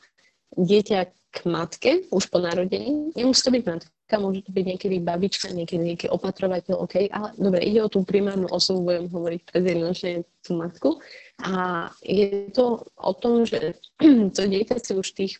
dieťa 0.56 1.00
k 1.34 1.38
matke 1.50 1.90
už 2.14 2.30
po 2.30 2.38
narodení. 2.38 3.10
Nemusí 3.18 3.42
to 3.42 3.50
byť 3.50 3.64
matka, 3.66 4.14
môže 4.22 4.46
to 4.46 4.54
byť 4.54 4.64
niekedy 4.64 4.96
babička, 5.02 5.50
niekedy 5.50 5.82
nejaký 5.82 6.06
opatrovateľ, 6.14 6.86
OK, 6.86 7.10
ale 7.10 7.34
dobre, 7.34 7.60
ide 7.66 7.82
o 7.82 7.90
tú 7.90 8.06
primárnu 8.06 8.46
osobu, 8.54 8.94
budem 8.94 9.10
hovoriť 9.10 9.40
prezidentne 9.50 10.12
tú 10.46 10.50
matku. 10.54 11.02
A 11.42 11.90
je 12.02 12.50
to 12.54 12.86
o 12.94 13.12
tom, 13.14 13.42
že 13.42 13.74
to 14.36 14.42
dieťa 14.46 14.78
si 14.78 14.92
už 14.94 15.12
v 15.12 15.18
tých 15.24 15.32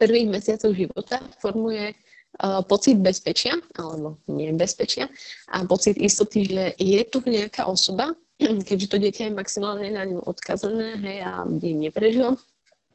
prvých 0.00 0.28
mesiacoch 0.28 0.72
života 0.72 1.20
formuje 1.40 1.92
uh, 1.92 2.60
pocit 2.64 2.96
bezpečia, 3.00 3.56
alebo 3.76 4.16
nebezpečia, 4.28 5.08
a 5.52 5.64
pocit 5.64 5.96
istoty, 6.00 6.48
že 6.48 6.64
je 6.80 7.00
tu 7.04 7.20
nejaká 7.24 7.68
osoba, 7.68 8.16
keďže 8.68 8.88
to 8.88 8.96
dieťa 8.96 9.22
je 9.28 9.38
maximálne 9.38 9.88
na 9.92 10.04
ňu 10.08 10.24
odkazané, 10.24 11.00
hej, 11.04 11.18
a 11.24 11.44
by 11.44 11.68
neprežilo, 11.72 12.36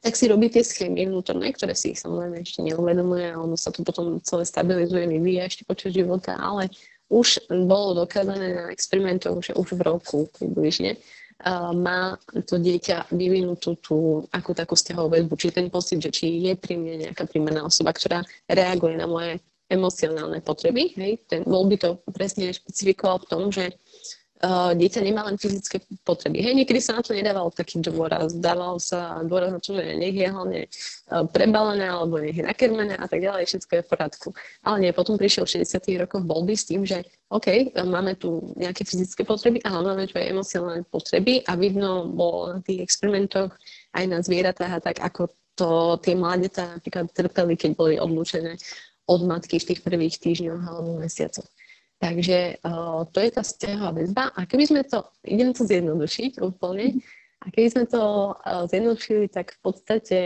tak 0.02 0.18
si 0.18 0.26
robí 0.26 0.50
tie 0.50 0.66
schémy 0.66 1.06
vnútorné, 1.06 1.54
ktoré 1.54 1.78
si 1.78 1.94
ich 1.94 2.02
samozrejme 2.02 2.42
ešte 2.42 2.66
neuvedomuje 2.66 3.30
a 3.30 3.38
ono 3.38 3.54
sa 3.54 3.70
to 3.70 3.86
potom 3.86 4.18
celé 4.26 4.50
stabilizuje, 4.50 5.06
vyvíja 5.06 5.46
ešte 5.46 5.62
počas 5.70 5.94
života, 5.94 6.34
ale 6.42 6.74
už 7.14 7.38
bolo 7.70 8.08
dokázané 8.08 8.48
na 8.56 8.66
experimentoch, 8.74 9.46
že 9.46 9.54
už 9.54 9.78
v 9.78 9.82
roku 9.86 10.26
približne 10.42 10.98
má 11.76 12.18
to 12.46 12.62
dieťa 12.62 13.12
vyvinutú 13.12 13.78
tú 13.82 14.26
ako 14.30 14.52
takú 14.54 14.74
vzťahovú 14.78 15.10
väzbu, 15.18 15.34
či 15.38 15.54
ten 15.54 15.68
pocit, 15.74 16.02
že 16.02 16.10
či 16.14 16.50
je 16.50 16.54
pri 16.54 16.78
mne 16.78 17.10
nejaká 17.10 17.26
príjmená 17.26 17.66
osoba, 17.66 17.92
ktorá 17.94 18.22
reaguje 18.46 18.96
na 18.98 19.10
moje 19.10 19.42
emocionálne 19.72 20.44
potreby. 20.44 20.92
Hej? 21.00 21.24
Ten, 21.32 21.48
bol 21.48 21.64
by 21.72 21.80
to 21.80 21.90
presne 22.12 22.52
špecifikoval 22.52 23.24
v 23.24 23.30
tom, 23.32 23.44
že 23.48 23.72
uh, 24.42 24.74
dieťa 24.74 25.02
nemá 25.06 25.26
len 25.30 25.38
fyzické 25.38 25.82
potreby. 26.04 26.42
Hej, 26.42 26.58
niekedy 26.58 26.82
sa 26.82 26.98
na 26.98 27.06
to 27.06 27.14
nedával 27.14 27.54
taký 27.54 27.80
dôraz. 27.80 28.34
Dával 28.34 28.82
sa 28.82 29.22
dôraz 29.24 29.54
na 29.54 29.62
to, 29.62 29.78
že 29.78 29.96
nech 29.96 30.18
je 30.18 30.28
hlavne 30.28 30.66
uh, 30.66 31.26
prebalené 31.30 31.88
alebo 31.88 32.18
nech 32.18 32.36
je 32.36 32.46
nakrmené 32.46 32.98
a 32.98 33.06
tak 33.06 33.22
ďalej, 33.22 33.48
všetko 33.48 33.72
je 33.72 33.82
v 33.86 33.90
poriadku. 33.90 34.28
Ale 34.66 34.76
nie, 34.82 34.92
potom 34.92 35.16
prišiel 35.16 35.46
v 35.46 35.64
60. 35.64 36.04
rokoch 36.04 36.24
voľby 36.26 36.54
s 36.58 36.66
tým, 36.66 36.82
že 36.84 37.06
OK, 37.32 37.72
máme 37.88 38.20
tu 38.20 38.52
nejaké 38.60 38.84
fyzické 38.84 39.24
potreby, 39.24 39.64
ale 39.64 39.88
máme 39.88 40.04
tu 40.10 40.20
aj 40.20 40.28
emocionálne 40.28 40.84
potreby 40.90 41.48
a 41.48 41.56
vidno 41.56 42.12
bolo 42.12 42.58
na 42.58 42.60
tých 42.60 42.84
experimentoch 42.84 43.56
aj 43.96 44.04
na 44.10 44.20
zvieratách 44.20 44.72
a 44.76 44.84
tak, 44.84 44.98
ako 45.00 45.32
to 45.56 45.96
tie 46.04 46.16
mladetá 46.18 46.76
napríklad 46.76 47.08
trpeli, 47.14 47.56
keď 47.56 47.72
boli 47.78 47.96
odlúčené 47.96 48.58
od 49.08 49.22
matky 49.28 49.60
v 49.60 49.68
tých 49.74 49.80
prvých 49.84 50.20
týždňoch 50.20 50.62
alebo 50.64 51.00
mesiacoch. 51.00 51.48
Takže 52.02 52.58
uh, 52.66 53.06
to 53.14 53.22
je 53.22 53.30
tá 53.30 53.46
vzťahová 53.46 53.94
väzba. 53.94 54.34
A 54.34 54.50
keby 54.50 54.74
sme 54.74 54.82
to, 54.82 55.06
idem 55.22 55.54
to 55.54 55.70
zjednodušiť 55.70 56.42
úplne, 56.42 56.98
a 57.42 57.46
keby 57.54 57.68
sme 57.70 57.86
to 57.86 58.34
uh, 58.34 58.66
zjednodušili, 58.66 59.30
tak 59.30 59.54
v 59.54 59.60
podstate, 59.62 60.20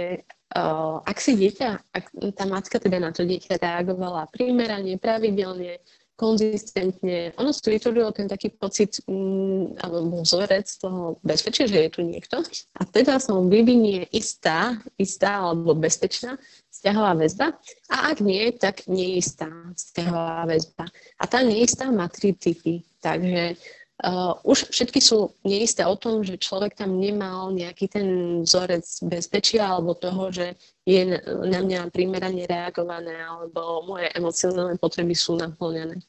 uh, 0.56 1.04
ak 1.04 1.20
si 1.20 1.36
dieťa, 1.36 1.70
ak 1.92 2.06
tá 2.32 2.48
matka 2.48 2.80
teda 2.80 3.04
na 3.04 3.12
to 3.12 3.28
dieťa 3.28 3.60
reagovala 3.60 4.32
primerane, 4.32 4.96
pravidelne, 4.96 5.84
konzistentne, 6.16 7.36
ono 7.36 7.52
si 7.52 7.60
vytvorilo 7.68 8.16
ten 8.16 8.32
taký 8.32 8.56
pocit 8.56 9.04
mm, 9.04 9.84
alebo 9.84 10.24
vzorec 10.24 10.68
toho 10.80 11.20
bezpečia, 11.20 11.68
že 11.68 11.88
je 11.88 11.90
tu 11.92 12.02
niekto. 12.08 12.40
A 12.80 12.82
teda 12.88 13.20
sa 13.20 13.36
mu 13.36 13.52
vyvinie 13.52 14.08
istá, 14.16 14.80
istá 14.96 15.44
alebo 15.44 15.76
bezpečná 15.76 16.40
vzťahová 16.72 17.20
väzba 17.20 17.48
a 17.92 17.96
ak 18.16 18.24
nie, 18.24 18.48
tak 18.56 18.88
neistá 18.88 19.52
vzťahová 19.76 20.48
väzba. 20.48 20.88
A 21.20 21.24
tá 21.28 21.44
neistá 21.44 21.92
má 21.92 22.08
tri 22.08 22.32
typy. 22.32 22.84
Takže 23.04 23.60
uh, 24.04 24.36
už 24.44 24.72
všetky 24.74 25.00
sú 25.00 25.32
neisté 25.48 25.88
o 25.88 25.96
tom, 25.96 26.24
že 26.26 26.42
človek 26.42 26.76
tam 26.76 27.00
nemal 27.00 27.56
nejaký 27.56 27.88
ten 27.88 28.08
vzorec 28.44 28.84
bezpečia 29.08 29.72
alebo 29.72 29.96
toho, 29.96 30.32
že 30.32 30.60
je 30.84 31.22
na 31.26 31.60
mňa 31.64 31.94
primerane 31.96 32.44
reagované 32.44 33.16
alebo 33.16 33.88
moje 33.88 34.12
emocionálne 34.12 34.76
potreby 34.76 35.16
sú 35.16 35.40
naplnené. 35.40 36.02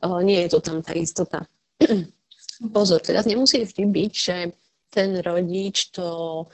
Uh, 0.00 0.24
nie 0.24 0.40
je 0.46 0.56
to 0.56 0.60
tam 0.64 0.80
tá 0.80 0.96
istota. 0.96 1.44
Pozor, 2.74 3.02
teraz 3.02 3.26
nemusí 3.26 3.60
vždy 3.60 3.84
byť, 3.84 4.12
že 4.14 4.36
ten 4.94 5.18
rodič 5.20 5.90
to 5.90 6.46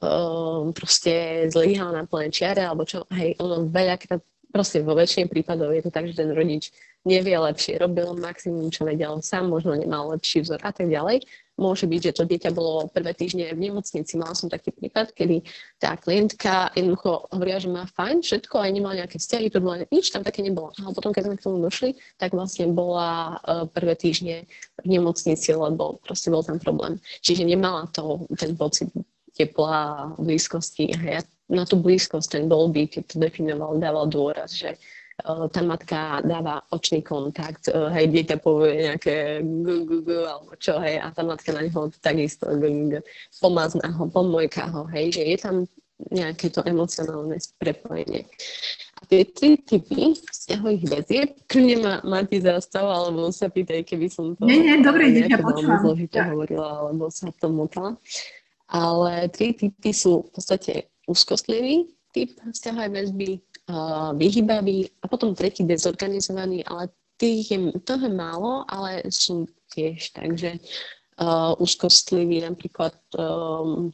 um, 0.00 0.72
proste 0.72 1.46
zlyhal 1.52 1.92
na 1.92 2.08
plné 2.08 2.32
čiare, 2.32 2.64
alebo 2.64 2.88
čo, 2.88 3.04
hej, 3.12 3.36
ono 3.36 3.68
veľakrát, 3.68 4.24
proste 4.54 4.86
vo 4.86 4.94
väčšine 4.94 5.26
prípadov 5.26 5.74
je 5.74 5.82
to 5.82 5.90
tak, 5.90 6.06
že 6.06 6.14
ten 6.14 6.30
rodič 6.30 6.70
nevie 7.02 7.34
lepšie, 7.34 7.82
robil 7.82 8.14
maximum, 8.14 8.70
čo 8.70 8.86
vedel 8.86 9.18
sám, 9.18 9.50
možno 9.50 9.74
nemal 9.74 10.14
lepší 10.14 10.46
vzor 10.46 10.62
a 10.62 10.70
tak 10.70 10.86
ďalej. 10.86 11.26
Môže 11.54 11.86
byť, 11.86 12.00
že 12.10 12.16
to 12.18 12.24
dieťa 12.26 12.50
bolo 12.50 12.90
prvé 12.90 13.14
týždne 13.14 13.50
v 13.54 13.70
nemocnici. 13.70 14.18
Mala 14.18 14.34
som 14.34 14.50
taký 14.50 14.74
prípad, 14.74 15.14
kedy 15.14 15.42
tá 15.78 15.94
klientka 15.94 16.70
jednoducho 16.74 17.30
hovorila, 17.30 17.58
že 17.62 17.70
má 17.70 17.84
fajn 17.86 18.26
všetko, 18.26 18.54
aj 18.58 18.70
nemala 18.74 18.98
nejaké 19.02 19.22
vzťahy, 19.22 19.54
to 19.54 19.62
bolo 19.62 19.78
nič 19.90 20.10
tam 20.10 20.26
také 20.26 20.42
nebolo. 20.42 20.74
A 20.82 20.90
potom, 20.90 21.14
keď 21.14 21.30
sme 21.30 21.38
k 21.38 21.44
tomu 21.46 21.62
došli, 21.62 21.94
tak 22.18 22.34
vlastne 22.34 22.70
bola 22.74 23.38
uh, 23.38 23.66
prvé 23.70 23.94
týždne 23.94 24.50
v 24.82 24.86
nemocnici, 24.86 25.54
lebo 25.54 26.02
proste 26.02 26.30
bol 26.30 26.42
tam 26.42 26.58
problém. 26.58 26.98
Čiže 27.22 27.46
nemala 27.46 27.86
to, 27.90 28.26
ten 28.34 28.58
pocit 28.58 28.90
tepla, 29.34 30.14
blízkosti. 30.18 30.94
A 30.94 30.98
ja 31.18 31.22
na 31.48 31.64
tú 31.68 31.76
blízkosť 31.80 32.28
ten 32.40 32.44
Dolby, 32.48 32.88
to 32.88 33.16
definoval, 33.20 33.76
dával 33.76 34.08
dôraz, 34.08 34.56
že 34.56 34.80
uh, 35.28 35.44
tá 35.52 35.60
matka 35.60 36.24
dáva 36.24 36.64
očný 36.72 37.04
kontakt, 37.04 37.68
uh, 37.68 37.92
hej, 37.92 38.08
dieťa 38.08 38.36
povie 38.40 38.88
nejaké 38.88 39.44
gu, 39.44 39.84
gu, 39.84 39.98
gu, 40.04 40.18
alebo 40.24 40.56
čo, 40.56 40.80
hej, 40.80 40.98
a 41.00 41.12
tá 41.12 41.20
matka 41.20 41.52
na 41.52 41.68
neho 41.68 41.92
takisto 42.00 42.48
gu, 42.48 42.68
gu, 42.68 42.84
gu, 42.96 43.00
pomazná 43.38 43.92
ho, 43.92 44.08
pomojka 44.08 44.72
ho, 44.72 44.88
hej, 44.88 45.20
že 45.20 45.22
je 45.22 45.36
tam 45.36 45.56
nejaké 46.10 46.50
to 46.50 46.60
emocionálne 46.66 47.38
prepojenie. 47.60 48.26
A 48.98 49.06
tie 49.06 49.22
tri 49.28 49.60
typy 49.60 50.16
vzťahových 50.18 50.84
väzieb, 50.90 51.28
kľudne 51.46 51.76
ma 51.80 51.94
Mati 52.02 52.42
zastav, 52.42 52.88
alebo 52.88 53.30
sa 53.30 53.46
pýtaj, 53.46 53.86
keby 53.86 54.06
som 54.10 54.34
to... 54.34 54.42
Nie, 54.42 54.58
nie, 54.58 54.76
dobre, 54.82 55.12
ide 55.12 55.30
ťa 55.30 55.38
počúvam. 55.38 55.80
zložite 55.82 56.18
hovorila, 56.18 56.68
alebo 56.82 57.12
sa 57.12 57.30
to 57.30 57.46
motala. 57.52 58.00
Ale 58.66 59.28
tri 59.30 59.54
typy 59.54 59.92
sú 59.94 60.26
v 60.26 60.30
podstate 60.34 60.93
úzkostlivý 61.08 61.90
typ 62.14 62.30
vzťahovej 62.38 62.90
väzby, 62.94 63.30
uh, 63.74 64.14
vyhybavý 64.14 64.86
a 65.02 65.10
potom 65.10 65.34
tretí 65.34 65.66
dezorganizovaný, 65.66 66.62
ale 66.62 66.94
tých 67.18 67.50
je, 67.50 67.58
toho 67.82 68.06
je 68.06 68.14
málo, 68.14 68.62
ale 68.70 69.02
sú 69.10 69.50
tiež. 69.74 70.14
Takže 70.14 70.62
uh, 71.18 71.58
úzkostlivý 71.58 72.46
napríklad 72.46 72.94
um, 73.18 73.90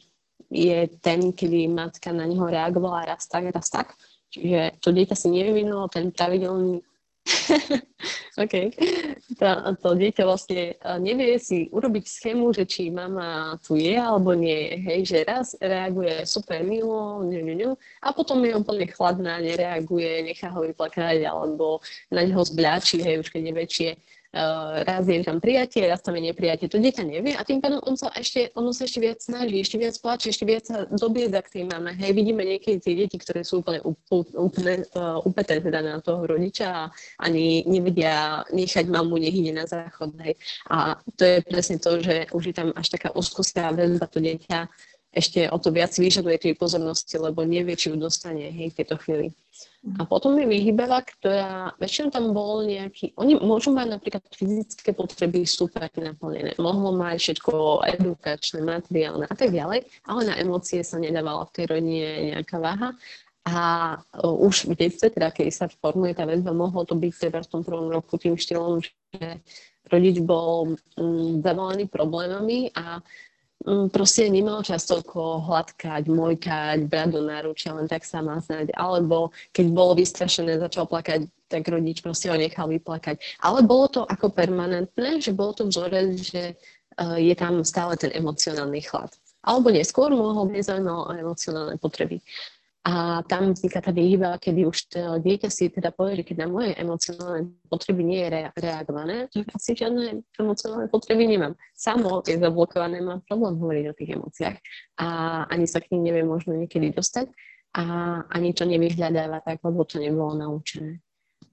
je 0.53 0.85
ten, 1.01 1.33
kedy 1.33 1.65
matka 1.71 2.13
na 2.13 2.29
neho 2.29 2.45
reagovala 2.45 3.09
raz 3.15 3.25
tak, 3.25 3.49
raz 3.49 3.73
tak. 3.73 3.97
Čiže 4.31 4.79
to 4.79 4.93
dieťa 4.95 5.15
si 5.17 5.27
nevyvinulo 5.33 5.91
ten 5.91 6.13
pravidelný 6.13 6.79
OK. 8.43 8.53
To, 9.37 9.47
to 9.77 9.89
dieťa 9.93 10.23
vlastne 10.25 10.73
nevie 11.03 11.37
si 11.37 11.69
urobiť 11.69 12.05
schému, 12.07 12.49
že 12.49 12.65
či 12.65 12.89
mama 12.89 13.59
tu 13.61 13.77
je 13.77 13.93
alebo 13.93 14.33
nie. 14.33 14.81
Hej, 14.81 14.99
že 15.05 15.17
raz 15.27 15.53
reaguje 15.61 16.25
super 16.25 16.65
milo, 16.65 17.21
ňu, 17.21 17.41
ňu, 17.45 17.55
ňu, 17.61 17.71
a 18.01 18.07
potom 18.15 18.41
je 18.41 18.57
úplne 18.57 18.87
chladná, 18.89 19.37
nereaguje, 19.37 20.25
nechá 20.25 20.49
ho 20.49 20.65
vyplakať 20.65 21.21
alebo 21.27 21.83
na 22.09 22.25
neho 22.25 22.41
zbľačí, 22.41 23.03
hej, 23.05 23.21
už 23.21 23.29
keď 23.29 23.41
je 23.41 23.53
väčšie 23.53 23.89
raz 24.87 25.03
je 25.07 25.19
tam 25.27 25.43
prijatie, 25.43 25.83
raz 25.87 25.99
tam 25.99 26.15
je 26.15 26.31
neprijatie. 26.31 26.71
To 26.71 26.79
dieťa 26.79 27.03
nevie 27.03 27.35
a 27.35 27.43
tým 27.43 27.59
pádom 27.59 27.83
on 27.83 27.99
sa 27.99 28.07
ešte, 28.15 28.47
ono 28.55 28.71
sa 28.71 28.87
ešte 28.87 29.03
viac 29.03 29.19
snaží, 29.19 29.59
ešte 29.59 29.75
viac 29.75 29.95
plače, 29.99 30.31
ešte 30.31 30.45
viac 30.47 30.63
sa 30.63 30.87
dobieda 30.87 31.43
k 31.43 31.59
tej 31.59 31.63
mame. 31.67 31.91
Hej, 31.99 32.15
vidíme 32.15 32.47
niekedy 32.47 32.79
tie 32.79 32.95
deti, 32.95 33.19
ktoré 33.19 33.43
sú 33.43 33.59
úplne, 33.59 33.83
úplne 34.39 34.87
uh, 34.95 35.19
upeté 35.27 35.59
teda 35.59 35.83
na 35.83 35.99
toho 35.99 36.23
rodiča 36.23 36.67
a 36.71 36.83
ani 37.19 37.67
nevedia 37.67 38.47
nechať 38.55 38.87
mamu, 38.87 39.19
nech 39.19 39.35
ide 39.35 39.51
na 39.51 39.67
záchod. 39.67 40.15
Hej. 40.23 40.39
A 40.71 40.95
to 41.19 41.23
je 41.27 41.37
presne 41.43 41.77
to, 41.83 41.99
že 41.99 42.31
už 42.31 42.43
je 42.51 42.55
tam 42.55 42.71
až 42.71 42.87
taká 42.87 43.11
úzkostná 43.11 43.75
väzba 43.75 44.07
to 44.07 44.23
dieťa 44.23 44.71
ešte 45.11 45.51
o 45.51 45.59
to 45.59 45.75
viac 45.75 45.91
vyžaduje 45.91 46.39
tej 46.39 46.53
pozornosti, 46.55 47.19
lebo 47.19 47.43
nevie, 47.43 47.75
či 47.75 47.91
ju 47.91 47.99
dostane 47.99 48.47
hej, 48.47 48.71
v 48.71 48.77
tejto 48.79 48.95
chvíli. 49.03 49.35
A 49.99 50.07
potom 50.07 50.37
je 50.39 50.47
vyhybela, 50.47 51.03
ktorá, 51.03 51.75
väčšinou 51.75 52.13
tam 52.13 52.31
bol 52.31 52.63
nejaký, 52.63 53.11
oni 53.19 53.35
môžu 53.43 53.75
mať 53.75 53.99
napríklad 53.99 54.23
fyzické 54.31 54.95
potreby 54.95 55.43
super 55.43 55.91
naplnené, 55.91 56.55
mohlo 56.61 56.95
mať 56.95 57.17
všetko 57.17 57.83
edukačné, 57.99 58.63
materiálne 58.63 59.27
a 59.27 59.35
tak 59.35 59.51
ďalej, 59.51 59.83
ale 60.07 60.21
na 60.23 60.37
emócie 60.39 60.79
sa 60.85 60.95
nedávala 60.95 61.43
v 61.49 61.53
tej 61.59 61.65
rodine 61.67 62.09
nejaká 62.31 62.57
váha. 62.61 62.95
A 63.41 63.97
už 64.21 64.69
v 64.69 64.77
detstve, 64.77 65.09
teda 65.09 65.33
keď 65.33 65.49
sa 65.49 65.65
formuje 65.65 66.13
tá 66.13 66.29
väzba, 66.29 66.53
mohlo 66.53 66.85
to 66.85 66.93
byť 66.93 67.13
teda 67.17 67.39
v 67.41 67.49
tom 67.49 67.61
prvom 67.65 67.89
roku 67.89 68.21
tým 68.21 68.37
štýlom, 68.37 68.85
že 68.85 69.41
rodič 69.89 70.21
bol 70.21 70.77
um, 70.77 71.41
zavalený 71.41 71.89
problémami 71.89 72.69
a 72.77 73.01
Mm, 73.01 73.30
proste 73.93 74.29
nemal 74.29 74.65
čas 74.65 74.85
toľko 74.89 75.45
hladkať, 75.45 76.09
mojkať, 76.09 76.89
brať 76.89 77.09
do 77.13 77.21
náručia, 77.25 77.75
len 77.77 77.85
tak 77.85 78.05
sa 78.05 78.21
má 78.25 78.41
znať. 78.41 78.73
Alebo 78.73 79.29
keď 79.53 79.65
bolo 79.69 79.93
vystrašené, 79.97 80.57
začal 80.57 80.89
plakať, 80.89 81.29
tak 81.51 81.67
rodič 81.67 81.99
proste 82.01 82.31
ho 82.31 82.37
nechal 82.37 82.71
vyplakať. 82.71 83.19
Ale 83.43 83.61
bolo 83.61 83.91
to 83.91 84.01
ako 84.07 84.31
permanentné, 84.31 85.19
že 85.19 85.35
bolo 85.35 85.53
to 85.53 85.67
vzorec, 85.67 86.15
že 86.17 86.55
uh, 86.55 87.19
je 87.19 87.35
tam 87.35 87.61
stále 87.67 87.99
ten 87.99 88.09
emocionálny 88.15 88.81
chlad. 88.81 89.11
Alebo 89.41 89.73
neskôr 89.73 90.13
mohol 90.13 90.47
byť 90.53 90.63
zaujímavé 90.65 91.25
emocionálne 91.25 91.75
potreby. 91.81 92.21
A 92.81 93.21
tam 93.29 93.53
vzniká 93.53 93.77
tá 93.77 93.93
výhyba, 93.93 94.41
kedy 94.41 94.65
už 94.65 94.77
to 94.89 95.21
dieťa 95.21 95.53
si 95.53 95.69
teda 95.69 95.93
povie, 95.93 96.25
že 96.25 96.33
keď 96.33 96.35
na 96.43 96.47
moje 96.49 96.73
emocionálne 96.73 97.53
potreby 97.69 98.01
nie 98.01 98.25
je 98.25 98.29
re- 98.33 98.53
reagované, 98.57 99.29
tak 99.29 99.53
asi 99.53 99.77
žiadne 99.77 100.25
emocionálne 100.33 100.89
potreby 100.89 101.29
nemám. 101.29 101.53
Samo 101.77 102.25
je 102.25 102.41
zablokované, 102.41 102.97
mám 103.05 103.21
problém 103.21 103.61
hovoriť 103.61 103.85
o 103.85 103.93
tých 103.93 104.09
emóciách 104.17 104.57
a 104.97 105.07
ani 105.45 105.69
sa 105.69 105.77
k 105.77 105.93
ním 105.93 106.09
neviem 106.09 106.25
možno 106.25 106.57
niekedy 106.57 106.89
dostať 106.89 107.29
a 107.77 107.83
ani 108.33 108.49
to 108.57 108.65
nevyhľadáva 108.65 109.45
tak, 109.45 109.61
lebo 109.61 109.85
to 109.85 110.01
nebolo 110.01 110.33
naučené. 110.33 110.97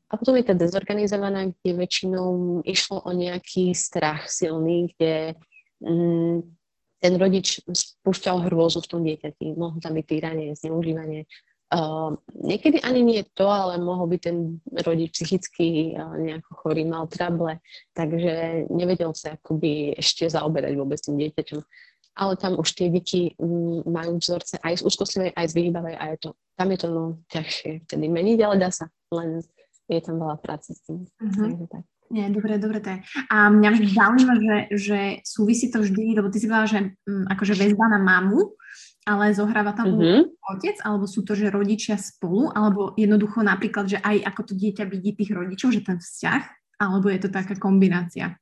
A 0.08 0.16
potom 0.16 0.32
je 0.40 0.48
tá 0.48 0.56
dezorganizovaná, 0.56 1.52
kde 1.52 1.76
väčšinou 1.76 2.64
išlo 2.64 3.04
o 3.04 3.12
nejaký 3.12 3.76
strach 3.76 4.32
silný, 4.32 4.96
kde 4.96 5.36
mm, 5.84 6.58
ten 6.98 7.14
rodič 7.14 7.62
spúšťal 7.66 8.50
hrôzu 8.50 8.82
v 8.82 8.90
tom 8.90 9.00
dieťati. 9.06 9.54
Mohol 9.54 9.78
tam 9.78 9.94
byť 9.94 10.06
týranie, 10.06 10.58
zneužívanie. 10.58 11.30
Uh, 11.68 12.16
niekedy 12.32 12.80
ani 12.80 13.04
nie 13.04 13.20
to, 13.37 13.44
ale 13.44 13.76
mohol 13.76 14.08
byť 14.08 14.20
ten 14.24 14.56
rodič 14.88 15.12
psychicky 15.12 15.92
uh, 15.92 16.16
nejako 16.16 16.64
chorý, 16.64 16.88
mal 16.88 17.04
trable, 17.12 17.61
takže 17.92 18.64
nevedel 18.72 19.12
sa 19.12 19.37
akoby 19.37 19.92
ešte 19.92 20.24
zaoberať 20.32 20.72
vôbec 20.80 20.96
tým 20.96 21.20
dieťaťom. 21.20 21.61
ale 22.18 22.32
tam 22.40 22.56
už 22.56 22.72
tie 22.72 22.88
deti 22.88 23.37
mm, 23.37 23.84
majú 23.84 24.16
vzorce 24.16 24.56
aj 24.64 24.80
z 24.80 24.82
úzkostlivej, 24.82 25.37
aj 25.37 25.46
z 25.46 25.56
vyhýbavej 25.61 25.94
a 26.00 26.04
je 26.08 26.18
to, 26.24 26.30
tam 26.56 26.68
je 26.72 26.78
to 26.80 26.88
no, 26.88 27.04
ťažšie 27.30 27.70
vtedy 27.85 28.06
meniť, 28.10 28.38
ale 28.48 28.56
dá 28.56 28.70
sa, 28.73 28.88
len 29.12 29.44
je 29.92 30.00
tam 30.00 30.16
veľa 30.18 30.37
práce 30.40 30.73
s 30.73 30.81
tým. 30.88 31.04
Uh-huh. 31.04 31.37
Takže 31.37 31.66
tak. 31.68 31.85
Nie, 32.09 32.33
dobre, 32.33 32.56
dobre, 32.56 32.81
to 32.81 32.88
je. 32.96 32.98
A 33.29 33.52
mňa 33.52 33.69
vždy 33.69 33.87
zaujíma, 33.92 34.35
že, 34.40 34.56
že 34.81 34.98
súvisí 35.29 35.69
to 35.69 35.85
vždy, 35.85 36.17
lebo 36.17 36.33
ty 36.33 36.40
si 36.40 36.48
povedala, 36.48 36.69
že 36.69 36.81
um, 37.04 37.29
akože 37.29 37.52
väzba 37.52 37.85
na 37.92 38.00
mamu, 38.00 38.56
ale 39.04 39.33
zohráva 39.37 39.77
tam 39.77 39.96
mm-hmm. 39.96 40.21
otec, 40.56 40.77
alebo 40.85 41.04
sú 41.04 41.25
to, 41.25 41.37
že 41.37 41.52
rodičia 41.52 42.00
spolu, 42.00 42.48
alebo 42.52 42.96
jednoducho 42.96 43.44
napríklad, 43.44 43.88
že 43.92 43.98
aj 44.00 44.25
ako 44.25 44.40
to 44.52 44.54
dieťa 44.56 44.85
vidí 44.88 45.17
tých 45.17 45.33
rodičov, 45.33 45.73
že 45.73 45.85
ten 45.85 46.00
vzťah, 46.00 46.42
alebo 46.81 47.13
je 47.13 47.21
to 47.21 47.29
taká 47.29 47.56
kombinácia? 47.56 48.37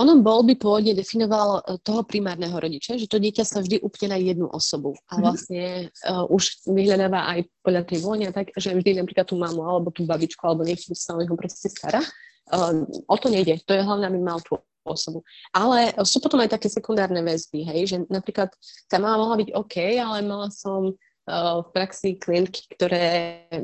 Ono 0.00 0.24
bol 0.24 0.46
by 0.46 0.54
pôvodne 0.56 0.96
definoval 0.96 1.60
e, 1.60 1.76
toho 1.84 2.06
primárneho 2.06 2.54
rodiča, 2.54 2.96
že 2.96 3.10
to 3.10 3.20
dieťa 3.20 3.44
sa 3.44 3.60
vždy 3.60 3.82
upne 3.82 4.14
na 4.14 4.18
jednu 4.22 4.48
osobu 4.48 4.96
a 5.10 5.18
mhm. 5.18 5.20
vlastne 5.20 5.64
uh, 6.06 6.24
už 6.30 6.64
vyhľadáva 6.70 7.28
aj 7.34 7.38
podľa 7.60 7.82
tej 7.84 7.98
vône, 8.00 8.26
tak, 8.30 8.54
že 8.56 8.72
vždy 8.72 9.02
napríklad 9.02 9.26
tú 9.26 9.36
mamu 9.36 9.60
alebo 9.60 9.90
tú 9.90 10.06
babičku 10.06 10.40
alebo 10.46 10.64
niekto 10.64 10.94
sa 10.94 11.18
o 11.18 11.20
neho 11.20 11.34
proste 11.34 11.68
stará. 11.68 12.00
O 13.06 13.16
to 13.16 13.28
nejde. 13.30 13.62
To 13.66 13.72
je 13.74 13.86
hlavne, 13.86 14.06
aby 14.10 14.18
mal 14.18 14.42
tú 14.42 14.58
osobu. 14.84 15.22
Ale 15.54 15.94
sú 16.02 16.18
potom 16.18 16.42
aj 16.42 16.58
také 16.58 16.66
sekundárne 16.66 17.22
väzby, 17.22 17.62
hej, 17.70 17.80
že 17.86 17.96
napríklad 18.10 18.50
tá 18.90 18.98
mama 18.98 19.22
mohla 19.22 19.38
byť 19.38 19.48
OK, 19.54 19.76
ale 19.98 20.26
mala 20.26 20.50
som 20.50 20.90
uh, 20.90 21.62
v 21.62 21.68
praxi 21.70 22.18
klientky, 22.18 22.66
ktoré 22.74 23.06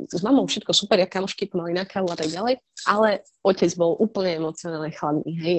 s 0.07 0.23
mamou 0.23 0.47
všetko 0.47 0.71
super, 0.71 1.03
ja 1.03 1.11
kamošky 1.11 1.51
mali 1.59 1.75
na 1.75 1.83
kávu 1.83 2.11
a 2.15 2.17
tak 2.19 2.31
ďalej, 2.31 2.63
ale 2.87 3.27
otec 3.43 3.71
bol 3.75 3.99
úplne 3.99 4.39
emocionálne 4.39 4.95
chladný, 4.95 5.33
hej, 5.43 5.57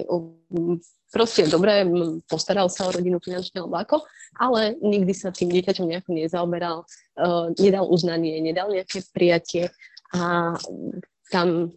proste 1.12 1.44
dobre, 1.50 1.84
postaral 2.30 2.72
sa 2.72 2.88
o 2.88 2.94
rodinu 2.96 3.20
finančne 3.20 3.60
alebo 3.60 3.76
ako, 3.76 3.98
ale 4.40 4.80
nikdy 4.80 5.12
sa 5.12 5.34
tým 5.34 5.52
dieťaťom 5.52 5.92
nejako 5.92 6.10
nezaoberal, 6.16 6.78
uh, 7.20 7.52
nedal 7.60 7.84
uznanie, 7.92 8.40
nedal 8.40 8.72
nejaké 8.72 9.04
prijatie 9.12 9.68
a 10.16 10.56
tam 11.30 11.70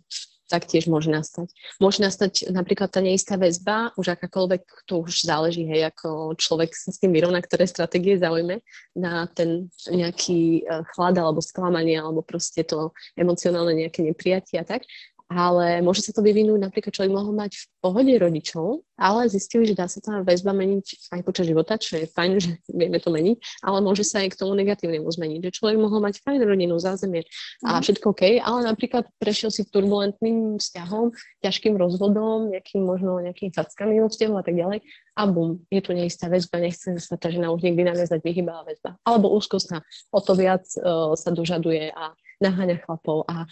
taktiež 0.52 0.84
môže 0.84 1.08
nastať. 1.08 1.48
Môže 1.80 2.04
nastať 2.04 2.52
napríklad 2.52 2.92
tá 2.92 3.00
neistá 3.00 3.40
väzba, 3.40 3.96
už 3.96 4.12
akákoľvek, 4.12 4.84
to 4.84 5.00
už 5.00 5.24
záleží, 5.24 5.64
hej, 5.64 5.88
ako 5.88 6.36
človek 6.36 6.76
s 6.76 7.00
tým 7.00 7.16
vyrovná, 7.16 7.40
ktoré 7.40 7.64
stratégie 7.64 8.20
zaujme 8.20 8.60
na 8.92 9.24
ten 9.32 9.72
nejaký 9.88 10.68
eh, 10.68 10.84
chlad 10.92 11.16
alebo 11.16 11.40
sklamanie, 11.40 11.96
alebo 11.96 12.20
proste 12.20 12.60
to 12.68 12.92
emocionálne 13.16 13.72
nejaké 13.72 14.04
neprijatie 14.04 14.60
a 14.60 14.68
tak 14.68 14.84
ale 15.32 15.80
môže 15.80 16.04
sa 16.04 16.12
to 16.12 16.20
vyvinúť, 16.20 16.60
napríklad 16.60 16.92
človek 16.92 17.12
mohol 17.12 17.32
mať 17.32 17.56
v 17.56 17.64
pohode 17.80 18.14
rodičov, 18.20 18.84
ale 19.00 19.26
zistili, 19.26 19.66
že 19.66 19.74
dá 19.74 19.88
sa 19.88 19.98
tá 19.98 20.20
väzba 20.20 20.52
meniť 20.52 21.10
aj 21.16 21.20
počas 21.24 21.48
života, 21.48 21.80
čo 21.80 21.98
je 21.98 22.06
fajn, 22.06 22.32
že 22.44 22.60
vieme 22.68 23.00
to 23.00 23.08
meniť, 23.10 23.66
ale 23.66 23.78
môže 23.80 24.04
sa 24.04 24.20
aj 24.20 24.36
k 24.36 24.38
tomu 24.38 24.54
negatívnemu 24.54 25.08
zmeniť, 25.08 25.40
že 25.48 25.56
človek 25.56 25.76
mohol 25.80 26.04
mať 26.04 26.20
fajn 26.22 26.40
rodinu, 26.44 26.76
zázemie 26.76 27.24
a 27.64 27.80
mhm. 27.80 27.82
všetko 27.82 28.06
OK, 28.12 28.22
ale 28.38 28.60
napríklad 28.68 29.08
prešiel 29.16 29.50
si 29.50 29.64
turbulentným 29.66 30.60
vzťahom, 30.60 31.10
ťažkým 31.42 31.74
rozvodom, 31.74 32.52
nejakým 32.52 32.84
možno 32.84 33.18
nejakým 33.18 33.50
fackami 33.50 33.98
vo 33.98 34.12
vzťahu 34.12 34.34
a 34.38 34.44
tak 34.44 34.54
ďalej 34.54 34.78
a 35.12 35.22
bum, 35.28 35.60
je 35.68 35.80
tu 35.84 35.92
neistá 35.92 36.32
väzba, 36.32 36.56
nechce 36.56 36.96
sa 36.96 37.20
tá 37.20 37.28
žena 37.28 37.52
už 37.52 37.60
nikdy 37.60 37.84
naviazať, 37.84 38.24
vyhybá 38.24 38.64
väzba. 38.64 38.96
Alebo 39.04 39.28
úzkostná, 39.36 39.84
o 40.08 40.20
to 40.24 40.32
viac 40.32 40.64
uh, 40.80 41.12
sa 41.12 41.28
dožaduje 41.28 41.92
a 41.92 42.16
naháňa 42.42 42.82
chlapov 42.82 43.22
a 43.30 43.46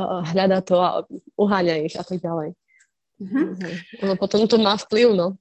uh, 0.00 0.24
hľadá 0.32 0.64
to 0.64 0.80
a 0.80 1.04
uháňa 1.36 1.84
ich 1.84 1.94
a 2.00 2.04
tak 2.04 2.24
ďalej. 2.24 2.56
Mm-hmm. 3.20 4.08
No 4.08 4.12
potom 4.16 4.48
to 4.48 4.56
má 4.56 4.74
vplyv, 4.80 5.14
no. 5.14 5.36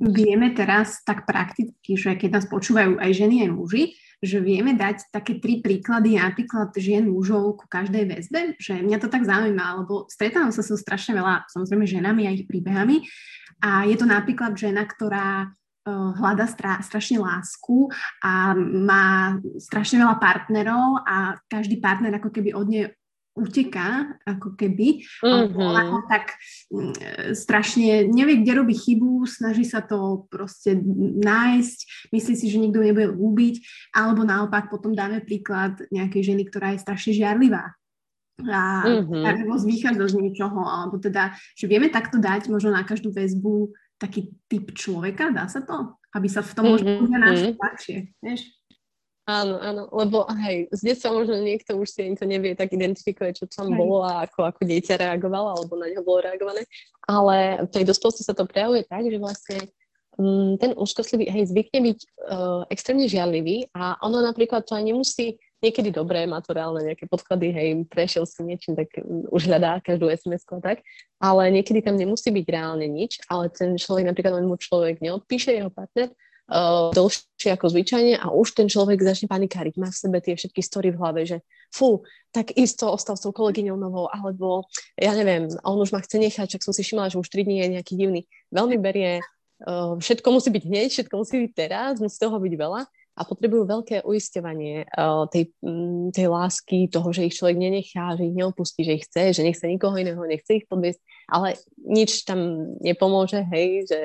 Vieme 0.00 0.52
teraz 0.56 1.04
tak 1.04 1.28
prakticky, 1.28 1.96
že 1.96 2.16
keď 2.16 2.40
nás 2.40 2.46
počúvajú 2.48 2.96
aj 3.00 3.10
ženy, 3.12 3.44
aj 3.44 3.50
muži, 3.52 3.84
že 4.18 4.42
vieme 4.42 4.74
dať 4.74 5.14
také 5.14 5.38
tri 5.38 5.62
príklady 5.62 6.18
napríklad 6.18 6.74
žien, 6.74 7.06
mužov 7.06 7.60
ku 7.60 7.66
každej 7.70 8.04
väzbe, 8.08 8.40
že 8.58 8.82
mňa 8.82 8.98
to 8.98 9.08
tak 9.12 9.22
zaujíma, 9.22 9.84
lebo 9.84 10.10
stretávam 10.10 10.50
sa 10.50 10.64
so 10.64 10.74
strašne 10.74 11.14
veľa, 11.14 11.46
samozrejme, 11.52 11.84
ženami 11.86 12.22
a 12.26 12.34
ich 12.34 12.48
príbehami 12.48 13.06
a 13.62 13.86
je 13.86 13.94
to 13.98 14.06
napríklad 14.06 14.58
žena, 14.58 14.86
ktorá 14.86 15.54
hľada 16.16 16.46
stra, 16.46 16.78
strašne 16.84 17.18
lásku 17.18 17.88
a 18.22 18.52
má 18.58 19.36
strašne 19.58 20.04
veľa 20.04 20.16
partnerov 20.20 21.02
a 21.02 21.38
každý 21.48 21.80
partner 21.80 22.16
ako 22.16 22.30
keby 22.30 22.50
od 22.54 22.66
nej 22.68 22.84
uteká, 23.38 24.18
ako 24.26 24.58
keby. 24.58 25.06
Mm-hmm. 25.22 25.62
Ona 25.62 25.82
ho 25.94 25.98
tak 26.10 26.34
mm, 26.74 27.32
strašne 27.38 28.10
nevie, 28.10 28.42
kde 28.42 28.52
robí 28.58 28.74
chybu, 28.74 29.22
snaží 29.30 29.62
sa 29.62 29.78
to 29.78 30.26
proste 30.26 30.74
nájsť, 31.22 32.10
myslí 32.10 32.34
si, 32.34 32.46
že 32.50 32.58
nikto 32.58 32.82
nebude 32.82 33.14
ľúbiť, 33.14 33.54
alebo 33.94 34.26
naopak 34.26 34.66
potom 34.68 34.90
dáme 34.90 35.22
príklad 35.22 35.78
nejakej 35.94 36.34
ženy, 36.34 36.42
ktorá 36.50 36.74
je 36.74 36.82
strašne 36.82 37.14
žiarlivá 37.14 37.78
a 38.38 38.86
mm-hmm. 38.86 39.66
vychádza 39.66 40.14
z 40.14 40.22
niečoho, 40.22 40.62
alebo 40.62 41.02
teda, 41.02 41.34
že 41.58 41.66
vieme 41.66 41.90
takto 41.90 42.22
dať 42.22 42.46
možno 42.46 42.70
na 42.70 42.86
každú 42.86 43.10
väzbu 43.10 43.74
taký 43.98 44.32
typ 44.46 44.72
človeka, 44.72 45.34
dá 45.34 45.50
sa 45.50 45.60
to? 45.60 45.98
Aby 46.14 46.30
sa 46.30 46.40
v 46.40 46.52
tom 46.54 46.64
mm-hmm. 46.70 46.98
možno 47.02 47.18
našli 47.18 47.50
mm-hmm. 47.52 47.62
ľahšie, 47.62 47.98
vieš? 48.22 48.42
Áno, 49.28 49.60
áno, 49.60 49.92
lebo 49.92 50.24
hej, 50.40 50.72
z 50.72 50.80
detstva 50.88 51.12
možno 51.12 51.36
niekto 51.44 51.76
už 51.76 51.92
si 51.92 52.16
to 52.16 52.24
nevie 52.24 52.56
tak 52.56 52.72
identifikovať, 52.72 53.44
čo 53.44 53.44
tam 53.44 53.68
hej. 53.68 53.76
bolo 53.76 54.00
a 54.00 54.24
ako, 54.24 54.48
ako 54.48 54.64
dieťa 54.64 55.04
reagovalo, 55.04 55.52
alebo 55.52 55.76
na 55.76 55.92
neho 55.92 56.00
bolo 56.00 56.24
reagované, 56.24 56.64
ale 57.04 57.60
v 57.60 57.68
tej 57.68 57.84
dospelstve 57.84 58.24
sa 58.24 58.32
to 58.32 58.48
prejavuje 58.48 58.88
tak, 58.88 59.04
že 59.04 59.20
vlastne 59.20 59.68
um, 60.16 60.56
ten 60.56 60.72
úzkostlivý, 60.72 61.28
hej, 61.28 61.44
zvykne 61.52 61.92
byť 61.92 61.98
uh, 62.24 62.62
extrémne 62.72 63.04
žiarlivý 63.04 63.68
a 63.76 64.00
ono 64.00 64.24
napríklad 64.24 64.64
to 64.64 64.80
aj 64.80 64.84
nemusí 64.88 65.36
niekedy 65.62 65.90
dobré, 65.90 66.26
má 66.26 66.38
to 66.38 66.54
reálne 66.54 66.82
nejaké 66.86 67.10
podklady, 67.10 67.50
hej, 67.50 67.68
prešiel 67.90 68.24
si 68.24 68.46
niečím, 68.46 68.78
tak 68.78 68.94
už 69.30 69.50
hľadá 69.50 69.82
každú 69.82 70.06
sms 70.06 70.46
a 70.54 70.60
tak, 70.62 70.78
ale 71.18 71.50
niekedy 71.50 71.82
tam 71.82 71.98
nemusí 71.98 72.30
byť 72.30 72.46
reálne 72.46 72.86
nič, 72.86 73.18
ale 73.26 73.50
ten 73.50 73.74
človek, 73.74 74.06
napríklad 74.06 74.38
len 74.38 74.46
mu 74.46 74.54
človek 74.54 75.02
neodpíše, 75.02 75.50
jeho 75.50 75.70
partner, 75.70 76.14
uh, 76.48 76.94
dlhšie 76.94 77.50
ako 77.58 77.66
zvyčajne 77.74 78.14
a 78.22 78.30
už 78.30 78.54
ten 78.54 78.70
človek 78.70 79.02
začne 79.02 79.26
panikáriť, 79.26 79.74
má 79.82 79.90
v 79.90 79.98
sebe 79.98 80.18
tie 80.22 80.38
všetky 80.38 80.62
story 80.62 80.94
v 80.94 81.00
hlave, 81.02 81.20
že 81.26 81.42
fú, 81.74 82.06
tak 82.30 82.54
isto 82.54 82.88
ostal 82.88 83.18
s 83.18 83.24
tou 83.26 83.34
kolegyňou 83.34 83.74
novou, 83.74 84.06
alebo 84.08 84.64
ja 84.94 85.12
neviem, 85.12 85.50
on 85.66 85.78
už 85.82 85.90
ma 85.90 85.98
chce 86.00 86.22
nechať, 86.22 86.58
čak 86.58 86.62
som 86.62 86.70
si 86.70 86.86
všimla, 86.86 87.10
že 87.10 87.18
už 87.18 87.28
3 87.28 87.44
dní 87.44 87.56
je 87.66 87.68
nejaký 87.78 87.94
divný. 87.98 88.20
Veľmi 88.54 88.78
berie, 88.78 89.20
uh, 89.66 89.98
všetko 89.98 90.28
musí 90.30 90.54
byť 90.54 90.64
hneď, 90.64 90.88
všetko 90.94 91.14
musí 91.18 91.34
byť 91.44 91.52
teraz, 91.52 91.92
musí 91.98 92.14
toho 92.14 92.38
byť 92.38 92.54
veľa 92.54 92.82
a 93.18 93.26
potrebujú 93.26 93.66
veľké 93.66 94.06
uisťovanie 94.06 94.86
uh, 94.94 95.26
tej, 95.26 95.50
um, 95.66 96.14
tej 96.14 96.30
lásky, 96.30 96.86
toho, 96.86 97.10
že 97.10 97.26
ich 97.26 97.34
človek 97.34 97.58
nenechá, 97.58 98.14
že 98.14 98.30
ich 98.30 98.36
neopustí, 98.38 98.86
že 98.86 98.94
ich 98.94 99.04
chce, 99.10 99.34
že 99.34 99.42
nechce 99.42 99.66
nikoho 99.66 99.98
iného, 99.98 100.22
nechce 100.22 100.62
ich 100.62 100.70
podviesť, 100.70 101.02
ale 101.26 101.58
nič 101.82 102.22
tam 102.22 102.70
nepomôže, 102.78 103.42
hej, 103.50 103.90
že 103.90 104.00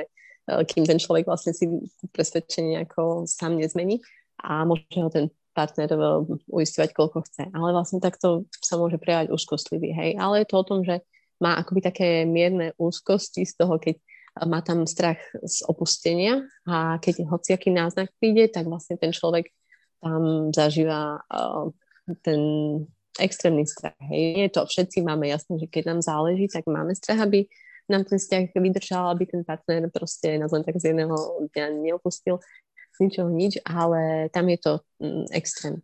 uh, 0.50 0.66
kým 0.66 0.90
ten 0.90 0.98
človek 0.98 1.30
vlastne 1.30 1.54
si 1.54 1.70
presvedčenie 2.10 2.82
nejako 2.82 3.30
sám 3.30 3.62
nezmení 3.62 4.02
a 4.42 4.66
môže 4.66 4.98
ho 4.98 5.14
ten 5.14 5.30
partner 5.54 5.94
uh, 5.94 6.26
uisťovať, 6.50 6.90
koľko 6.98 7.22
chce. 7.30 7.54
Ale 7.54 7.70
vlastne 7.70 8.02
takto 8.02 8.50
sa 8.58 8.82
môže 8.82 8.98
prejavať 8.98 9.30
úzkostlivý, 9.30 9.94
hej. 9.94 10.10
Ale 10.18 10.42
je 10.42 10.48
to 10.50 10.58
o 10.58 10.66
tom, 10.66 10.82
že 10.82 11.06
má 11.38 11.62
akoby 11.62 11.86
také 11.86 12.10
mierne 12.26 12.74
úzkosti 12.82 13.46
z 13.46 13.54
toho, 13.62 13.78
keď 13.78 14.02
má 14.42 14.66
tam 14.66 14.90
strach 14.90 15.22
z 15.46 15.62
opustenia 15.70 16.42
a 16.66 16.98
keď 16.98 17.30
hociaký 17.30 17.70
náznak 17.70 18.10
príde, 18.18 18.50
tak 18.50 18.66
vlastne 18.66 18.98
ten 18.98 19.14
človek 19.14 19.54
tam 20.02 20.50
zažíva 20.50 21.22
ten 22.26 22.42
extrémny 23.22 23.70
strach. 23.70 23.96
Hej. 24.10 24.42
Nie 24.42 24.48
to 24.50 24.66
všetci 24.66 25.06
máme 25.06 25.30
jasné, 25.30 25.62
že 25.62 25.70
keď 25.70 25.94
nám 25.94 26.00
záleží, 26.02 26.50
tak 26.50 26.66
máme 26.66 26.98
strach, 26.98 27.22
aby 27.24 27.46
nám 27.86 28.10
ten 28.10 28.18
vzťah 28.18 28.58
vydržal, 28.58 29.14
aby 29.14 29.30
ten 29.30 29.46
partner 29.46 29.86
proste 29.94 30.40
nás 30.42 30.50
len 30.50 30.66
tak 30.66 30.82
z 30.82 30.92
jedného 30.92 31.16
dňa 31.54 31.66
neopustil 31.84 32.42
z 32.94 32.98
ničoho 33.06 33.30
nič, 33.30 33.62
ale 33.66 34.30
tam 34.30 34.50
je 34.50 34.58
to 34.62 34.74
mm, 35.02 35.26
extrém. 35.34 35.82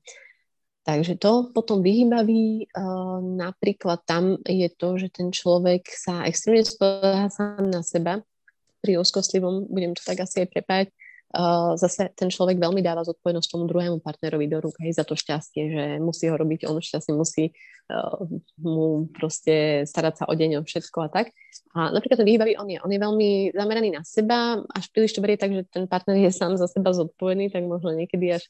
Takže 0.85 1.21
to 1.21 1.53
potom 1.53 1.85
vyhýbavý, 1.85 2.65
uh, 2.71 3.21
napríklad 3.21 4.01
tam 4.09 4.41
je 4.41 4.69
to, 4.73 4.97
že 4.97 5.13
ten 5.13 5.29
človek 5.29 5.85
sa 5.85 6.25
extrémne 6.25 6.65
spodá 6.65 7.29
sám 7.29 7.69
na 7.69 7.85
seba 7.85 8.25
pri 8.79 8.99
úzkostlivom, 8.99 9.67
budem 9.67 9.93
to 9.93 10.01
tak 10.03 10.23
asi 10.23 10.43
aj 10.43 10.47
prepájať, 10.51 10.87
uh, 11.35 11.77
zase 11.77 12.09
ten 12.17 12.29
človek 12.33 12.57
veľmi 12.57 12.81
dáva 12.81 13.05
zodpovednosť 13.05 13.49
tomu 13.49 13.69
druhému 13.69 14.01
partnerovi 14.01 14.49
do 14.49 14.57
rúk, 14.63 14.75
hej, 14.81 14.97
za 14.97 15.05
to 15.05 15.13
šťastie, 15.13 15.63
že 15.69 15.83
musí 16.01 16.31
ho 16.31 16.35
robiť 16.35 16.65
on 16.65 16.81
šťastný, 16.81 17.13
musí 17.13 17.53
uh, 17.93 18.25
mu 18.57 19.05
proste 19.13 19.85
starať 19.85 20.23
sa 20.23 20.25
o 20.25 20.33
deň, 20.33 20.59
o 20.59 20.61
všetko 20.65 20.97
a 21.05 21.09
tak. 21.11 21.35
A 21.77 21.93
napríklad 21.93 22.25
ten 22.25 22.29
výbavý, 22.29 22.57
on 22.57 22.65
je, 22.65 22.81
on 22.81 22.89
je 22.89 22.97
veľmi 22.97 23.29
zameraný 23.53 23.89
na 23.93 24.01
seba, 24.01 24.57
až 24.73 24.85
príliš 24.89 25.13
to 25.13 25.21
berie 25.21 25.37
tak, 25.37 25.53
že 25.53 25.69
ten 25.69 25.85
partner 25.85 26.17
je 26.17 26.33
sám 26.33 26.57
za 26.57 26.65
seba 26.65 26.89
zodpovedný, 26.95 27.53
tak 27.53 27.61
možno 27.69 27.93
niekedy 27.93 28.41
až 28.41 28.43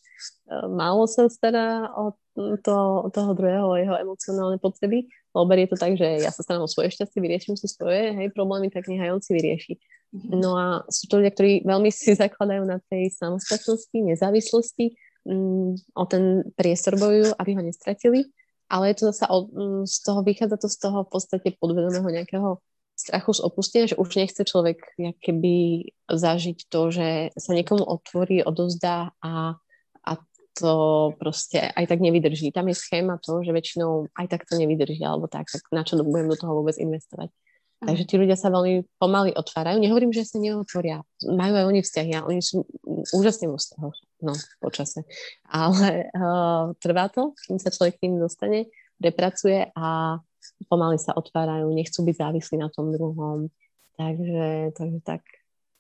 uh, 0.48 0.72
málo 0.72 1.04
sa 1.04 1.28
stará 1.28 1.92
o 1.92 2.16
to, 2.64 3.10
toho 3.12 3.32
druhého, 3.36 3.76
jeho 3.76 3.96
emocionálne 4.00 4.56
potreby, 4.64 5.12
lebo 5.36 5.44
berie 5.44 5.68
to 5.68 5.76
tak, 5.76 6.00
že 6.00 6.24
ja 6.24 6.32
sa 6.32 6.40
starám 6.40 6.64
o 6.64 6.72
svoje 6.72 6.96
šťastie, 6.96 7.20
vyrieším 7.20 7.60
si 7.60 7.68
svoje 7.68 8.16
hej, 8.16 8.32
problémy, 8.32 8.72
tak 8.72 8.88
nechaj 8.88 9.12
on 9.12 9.20
si 9.20 9.36
vyrieši. 9.36 9.76
Mhm. 10.10 10.42
No 10.42 10.58
a 10.58 10.66
sú 10.90 11.06
to 11.06 11.22
ľudia, 11.22 11.34
ktorí 11.34 11.54
veľmi 11.66 11.94
si 11.94 12.14
zakladajú 12.24 12.64
na 12.66 12.82
tej 12.90 13.14
samostatnosti, 13.14 13.94
nezávislosti, 13.94 14.98
mm, 15.26 15.94
o 15.94 16.04
ten 16.10 16.46
priestor 16.58 16.98
bojujú, 16.98 17.38
aby 17.38 17.52
ho 17.54 17.62
nestratili, 17.62 18.26
ale 18.70 18.94
je 18.94 18.96
to 19.02 19.04
zase 19.14 19.26
mm, 19.30 19.86
z 19.86 19.98
toho, 20.02 20.20
vychádza 20.26 20.58
to 20.58 20.70
z 20.70 20.78
toho 20.78 20.98
v 21.06 21.10
podstate 21.10 21.50
podvedomého 21.58 22.10
nejakého 22.10 22.62
strachu 23.00 23.32
z 23.32 23.42
opustenia, 23.48 23.88
že 23.88 23.96
už 23.96 24.20
nechce 24.20 24.44
človek 24.44 24.84
keby 25.24 25.88
zažiť 26.12 26.68
to, 26.68 26.92
že 26.92 27.32
sa 27.40 27.52
niekomu 27.56 27.88
otvorí, 27.88 28.44
odozdá 28.44 29.16
a, 29.24 29.56
a 30.04 30.12
to 30.60 30.74
proste 31.16 31.64
aj 31.64 31.86
tak 31.88 32.04
nevydrží. 32.04 32.52
Tam 32.52 32.68
je 32.68 32.76
schéma 32.76 33.16
to, 33.24 33.40
že 33.40 33.56
väčšinou 33.56 34.12
aj 34.12 34.28
tak 34.28 34.44
to 34.44 34.60
nevydrží, 34.60 35.00
alebo 35.00 35.32
tak, 35.32 35.48
tak 35.48 35.64
na 35.72 35.88
čo 35.88 35.96
budem 36.04 36.28
do 36.28 36.36
toho 36.36 36.60
vôbec 36.60 36.76
investovať. 36.76 37.32
Takže 37.80 38.04
tí 38.04 38.16
ľudia 38.20 38.36
sa 38.36 38.52
veľmi 38.52 38.84
pomaly 39.00 39.32
otvárajú. 39.40 39.80
Nehovorím, 39.80 40.12
že 40.12 40.28
sa 40.28 40.36
neotvoria. 40.36 41.00
Majú 41.24 41.54
aj 41.56 41.66
oni 41.72 41.80
vzťahy 41.80 42.12
a 42.20 42.28
oni 42.28 42.44
sú 42.44 42.68
úžasne 43.16 43.48
vo 43.48 43.56
vzťahoch 43.56 43.98
no, 44.20 44.36
počase. 44.60 45.08
Ale 45.48 46.12
uh, 46.12 46.76
trvá 46.76 47.08
to, 47.08 47.32
kým 47.48 47.56
sa 47.56 47.72
človek 47.72 47.96
tým 48.04 48.20
dostane, 48.20 48.68
prepracuje 49.00 49.72
a 49.72 50.20
pomaly 50.68 51.00
sa 51.00 51.16
otvárajú, 51.16 51.72
nechcú 51.72 52.04
byť 52.04 52.16
závislí 52.20 52.56
na 52.60 52.68
tom 52.68 52.92
druhom. 52.92 53.48
Takže, 53.96 54.76
takže 54.76 55.00
tak, 55.04 55.24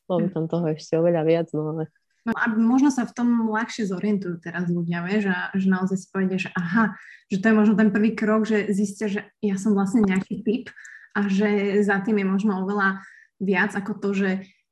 bolo 0.08 0.32
tam 0.32 0.48
toho 0.48 0.72
ešte 0.72 0.96
oveľa 0.96 1.24
viac, 1.28 1.48
no 1.52 1.76
ale 1.76 1.92
No 2.28 2.36
a 2.36 2.52
možno 2.52 2.92
sa 2.92 3.08
v 3.08 3.16
tom 3.16 3.48
ľahšie 3.48 3.90
zorientujú 3.90 4.44
teraz 4.44 4.68
ľudia, 4.68 5.02
vieš, 5.08 5.32
a 5.32 5.50
že 5.56 5.72
naozaj 5.72 5.98
si 5.98 6.08
povedia, 6.12 6.38
že 6.38 6.52
aha, 6.52 6.94
že 7.32 7.40
to 7.40 7.48
je 7.48 7.58
možno 7.58 7.74
ten 7.80 7.90
prvý 7.96 8.12
krok, 8.12 8.44
že 8.44 8.70
zistia, 8.76 9.08
že 9.08 9.22
ja 9.40 9.56
som 9.56 9.72
vlastne 9.72 10.04
nejaký 10.04 10.44
typ 10.44 10.68
a 11.16 11.20
že 11.28 11.82
za 11.84 12.02
tým 12.02 12.22
je 12.22 12.28
možno 12.28 12.64
oveľa 12.64 13.02
viac 13.40 13.72
ako 13.74 13.98
to, 13.98 14.10
že 14.14 14.30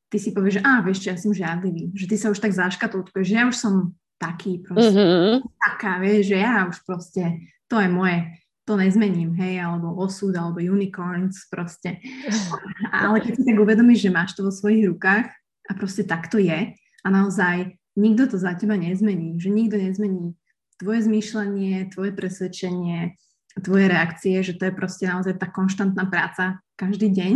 ty 0.07 0.17
si 0.19 0.31
povieš, 0.31 0.59
že 0.59 0.65
á, 0.65 0.83
vieš 0.83 0.99
čo, 1.03 1.07
ja 1.11 1.17
som 1.19 1.31
žiadlivý, 1.35 1.95
že 1.95 2.05
ty 2.07 2.15
sa 2.15 2.31
už 2.31 2.39
tak 2.39 2.55
zaškatulkuješ, 2.55 3.27
že 3.27 3.35
ja 3.35 3.45
už 3.47 3.57
som 3.57 3.73
taký 4.17 4.63
proste, 4.63 4.97
mm-hmm. 4.97 5.45
taká, 5.61 6.01
vieš, 6.01 6.33
že 6.33 6.37
ja 6.41 6.65
už 6.65 6.77
proste, 6.87 7.23
to 7.69 7.77
je 7.77 7.89
moje, 7.91 8.17
to 8.67 8.75
nezmením, 8.75 9.31
hej, 9.39 9.63
alebo 9.63 9.95
osud, 9.95 10.35
alebo 10.35 10.59
unicorns, 10.59 11.47
proste. 11.47 12.03
Ale 12.91 13.23
keď 13.23 13.31
si 13.39 13.43
tak 13.47 13.57
uvedomíš, 13.59 14.09
že 14.09 14.11
máš 14.11 14.35
to 14.35 14.43
vo 14.43 14.51
svojich 14.51 14.91
rukách 14.91 15.31
a 15.67 15.71
proste 15.75 16.03
tak 16.03 16.27
to 16.27 16.41
je 16.41 16.75
a 16.75 17.07
naozaj 17.07 17.77
nikto 17.95 18.35
to 18.35 18.37
za 18.39 18.59
teba 18.59 18.75
nezmení, 18.75 19.39
že 19.39 19.47
nikto 19.47 19.79
nezmení 19.79 20.35
tvoje 20.77 21.09
zmýšľanie, 21.09 21.89
tvoje 21.89 22.11
presvedčenie, 22.13 23.17
tvoje 23.61 23.85
reakcie, 23.89 24.39
že 24.43 24.55
to 24.55 24.69
je 24.69 24.73
proste 24.73 25.05
naozaj 25.09 25.37
tá 25.37 25.47
konštantná 25.49 26.05
práca 26.07 26.61
každý 26.77 27.09
deň. 27.13 27.33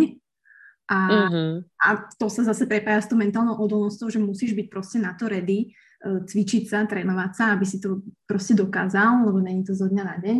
A, 0.92 0.98
uh-huh. 1.08 1.54
a 1.80 1.88
to 2.20 2.28
sa 2.28 2.44
zase 2.44 2.68
prepája 2.68 3.08
s 3.08 3.10
tou 3.10 3.16
mentálnou 3.16 3.56
odolnosťou, 3.56 4.12
že 4.12 4.20
musíš 4.20 4.52
byť 4.52 4.68
proste 4.68 5.00
na 5.00 5.16
to 5.16 5.32
ready, 5.32 5.72
e, 6.04 6.28
cvičiť 6.28 6.68
sa, 6.68 6.84
trénovať 6.84 7.32
sa, 7.32 7.56
aby 7.56 7.64
si 7.64 7.80
to 7.80 8.04
proste 8.28 8.60
dokázal, 8.60 9.24
lebo 9.24 9.40
není 9.40 9.64
to 9.64 9.72
zo 9.72 9.88
dňa 9.88 10.04
na 10.04 10.18
deň. 10.20 10.38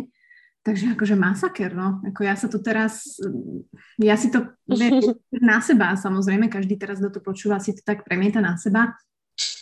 Takže 0.62 0.94
akože 0.94 1.16
masaker, 1.18 1.74
no. 1.74 1.98
Ako 2.06 2.22
ja 2.22 2.38
sa 2.38 2.46
tu 2.46 2.62
teraz, 2.62 3.18
ja 3.98 4.14
si 4.14 4.30
to 4.30 4.52
na 5.40 5.58
seba, 5.64 5.96
samozrejme, 5.96 6.52
každý 6.52 6.76
teraz, 6.76 7.00
kto 7.00 7.18
to 7.18 7.20
počúva, 7.24 7.56
si 7.58 7.72
to 7.72 7.82
tak 7.82 8.04
premieta 8.04 8.38
na 8.38 8.54
seba, 8.60 8.94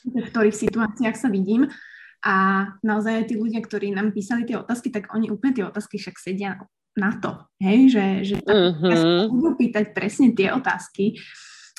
v 0.05 0.27
ktorých 0.27 0.59
situáciách 0.59 1.17
sa 1.17 1.31
vidím. 1.31 1.71
A 2.21 2.69
naozaj 2.85 3.25
aj 3.25 3.27
tí 3.33 3.35
ľudia, 3.41 3.65
ktorí 3.65 3.97
nám 3.97 4.13
písali 4.13 4.45
tie 4.45 4.61
otázky, 4.61 4.93
tak 4.93 5.09
oni 5.17 5.33
úplne 5.33 5.57
tie 5.57 5.65
otázky 5.65 5.97
však 5.97 6.17
sedia 6.21 6.61
na 6.99 7.17
to, 7.17 7.39
hej, 7.63 7.89
že, 7.89 8.07
že 8.27 8.37
uh-huh. 8.45 9.31
budú 9.31 9.57
pýtať 9.57 9.97
presne 9.97 10.35
tie 10.37 10.53
otázky, 10.53 11.17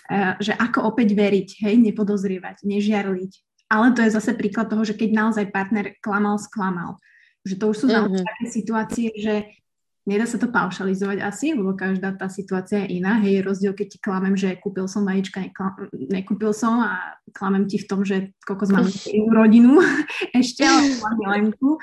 uh, 0.09 0.39
že 0.41 0.55
ako 0.55 0.89
opäť 0.89 1.13
veriť, 1.13 1.61
hej, 1.67 1.75
nepodozrievať, 1.77 2.65
nežiarliť. 2.65 3.31
Ale 3.69 3.93
to 3.93 4.01
je 4.01 4.15
zase 4.17 4.33
príklad 4.33 4.67
toho, 4.71 4.81
že 4.81 4.97
keď 4.97 5.09
naozaj 5.13 5.53
partner 5.53 5.95
klamal, 6.01 6.41
sklamal. 6.41 6.97
Že 7.45 7.55
to 7.57 7.65
už 7.69 7.77
sú 7.77 7.87
uh-huh. 7.91 8.19
také 8.23 8.45
situácie, 8.49 9.13
že 9.13 9.60
Nedá 10.01 10.25
sa 10.25 10.41
to 10.41 10.49
paušalizovať 10.49 11.21
asi, 11.21 11.53
lebo 11.53 11.77
každá 11.77 12.17
tá 12.17 12.25
situácia 12.25 12.81
je 12.81 12.97
iná. 12.97 13.21
Hej, 13.21 13.45
rozdiel, 13.45 13.77
keď 13.77 13.87
ti 13.93 13.97
klamem, 14.01 14.33
že 14.33 14.57
kúpil 14.57 14.89
som 14.89 15.05
vajíčka, 15.05 15.45
nekúpil 15.93 16.57
som 16.57 16.81
a 16.81 17.21
klamem 17.29 17.69
ti 17.69 17.77
v 17.77 17.85
tom, 17.85 18.01
že 18.01 18.33
koľko 18.41 18.73
mám 18.73 18.89
inú 19.17 19.29
rodinu 19.29 19.71
ešte, 20.41 20.65
ale 20.65 20.97
milenku. 21.21 21.77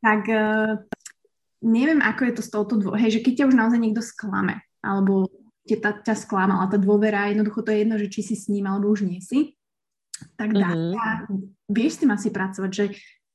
Tak 0.00 0.22
uh, 0.32 0.80
neviem, 1.60 2.00
ako 2.00 2.20
je 2.24 2.32
to 2.32 2.42
s 2.42 2.50
touto 2.50 2.74
dvo- 2.80 2.96
Hej, 2.96 3.20
že 3.20 3.22
keď 3.24 3.32
ťa 3.44 3.48
už 3.52 3.56
naozaj 3.60 3.80
niekto 3.84 4.00
sklame, 4.00 4.64
alebo 4.80 5.28
ťa, 5.68 6.08
ťa 6.08 6.14
sklamala, 6.16 6.72
tá 6.72 6.80
dôvera, 6.80 7.28
jednoducho 7.28 7.60
to 7.60 7.74
je 7.74 7.84
jedno, 7.84 7.96
že 8.00 8.08
či 8.08 8.20
si 8.24 8.34
s 8.38 8.48
ním, 8.48 8.64
alebo 8.64 8.88
už 8.88 9.04
nie 9.04 9.20
si, 9.20 9.60
tak 10.40 10.56
dá 10.56 10.72
mm-hmm. 10.72 11.68
vieš 11.68 11.98
s 11.98 12.00
tým 12.00 12.10
asi 12.16 12.28
pracovať, 12.32 12.70
že 12.72 12.84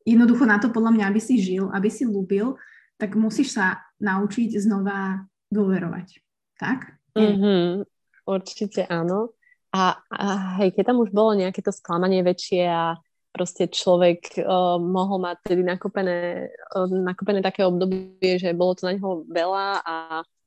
jednoducho 0.04 0.44
na 0.50 0.60
to 0.60 0.74
podľa 0.74 0.92
mňa, 0.98 1.06
aby 1.08 1.22
si 1.22 1.40
žil, 1.40 1.70
aby 1.72 1.88
si 1.88 2.04
ľúbil, 2.04 2.58
tak 3.04 3.20
musíš 3.20 3.60
sa 3.60 3.84
naučiť 4.00 4.56
znova 4.64 5.28
dôverovať. 5.52 6.24
Tak? 6.56 7.04
Mm-hmm, 7.20 7.84
určite 8.24 8.88
áno. 8.88 9.36
A, 9.76 10.00
a 10.08 10.26
hej, 10.64 10.72
keď 10.72 10.96
tam 10.96 11.04
už 11.04 11.12
bolo 11.12 11.36
nejaké 11.36 11.60
to 11.60 11.76
sklamanie 11.76 12.24
väčšie 12.24 12.64
a 12.64 12.96
proste 13.36 13.68
človek 13.68 14.40
uh, 14.40 14.80
mohol 14.80 15.20
mať 15.20 15.52
tedy 15.52 15.68
nakopené, 15.68 16.48
uh, 16.48 16.88
nakopené 16.88 17.44
také 17.44 17.68
obdobie, 17.68 18.40
že 18.40 18.56
bolo 18.56 18.72
to 18.72 18.88
na 18.88 18.96
neho 18.96 19.28
veľa 19.28 19.84
a 19.84 19.96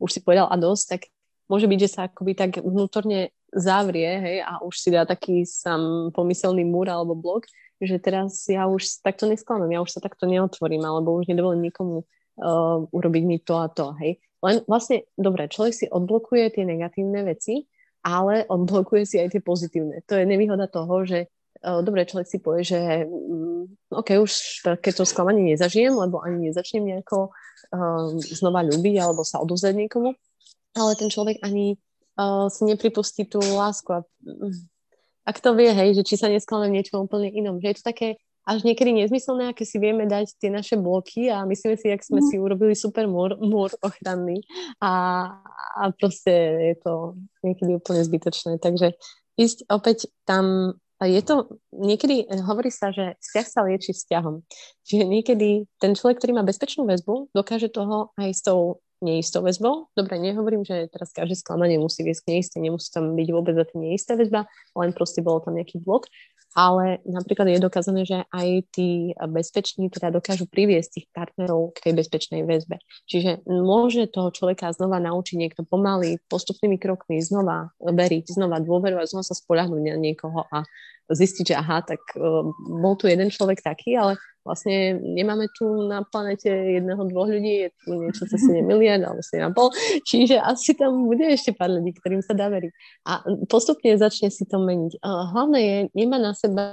už 0.00 0.16
si 0.16 0.20
povedal 0.24 0.48
a 0.48 0.56
dosť, 0.56 0.84
tak 0.96 1.12
môže 1.52 1.68
byť, 1.68 1.78
že 1.82 1.92
sa 1.92 2.00
akoby 2.08 2.32
tak 2.38 2.64
vnútorne 2.64 3.36
zavrie, 3.52 4.10
hej, 4.16 4.38
a 4.48 4.64
už 4.64 4.74
si 4.80 4.88
dá 4.94 5.04
taký 5.04 5.44
sám 5.44 6.08
pomyselný 6.16 6.64
múr 6.64 6.88
alebo 6.88 7.18
blok, 7.18 7.44
že 7.82 8.00
teraz 8.00 8.48
ja 8.48 8.64
už 8.64 9.04
takto 9.04 9.28
nesklamem, 9.28 9.76
ja 9.76 9.84
už 9.84 9.92
sa 9.92 10.00
takto 10.00 10.24
neotvorím, 10.24 10.86
alebo 10.86 11.18
už 11.20 11.28
nedovolím 11.28 11.68
nikomu 11.68 12.08
uh, 12.40 12.84
urobiť 12.88 13.22
mi 13.24 13.36
to 13.40 13.54
a 13.60 13.68
to, 13.68 13.96
hej. 14.00 14.20
Len 14.44 14.62
vlastne, 14.68 15.08
dobre, 15.16 15.48
človek 15.48 15.74
si 15.74 15.86
odblokuje 15.88 16.54
tie 16.54 16.64
negatívne 16.68 17.24
veci, 17.24 17.66
ale 18.06 18.46
odblokuje 18.46 19.02
si 19.02 19.16
aj 19.18 19.34
tie 19.34 19.42
pozitívne. 19.42 20.04
To 20.06 20.14
je 20.14 20.24
nevýhoda 20.28 20.70
toho, 20.70 21.02
že 21.02 21.26
uh, 21.64 21.82
dobre, 21.82 22.06
človek 22.06 22.28
si 22.28 22.38
povie, 22.38 22.62
že 22.62 23.08
um, 23.08 23.66
OK, 23.90 24.20
už 24.20 24.62
takéto 24.62 25.02
sklamanie 25.02 25.56
nezažijem, 25.56 25.96
lebo 25.96 26.22
ani 26.22 26.52
nezačnem 26.52 26.84
nejako 26.84 27.32
uh, 27.32 28.14
znova 28.20 28.62
ľúbiť 28.62 28.94
alebo 29.02 29.26
sa 29.26 29.42
odovzdať 29.42 29.74
niekomu, 29.74 30.14
ale 30.76 30.92
ten 30.94 31.10
človek 31.10 31.42
ani 31.42 31.80
uh, 32.20 32.46
si 32.52 32.62
nepripustí 32.68 33.26
tú 33.26 33.40
lásku 33.40 33.90
a 33.90 34.04
um, 34.22 34.52
ak 35.26 35.42
to 35.42 35.58
vie, 35.58 35.74
hej, 35.74 35.98
že 35.98 36.06
či 36.06 36.14
sa 36.14 36.30
nesklamem 36.30 36.70
niečo 36.70 37.02
úplne 37.02 37.26
inom, 37.26 37.58
že 37.58 37.74
je 37.74 37.76
to 37.82 37.84
také 37.90 38.22
až 38.46 38.62
niekedy 38.62 38.94
nezmyselné, 38.94 39.50
aké 39.50 39.66
si 39.66 39.82
vieme 39.82 40.06
dať 40.06 40.38
tie 40.38 40.54
naše 40.54 40.78
bloky 40.78 41.26
a 41.26 41.42
myslíme 41.42 41.74
si, 41.74 41.90
jak 41.90 42.06
sme 42.06 42.22
mm. 42.22 42.26
si 42.30 42.34
urobili 42.38 42.78
super 42.78 43.10
múr, 43.10 43.34
múr 43.42 43.74
ochranný 43.82 44.46
a, 44.78 44.92
a 45.74 45.82
proste 45.98 46.30
je 46.72 46.76
to 46.78 47.18
niekedy 47.42 47.74
úplne 47.74 48.06
zbytočné. 48.06 48.62
Takže 48.62 48.94
ísť 49.34 49.66
opäť 49.66 50.06
tam, 50.22 50.78
je 51.02 51.18
to, 51.26 51.58
niekedy 51.74 52.30
hovorí 52.46 52.70
sa, 52.70 52.94
že 52.94 53.18
vzťah 53.18 53.46
sa 53.50 53.60
lieči 53.66 53.90
vzťahom. 53.92 54.46
Čiže 54.86 55.04
niekedy 55.10 55.66
ten 55.82 55.98
človek, 55.98 56.22
ktorý 56.22 56.38
má 56.38 56.46
bezpečnú 56.46 56.86
väzbu, 56.86 57.34
dokáže 57.34 57.68
toho 57.68 58.14
aj 58.14 58.30
s 58.30 58.46
tou 58.46 58.78
neistou 59.04 59.44
väzbou. 59.44 59.92
Dobre, 59.92 60.16
nehovorím, 60.16 60.64
že 60.64 60.88
teraz 60.88 61.12
každé 61.12 61.36
sklamanie 61.36 61.76
musí 61.76 62.00
viesť 62.00 62.22
k 62.24 62.30
neisté, 62.32 62.56
nemusí 62.64 62.88
tam 62.88 63.12
byť 63.12 63.28
vôbec 63.28 63.52
za 63.52 63.68
tým 63.68 63.92
neistá 63.92 64.16
väzba, 64.16 64.48
len 64.72 64.90
proste 64.96 65.20
bolo 65.20 65.44
tam 65.44 65.58
nejaký 65.58 65.82
blok 65.84 66.08
ale 66.56 67.04
napríklad 67.04 67.52
je 67.52 67.60
dokázané, 67.60 68.08
že 68.08 68.24
aj 68.32 68.48
tí 68.72 69.12
bezpeční 69.12 69.92
teda 69.92 70.08
dokážu 70.08 70.48
priviesť 70.48 70.88
tých 70.96 71.06
partnerov 71.12 71.76
k 71.76 71.84
tej 71.84 71.92
bezpečnej 72.00 72.48
väzbe. 72.48 72.80
Čiže 73.04 73.44
môže 73.44 74.08
toho 74.08 74.32
človeka 74.32 74.72
znova 74.72 74.96
naučiť 74.96 75.36
niekto 75.36 75.68
pomaly, 75.68 76.16
postupnými 76.32 76.80
krokmi 76.80 77.20
znova 77.20 77.76
veriť, 77.76 78.32
znova 78.32 78.64
dôverovať, 78.64 79.04
znova 79.12 79.24
sa 79.28 79.36
spoľahnúť 79.36 79.82
na 79.84 80.00
niekoho 80.00 80.48
a 80.48 80.64
zistiť, 81.10 81.44
že 81.52 81.54
aha, 81.54 81.86
tak 81.86 82.00
uh, 82.18 82.46
bol 82.56 82.94
tu 82.98 83.06
jeden 83.06 83.30
človek 83.30 83.62
taký, 83.62 83.94
ale 83.94 84.18
vlastne 84.46 84.98
nemáme 85.02 85.50
tu 85.54 85.66
na 85.90 86.06
planete 86.06 86.46
jedného, 86.46 87.02
dvoch 87.10 87.26
ľudí, 87.26 87.66
je 87.66 87.70
tu 87.82 87.98
niečo 87.98 88.24
cez 88.30 88.38
7 88.46 88.62
miliard 88.62 89.02
alebo 89.02 89.22
7,5, 89.22 90.06
čiže 90.06 90.38
asi 90.38 90.78
tam 90.78 91.10
bude 91.10 91.26
ešte 91.26 91.50
pár 91.50 91.74
ľudí, 91.74 91.94
ktorým 91.98 92.22
sa 92.22 92.38
dá 92.38 92.46
veriť. 92.46 92.72
A 93.10 93.26
postupne 93.50 93.98
začne 93.98 94.30
si 94.30 94.46
to 94.46 94.62
meniť. 94.62 95.02
A 95.02 95.34
hlavné 95.34 95.58
je 95.58 95.76
nemať 95.98 96.20
na 96.22 96.32
seba, 96.38 96.64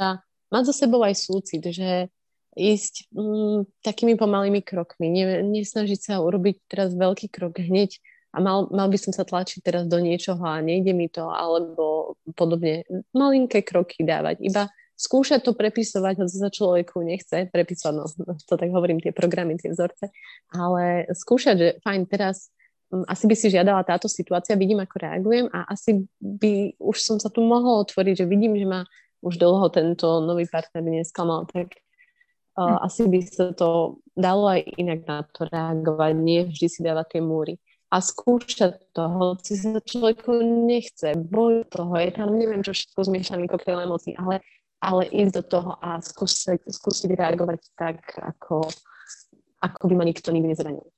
mať 0.54 0.64
za 0.70 0.86
sebou 0.86 1.02
aj 1.02 1.18
súcit, 1.18 1.66
že 1.66 2.14
ísť 2.54 3.10
mm, 3.10 3.82
takými 3.82 4.14
pomalými 4.14 4.62
krokmi, 4.62 5.10
ne, 5.10 5.42
nesnažiť 5.42 6.00
sa 6.00 6.22
urobiť 6.22 6.70
teraz 6.70 6.94
veľký 6.94 7.34
krok 7.34 7.58
hneď 7.58 7.98
a 8.34 8.38
mal, 8.42 8.66
mal 8.74 8.90
by 8.90 8.98
som 8.98 9.14
sa 9.14 9.22
tlačiť 9.22 9.62
teraz 9.62 9.86
do 9.86 10.02
niečoho 10.02 10.42
a 10.42 10.58
nejde 10.58 10.90
mi 10.98 11.06
to, 11.06 11.30
alebo 11.30 12.18
podobne. 12.34 12.82
Malinké 13.14 13.62
kroky 13.62 14.02
dávať, 14.02 14.42
iba 14.42 14.74
skúšať 14.98 15.46
to 15.46 15.54
prepisovať, 15.54 16.18
hoď 16.18 16.30
sa 16.30 16.50
človeku 16.50 17.02
nechce 17.06 17.50
prepisovať, 17.54 17.94
no 17.94 18.34
to 18.42 18.54
tak 18.58 18.70
hovorím, 18.74 19.02
tie 19.02 19.14
programy, 19.14 19.58
tie 19.62 19.70
vzorce, 19.70 20.10
ale 20.50 21.06
skúšať, 21.14 21.56
že 21.58 21.70
fajn, 21.86 22.02
teraz 22.10 22.50
asi 23.10 23.26
by 23.26 23.36
si 23.38 23.50
žiadala 23.50 23.82
táto 23.86 24.06
situácia, 24.06 24.58
vidím, 24.58 24.82
ako 24.82 24.96
reagujem 25.02 25.46
a 25.50 25.66
asi 25.66 26.06
by 26.22 26.78
už 26.78 26.98
som 27.02 27.18
sa 27.18 27.34
tu 27.34 27.42
mohol 27.42 27.82
otvoriť, 27.86 28.22
že 28.22 28.30
vidím, 28.30 28.54
že 28.54 28.70
ma 28.70 28.86
už 29.26 29.42
dlho 29.42 29.66
tento 29.74 30.22
nový 30.22 30.46
partner 30.46 30.84
nesklamal, 30.86 31.50
tak 31.50 31.74
uh, 32.54 32.86
asi 32.86 33.10
by 33.10 33.20
sa 33.26 33.50
to 33.56 33.98
dalo 34.14 34.46
aj 34.46 34.62
inak 34.78 35.10
na 35.10 35.26
to 35.26 35.50
reagovať, 35.50 36.12
nie 36.18 36.46
vždy 36.46 36.68
si 36.70 36.80
dávať 36.86 37.18
tie 37.18 37.22
múry 37.26 37.58
a 37.94 38.02
skúšať 38.02 38.90
to, 38.90 39.06
hoci 39.06 39.54
sa 39.54 39.78
človeku 39.78 40.42
nechce, 40.66 41.14
boj 41.14 41.62
toho, 41.70 41.94
je 42.02 42.10
tam 42.10 42.34
neviem 42.34 42.66
čo 42.66 42.74
všetko 42.74 43.06
zmiešaný 43.06 43.46
koktejl 43.46 43.86
emócií, 43.86 44.18
ale, 44.18 44.42
ale 44.82 45.06
ísť 45.14 45.34
do 45.38 45.44
toho 45.46 45.72
a 45.78 46.02
skúsiť, 46.02 46.74
skúsiť 46.74 47.14
reagovať 47.14 47.62
tak, 47.78 48.02
ako, 48.18 48.66
ako 49.62 49.82
by 49.86 49.94
ma 49.94 50.10
nikto 50.10 50.34
nikdy 50.34 50.58
nezranil. 50.58 50.90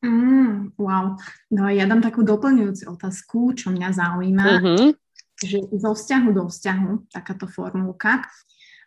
Mm, 0.00 0.72
wow. 0.80 1.20
No 1.52 1.68
ja 1.68 1.84
dám 1.84 2.00
takú 2.00 2.24
doplňujúcu 2.24 2.96
otázku, 2.96 3.52
čo 3.52 3.68
mňa 3.68 3.88
zaujíma, 3.92 4.46
mm-hmm. 4.56 4.88
že 5.36 5.58
zo 5.68 5.92
vzťahu 5.92 6.28
do 6.32 6.48
vzťahu, 6.48 7.12
takáto 7.12 7.44
formulka, 7.44 8.24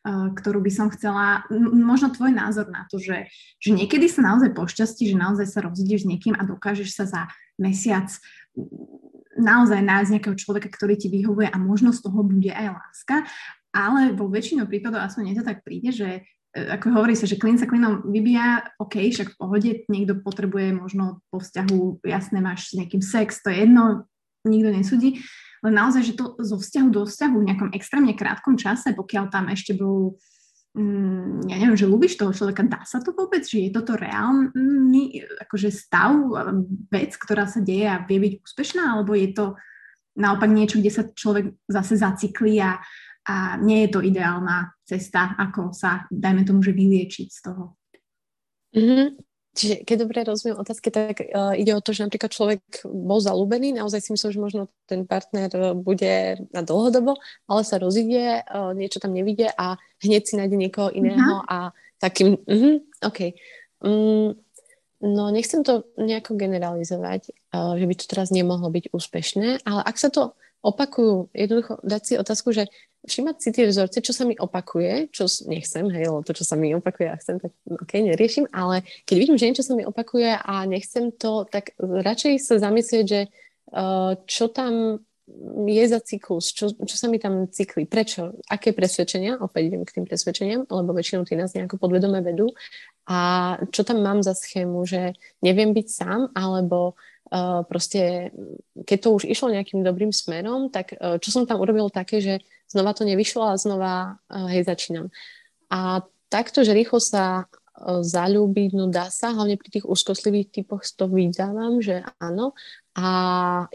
ktorú 0.06 0.62
by 0.62 0.72
som 0.72 0.88
chcela, 0.94 1.50
možno 1.74 2.14
tvoj 2.14 2.30
názor 2.30 2.70
na 2.70 2.86
to, 2.94 3.02
že, 3.02 3.26
že 3.58 3.74
niekedy 3.74 4.06
sa 4.06 4.22
naozaj 4.22 4.54
pošťastí, 4.54 5.10
že 5.10 5.18
naozaj 5.18 5.50
sa 5.50 5.66
rozídeš 5.66 6.06
s 6.06 6.10
niekým 6.10 6.38
a 6.38 6.46
dokážeš 6.46 6.94
sa 6.94 7.06
za 7.10 7.22
mesiac 7.58 8.06
naozaj 9.36 9.82
nájsť 9.84 10.14
nejakého 10.16 10.38
človeka, 10.38 10.70
ktorý 10.72 10.96
ti 10.96 11.12
vyhovuje 11.12 11.52
a 11.52 11.58
možno 11.60 11.92
z 11.92 12.00
toho 12.06 12.24
bude 12.24 12.54
aj 12.54 12.72
láska, 12.72 13.28
ale 13.76 14.16
vo 14.16 14.32
väčšinou 14.32 14.64
prípadov 14.70 15.04
aspoň 15.04 15.24
nie 15.28 15.36
to 15.36 15.44
tak 15.44 15.60
príde, 15.66 15.92
že 15.92 16.24
eh, 16.24 16.68
ako 16.72 16.96
hovorí 16.96 17.18
sa, 17.18 17.28
že 17.28 17.36
klin 17.36 17.60
sa 17.60 17.68
klinom 17.68 18.08
vybíja, 18.08 18.72
OK, 18.80 19.12
však 19.12 19.36
v 19.36 19.40
pohode, 19.40 19.72
niekto 19.92 20.16
potrebuje 20.24 20.72
možno 20.72 21.20
po 21.28 21.44
vzťahu, 21.44 22.06
jasné, 22.08 22.40
máš 22.40 22.72
s 22.72 22.80
nejakým 22.80 23.04
sex, 23.04 23.44
to 23.44 23.52
je 23.52 23.68
jedno, 23.68 24.08
nikto 24.48 24.70
nesúdi, 24.72 25.20
len 25.66 25.74
naozaj, 25.74 26.14
že 26.14 26.14
to 26.14 26.38
zo 26.38 26.62
vzťahu 26.62 26.88
do 26.94 27.02
vzťahu 27.10 27.36
v 27.42 27.48
nejakom 27.50 27.70
extrémne 27.74 28.14
krátkom 28.14 28.54
čase, 28.54 28.94
pokiaľ 28.94 29.34
tam 29.34 29.50
ešte 29.50 29.74
bol 29.74 30.14
mm, 30.78 31.50
ja 31.50 31.56
neviem, 31.58 31.80
že 31.80 31.90
ľúbiš 31.90 32.22
toho 32.22 32.36
človeka, 32.36 32.68
dá 32.68 32.86
sa 32.86 33.02
to 33.02 33.16
vôbec, 33.16 33.42
že 33.42 33.66
je 33.66 33.70
toto 33.74 33.98
reálny 33.98 35.26
akože 35.42 35.74
stav, 35.74 36.14
vec, 36.94 37.18
ktorá 37.18 37.50
sa 37.50 37.64
deje 37.64 37.90
a 37.90 38.04
vie 38.06 38.22
byť 38.22 38.34
úspešná, 38.46 38.84
alebo 38.94 39.18
je 39.18 39.34
to 39.34 39.46
naopak 40.20 40.48
niečo, 40.52 40.78
kde 40.80 40.92
sa 40.94 41.04
človek 41.10 41.58
zase 41.66 41.98
zaciklí 41.98 42.62
a, 42.62 42.80
a 43.26 43.58
nie 43.60 43.88
je 43.88 43.90
to 43.90 44.00
ideálna 44.06 44.72
cesta, 44.86 45.34
ako 45.36 45.74
sa, 45.74 46.06
dajme 46.14 46.46
tomu, 46.46 46.62
že 46.62 46.78
vyliečiť 46.78 47.28
z 47.32 47.40
toho. 47.42 47.76
Mm-hmm. 48.76 49.08
Čiže 49.56 49.88
keď 49.88 49.96
dobre 50.04 50.20
rozumiem 50.28 50.60
otázky, 50.60 50.92
tak 50.92 51.24
uh, 51.24 51.56
ide 51.56 51.72
o 51.72 51.80
to, 51.80 51.96
že 51.96 52.04
napríklad 52.04 52.28
človek 52.28 52.62
bol 52.84 53.24
zalúbený, 53.24 53.72
naozaj 53.72 54.04
si 54.04 54.10
myslel, 54.12 54.36
že 54.36 54.44
možno 54.44 54.62
ten 54.84 55.08
partner 55.08 55.48
e, 55.48 55.72
bude 55.72 56.44
na 56.52 56.60
dlhodobo, 56.60 57.16
ale 57.48 57.62
sa 57.64 57.80
rozíde, 57.80 58.44
uh, 58.44 58.76
niečo 58.76 59.00
tam 59.00 59.16
nevidie 59.16 59.48
a 59.56 59.80
hneď 60.04 60.22
si 60.28 60.36
nájde 60.36 60.60
niekoho 60.60 60.92
iného 60.92 61.40
uh-huh. 61.40 61.72
a 61.72 61.72
takým, 62.04 62.36
uh-huh, 62.36 62.84
OK. 63.08 63.32
Um, 63.80 64.36
no 65.00 65.24
nechcem 65.32 65.64
to 65.64 65.88
nejako 65.96 66.36
generalizovať, 66.36 67.32
uh, 67.56 67.80
že 67.80 67.86
by 67.88 67.96
to 67.96 68.06
teraz 68.12 68.36
nemohlo 68.36 68.68
byť 68.68 68.92
úspešné, 68.92 69.64
ale 69.64 69.82
ak 69.88 69.96
sa 69.96 70.12
to 70.12 70.36
opakujú, 70.66 71.30
jednoducho 71.30 71.78
dať 71.86 72.02
si 72.02 72.14
otázku, 72.18 72.50
že 72.50 72.66
všimať 73.06 73.36
si 73.38 73.50
tie 73.54 73.70
vzorce, 73.70 74.02
čo 74.02 74.14
sa 74.18 74.26
mi 74.26 74.34
opakuje, 74.34 75.14
čo 75.14 75.30
nechcem, 75.46 75.86
hej, 75.94 76.10
lebo 76.10 76.26
to, 76.26 76.34
čo 76.34 76.42
sa 76.42 76.58
mi 76.58 76.74
opakuje 76.74 77.08
a 77.14 77.20
chcem, 77.22 77.38
tak 77.38 77.54
ok, 77.70 77.92
neriešim, 78.02 78.50
ale 78.50 78.82
keď 79.06 79.16
vidím, 79.22 79.38
že 79.38 79.46
niečo 79.46 79.66
sa 79.66 79.78
mi 79.78 79.86
opakuje 79.86 80.42
a 80.42 80.66
nechcem 80.66 81.14
to, 81.14 81.46
tak 81.46 81.78
radšej 81.78 82.42
sa 82.42 82.58
zamyslieť, 82.58 83.06
že 83.06 83.22
uh, 83.30 84.18
čo 84.26 84.50
tam 84.50 85.06
je 85.66 85.84
za 85.90 85.98
cyklus, 86.06 86.54
čo, 86.54 86.70
čo 86.70 86.96
sa 86.98 87.10
mi 87.10 87.18
tam 87.18 87.50
cykli, 87.50 87.90
prečo, 87.90 88.38
aké 88.46 88.78
presvedčenia, 88.78 89.42
opäť 89.42 89.74
idem 89.74 89.82
k 89.82 90.02
tým 90.02 90.06
presvedčeniam, 90.06 90.62
lebo 90.70 90.94
väčšinou 90.94 91.26
tie 91.26 91.34
nás 91.34 91.58
nejako 91.58 91.82
podvedome 91.82 92.22
vedú 92.22 92.54
a 93.10 93.54
čo 93.74 93.82
tam 93.82 94.06
mám 94.06 94.22
za 94.22 94.38
schému, 94.38 94.86
že 94.86 95.18
neviem 95.42 95.74
byť 95.74 95.88
sám, 95.90 96.30
alebo 96.38 96.94
Proste, 97.68 98.32
keď 98.88 98.98
to 99.02 99.10
už 99.12 99.24
išlo 99.28 99.52
nejakým 99.52 99.84
dobrým 99.84 100.16
smerom, 100.16 100.72
tak 100.72 100.96
uh, 100.96 101.20
čo 101.20 101.36
som 101.36 101.44
tam 101.44 101.60
urobil 101.60 101.92
také, 101.92 102.24
že 102.24 102.40
znova 102.72 102.96
to 102.96 103.04
nevyšlo 103.04 103.44
a 103.44 103.60
znova 103.60 104.22
uh, 104.32 104.48
hej, 104.48 104.64
začínam. 104.64 105.12
A 105.68 106.06
takto, 106.32 106.64
že 106.64 106.72
rýchlo 106.72 107.04
sa 107.04 107.52
zalúbiť, 107.86 108.72
no 108.72 108.88
dá 108.88 109.12
sa, 109.12 109.36
hlavne 109.36 109.60
pri 109.60 109.68
tých 109.68 109.86
úzkostlivých 109.86 110.48
typoch 110.48 110.88
to 110.96 111.12
vydávam, 111.12 111.84
že 111.84 112.08
áno, 112.24 112.56
a 112.96 113.08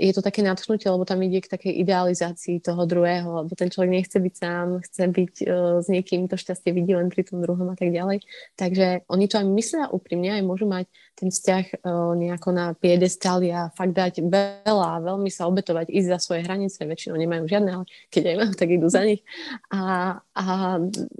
je 0.00 0.16
to 0.16 0.24
také 0.24 0.40
nadchnutie, 0.40 0.88
lebo 0.88 1.04
tam 1.04 1.20
ide 1.20 1.44
k 1.44 1.52
takej 1.52 1.76
idealizácii 1.84 2.64
toho 2.64 2.88
druhého, 2.88 3.44
lebo 3.44 3.52
ten 3.52 3.68
človek 3.68 3.92
nechce 3.92 4.16
byť 4.16 4.32
sám, 4.32 4.80
chce 4.80 5.04
byť 5.12 5.34
uh, 5.44 5.76
s 5.84 5.92
niekým, 5.92 6.24
to 6.24 6.40
šťastie 6.40 6.72
vidí 6.72 6.96
len 6.96 7.12
pri 7.12 7.28
tom 7.28 7.44
druhom 7.44 7.68
a 7.68 7.76
tak 7.76 7.92
ďalej. 7.92 8.24
Takže 8.56 9.04
oni 9.12 9.24
to 9.28 9.36
aj 9.36 9.46
myslia 9.52 9.92
úprimne, 9.92 10.32
aj 10.32 10.40
môžu 10.40 10.64
mať 10.64 10.88
ten 11.20 11.28
vzťah 11.28 11.84
uh, 11.84 12.16
nejako 12.16 12.48
na 12.56 12.72
piedestali 12.72 13.52
a 13.52 13.68
fakt 13.76 13.92
dať 13.92 14.24
veľa, 14.24 15.04
veľmi 15.04 15.28
sa 15.28 15.44
obetovať, 15.52 15.92
ísť 15.92 16.08
za 16.16 16.18
svoje 16.24 16.40
hranice, 16.48 16.80
väčšinou 16.80 17.20
nemajú 17.20 17.44
žiadne, 17.44 17.70
ale 17.76 17.84
keď 18.08 18.22
aj 18.24 18.36
majú, 18.40 18.52
tak 18.56 18.68
idú 18.72 18.88
za 18.88 19.04
nich. 19.04 19.20
A, 19.68 20.16
a 20.32 20.44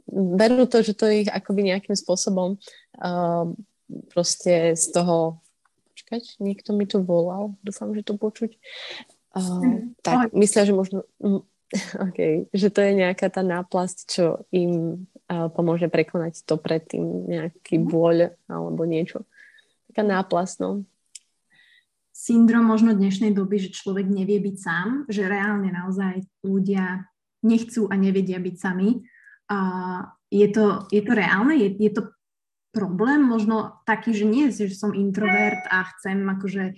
berú 0.09 0.65
to, 0.65 0.81
že 0.81 0.97
to 0.97 1.05
ich 1.05 1.29
akoby 1.29 1.69
nejakým 1.69 2.01
spôsobom 2.01 2.57
uh, 2.57 3.45
proste 4.09 4.73
z 4.73 4.85
toho 4.89 5.37
Počkať, 6.11 6.43
niekto 6.43 6.75
mi 6.75 6.91
tu 6.91 6.99
volal. 7.07 7.55
Dúfam, 7.63 7.95
že 7.95 8.03
to 8.03 8.19
počuť. 8.19 8.59
Uh, 9.31 9.95
tak, 10.03 10.35
myslia, 10.35 10.67
že 10.67 10.75
možno... 10.75 11.07
OK, 12.11 12.51
že 12.51 12.69
to 12.75 12.83
je 12.83 12.99
nejaká 12.99 13.31
tá 13.31 13.47
náplasť, 13.47 13.97
čo 14.11 14.43
im 14.51 15.07
uh, 15.31 15.47
pomôže 15.55 15.87
prekonať 15.87 16.43
to 16.43 16.59
predtým, 16.59 17.31
nejaký 17.31 17.79
mhm. 17.79 17.87
bôľ 17.87 18.17
alebo 18.51 18.83
niečo. 18.91 19.23
Taká 19.95 20.03
náplasť, 20.03 20.55
no. 20.67 20.83
Syndrom 22.11 22.67
možno 22.67 22.91
dnešnej 22.91 23.31
doby, 23.31 23.63
že 23.63 23.71
človek 23.71 24.11
nevie 24.11 24.43
byť 24.43 24.57
sám, 24.59 24.89
že 25.07 25.31
reálne 25.31 25.71
naozaj 25.71 26.27
ľudia 26.43 27.07
nechcú 27.47 27.87
a 27.87 27.95
nevedia 27.95 28.43
byť 28.43 28.57
sami. 28.59 28.99
Uh, 29.47 30.11
je, 30.27 30.51
to, 30.51 30.91
je 30.91 31.07
to 31.07 31.13
reálne? 31.15 31.55
Je, 31.55 31.71
je 31.79 31.91
to 31.95 32.11
problém 32.71 33.23
možno 33.23 33.83
taký, 33.87 34.15
že 34.15 34.27
nie, 34.27 34.51
že 34.51 34.71
som 34.75 34.95
introvert 34.95 35.67
a 35.71 35.87
chcem 35.95 36.23
akože 36.23 36.65
e, 36.71 36.75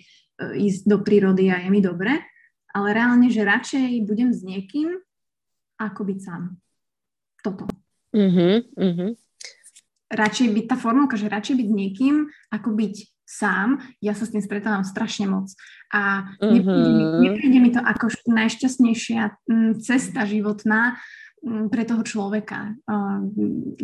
ísť 0.69 0.89
do 0.89 0.99
prírody 1.05 1.53
a 1.53 1.61
je 1.61 1.69
mi 1.69 1.85
dobre, 1.85 2.21
ale 2.73 2.89
reálne, 2.97 3.29
že 3.29 3.45
radšej 3.45 4.09
budem 4.09 4.33
s 4.33 4.41
niekým, 4.41 4.97
ako 5.77 6.01
byť 6.09 6.19
sám. 6.19 6.57
Toto. 7.45 7.69
Mm-hmm, 8.17 8.55
mm-hmm. 8.77 9.11
Radšej 10.13 10.49
byť, 10.53 10.65
tá 10.69 10.77
formulka, 10.77 11.17
že 11.17 11.33
radšej 11.33 11.57
byť 11.57 11.69
s 11.69 11.75
niekým, 11.77 12.15
ako 12.53 12.69
byť 12.77 12.95
sám, 13.25 13.81
ja 14.05 14.13
sa 14.13 14.29
s 14.29 14.33
tým 14.37 14.45
stretávam 14.45 14.85
strašne 14.85 15.25
moc. 15.25 15.49
A 15.89 16.33
nepríde, 16.41 16.91
mi, 16.93 17.05
nepríde 17.29 17.59
mi 17.65 17.71
to 17.73 17.81
ako 17.81 18.13
najšťastnejšia 18.29 19.41
cesta 19.81 20.29
životná, 20.29 21.01
Mm, 21.32 21.32
pre 21.43 21.83
toho 21.83 22.07
človeka. 22.07 22.79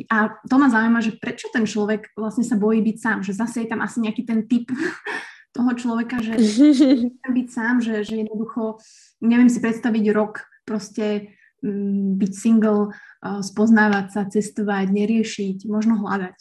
A 0.06 0.16
to 0.46 0.54
ma 0.62 0.70
zaujíma, 0.70 1.02
že 1.02 1.18
prečo 1.18 1.50
ten 1.50 1.66
človek 1.66 2.14
vlastne 2.14 2.46
sa 2.46 2.54
bojí 2.54 2.78
byť 2.86 2.96
sám, 3.02 3.18
že 3.26 3.34
zase 3.34 3.66
je 3.66 3.68
tam 3.74 3.82
asi 3.82 3.98
nejaký 3.98 4.22
ten 4.22 4.46
typ 4.46 4.70
toho 5.56 5.70
človeka, 5.74 6.22
že 6.22 6.38
byť 7.38 7.48
sám, 7.50 7.82
že, 7.82 8.06
že 8.06 8.22
jednoducho 8.22 8.78
neviem 9.26 9.50
si 9.50 9.58
predstaviť 9.58 10.04
rok 10.14 10.46
proste 10.62 11.34
mm, 11.66 12.22
byť 12.22 12.32
single, 12.32 12.94
spoznávať 13.24 14.06
sa, 14.14 14.22
cestovať, 14.30 14.94
neriešiť, 14.94 15.66
možno 15.66 15.98
hľadať. 15.98 16.36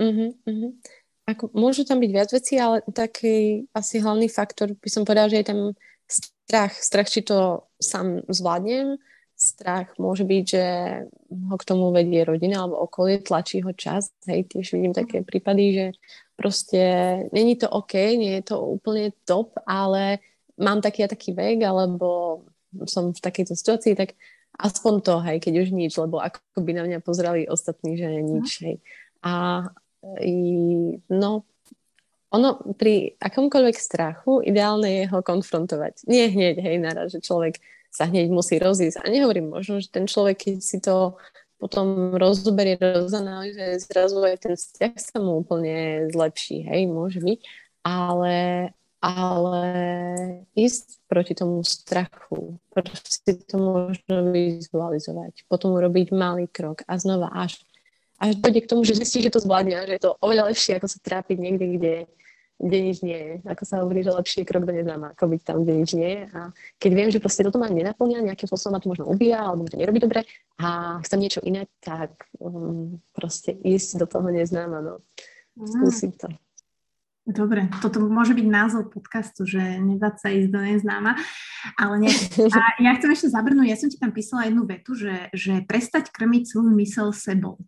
Uh-huh, 0.00 0.32
uh-huh. 0.48 0.70
Ako, 1.28 1.54
môžu 1.54 1.86
tam 1.86 2.02
byť 2.02 2.10
viac 2.10 2.30
vecí, 2.34 2.58
ale 2.58 2.82
taký 2.90 3.68
asi 3.70 4.02
hlavný 4.02 4.26
faktor 4.26 4.74
by 4.74 4.88
som 4.90 5.06
povedal, 5.06 5.30
že 5.30 5.38
je 5.38 5.46
tam 5.46 5.60
strach. 6.10 6.74
Strach, 6.74 7.06
či 7.06 7.22
to 7.22 7.68
sám 7.78 8.26
zvládnem, 8.26 8.98
strach 9.40 9.96
môže 9.96 10.28
byť, 10.28 10.44
že 10.44 10.64
ho 11.32 11.56
k 11.56 11.64
tomu 11.64 11.88
vedie 11.96 12.20
rodina 12.28 12.60
alebo 12.60 12.84
okolie, 12.84 13.24
tlačí 13.24 13.64
ho 13.64 13.72
čas. 13.72 14.12
Hej, 14.28 14.52
tiež 14.52 14.76
vidím 14.76 14.92
také 14.92 15.24
prípady, 15.24 15.64
že 15.72 15.86
proste 16.36 16.82
není 17.32 17.56
to 17.56 17.72
OK, 17.72 17.96
nie 18.20 18.36
je 18.40 18.52
to 18.52 18.60
úplne 18.60 19.16
top, 19.24 19.56
ale 19.64 20.20
mám 20.60 20.84
taký 20.84 21.08
a 21.08 21.08
taký 21.08 21.32
vek, 21.32 21.64
alebo 21.64 22.44
som 22.84 23.16
v 23.16 23.20
takejto 23.20 23.56
situácii, 23.56 23.96
tak 23.96 24.14
aspoň 24.60 24.94
to, 25.00 25.14
hej, 25.24 25.36
keď 25.40 25.54
už 25.64 25.68
nič, 25.72 25.92
lebo 25.96 26.20
ako 26.20 26.60
by 26.60 26.72
na 26.76 26.84
mňa 26.84 26.98
pozerali 27.00 27.48
ostatní, 27.48 27.96
že 27.96 28.08
nič, 28.20 28.48
hej. 28.60 28.76
A 29.24 29.64
no, 31.08 31.30
ono 32.30 32.62
pri 32.78 33.18
akomkoľvek 33.18 33.76
strachu 33.76 34.42
ideálne 34.46 35.02
je 35.02 35.04
ho 35.10 35.18
konfrontovať. 35.22 36.06
Nie 36.06 36.30
hneď, 36.30 36.62
hej, 36.62 36.76
naraz, 36.78 37.10
že 37.10 37.22
človek 37.22 37.58
sa 37.90 38.06
hneď 38.06 38.30
musí 38.30 38.62
rozísť. 38.62 39.02
A 39.02 39.10
nehovorím 39.10 39.50
možno, 39.50 39.82
že 39.82 39.90
ten 39.90 40.06
človek, 40.06 40.38
keď 40.38 40.56
si 40.62 40.78
to 40.78 41.18
potom 41.58 42.16
rozoberie, 42.16 42.78
rozanalizuje, 42.80 43.82
zrazu 43.82 44.22
aj 44.24 44.36
ten 44.46 44.54
vzťah 44.56 44.94
sa 44.96 45.18
mu 45.20 45.42
úplne 45.44 46.08
zlepší, 46.08 46.64
hej, 46.64 46.88
môže 46.88 47.20
byť. 47.20 47.40
Ale 47.84 48.34
ale 49.00 49.64
ísť 50.52 51.08
proti 51.08 51.32
tomu 51.32 51.64
strachu, 51.64 52.60
proste 52.68 53.32
to 53.48 53.56
možno 53.56 54.28
vizualizovať, 54.28 55.48
potom 55.48 55.72
urobiť 55.72 56.12
malý 56.12 56.44
krok 56.52 56.84
a 56.84 57.00
znova 57.00 57.32
až, 57.32 57.64
až 58.20 58.36
dojde 58.36 58.60
k 58.60 58.70
tomu, 58.70 58.84
že 58.84 59.00
zistí, 59.00 59.24
že 59.24 59.32
to 59.32 59.40
zvládne 59.40 59.88
že 59.88 59.96
je 59.96 60.04
to 60.04 60.12
oveľa 60.20 60.52
lepšie, 60.52 60.76
ako 60.76 60.86
sa 60.92 60.98
trápiť 61.00 61.36
niekde, 61.40 61.66
kde, 61.80 61.94
kde 62.60 62.78
nič 62.84 62.96
nie 63.00 63.16
je. 63.16 63.34
Ako 63.48 63.62
sa 63.64 63.80
hovorí, 63.80 64.04
že 64.04 64.12
lepšie 64.12 64.44
krok 64.44 64.68
do 64.68 64.76
neznáma, 64.76 65.16
ako 65.16 65.24
byť 65.32 65.40
tam, 65.40 65.56
kde 65.64 65.72
nič 65.80 65.90
nie 65.96 66.10
je. 66.20 66.22
A 66.36 66.40
keď 66.76 66.90
viem, 66.92 67.08
že 67.08 67.22
proste 67.24 67.42
toto 67.48 67.56
ma 67.56 67.72
nenaplňa, 67.72 68.28
nejakým 68.28 68.44
spôsobom 68.44 68.76
ma 68.76 68.80
to 68.84 68.92
možno 68.92 69.08
ubíja, 69.08 69.40
alebo 69.40 69.64
to 69.64 69.80
nerobí 69.80 69.98
dobre 70.04 70.28
a 70.60 71.00
chcem 71.00 71.18
niečo 71.24 71.40
iné, 71.40 71.64
tak 71.80 72.12
um, 72.36 73.00
proste 73.16 73.56
ísť 73.56 74.04
do 74.04 74.06
toho 74.06 74.28
neznáma, 74.28 74.84
no. 74.84 74.94
Skúsiť 75.56 76.12
to. 76.20 76.28
Dobre, 77.30 77.68
toto 77.84 78.00
môže 78.00 78.32
byť 78.32 78.46
názov 78.48 78.90
podcastu, 78.90 79.44
že 79.44 79.60
nebáť 79.60 80.14
sa 80.24 80.28
ísť 80.32 80.48
do 80.50 80.60
neznáma, 80.60 81.14
ale 81.76 82.08
nie. 82.08 82.12
A 82.48 82.80
ja 82.80 82.96
chcem 82.96 83.12
ešte 83.12 83.28
zabrnúť, 83.28 83.68
ja 83.70 83.78
som 83.78 83.92
ti 83.92 84.00
tam 84.00 84.10
písala 84.10 84.48
jednu 84.48 84.64
vetu, 84.64 84.96
že, 84.96 85.28
že 85.36 85.62
prestať 85.62 86.10
krmiť 86.10 86.48
svoju 86.48 86.72
mysel 86.80 87.12
sebou. 87.12 87.60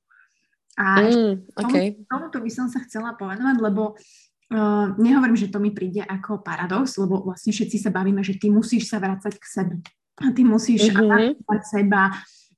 A 0.80 1.04
mm, 1.04 1.32
okay. 1.52 2.00
tomu, 2.08 2.08
tomuto 2.08 2.38
by 2.40 2.50
som 2.50 2.66
sa 2.72 2.80
chcela 2.88 3.12
povedať, 3.12 3.60
lebo 3.60 3.92
uh, 3.96 4.86
nehovorím, 4.96 5.36
že 5.36 5.52
to 5.52 5.60
mi 5.60 5.72
príde 5.72 6.00
ako 6.00 6.40
paradox, 6.40 6.96
lebo 6.96 7.20
vlastne 7.20 7.52
všetci 7.52 7.76
sa 7.76 7.90
bavíme, 7.92 8.24
že 8.24 8.40
ty 8.40 8.48
musíš 8.48 8.88
sa 8.88 8.96
vrácať 8.96 9.36
k 9.36 9.46
sebe. 9.46 9.76
A 10.22 10.32
ty 10.32 10.44
musíš 10.44 10.92
mm-hmm. 10.92 11.60
seba, 11.64 12.12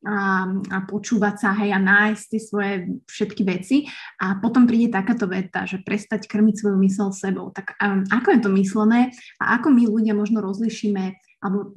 a, 0.04 0.44
a 0.52 0.78
počúvať 0.84 1.34
sa, 1.40 1.50
hej, 1.56 1.72
a 1.72 1.80
nájsť 1.80 2.24
tie 2.28 2.40
svoje 2.40 2.74
všetky 3.08 3.42
veci 3.48 3.76
a 4.20 4.36
potom 4.36 4.68
príde 4.68 4.92
takáto 4.92 5.24
veta, 5.24 5.64
že 5.64 5.80
prestať 5.80 6.28
krmiť 6.28 6.60
svoju 6.60 6.76
mysel 6.84 7.08
sebou. 7.10 7.48
Tak 7.48 7.80
um, 7.80 8.04
ako 8.12 8.28
je 8.36 8.40
to 8.44 8.50
myslené 8.52 9.00
a 9.40 9.56
ako 9.56 9.72
my 9.72 9.88
ľudia 9.88 10.12
možno 10.12 10.44
rozlišíme 10.44 11.04
alebo 11.40 11.72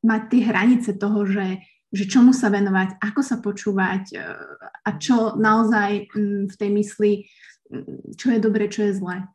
mať 0.00 0.22
tie 0.32 0.42
hranice 0.48 0.90
toho, 0.96 1.28
že, 1.28 1.60
že 1.90 2.06
čomu 2.06 2.30
sa 2.30 2.48
venovať, 2.48 3.02
ako 3.02 3.20
sa 3.20 3.36
počúvať 3.42 4.04
uh, 4.14 4.22
a 4.86 4.90
čo 4.96 5.34
naozaj 5.36 6.10
v 6.46 6.54
tej 6.54 6.70
mysli, 6.72 7.12
čo 8.16 8.34
je 8.34 8.38
dobre, 8.42 8.66
čo 8.70 8.86
je 8.86 8.98
zlé. 8.98 9.26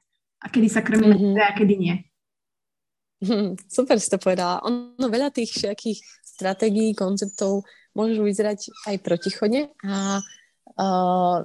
A 0.43 0.45
kedy 0.51 0.68
sa 0.68 0.84
krmíme 0.84 1.16
mm-hmm. 1.16 1.41
a 1.41 1.56
kedy 1.56 1.76
nie. 1.80 1.95
Super 3.72 3.97
si 3.97 4.12
to 4.12 4.20
povedala. 4.20 4.62
Ono 4.68 5.08
veľa 5.08 5.32
tých 5.32 5.56
všetkých 5.56 5.99
stratégií, 6.22 6.91
konceptov 6.91 7.64
môžu 7.95 8.28
vyzerať 8.28 8.70
aj 8.91 8.95
protichodne 8.99 9.72
a 9.88 10.20
uh, 10.76 11.38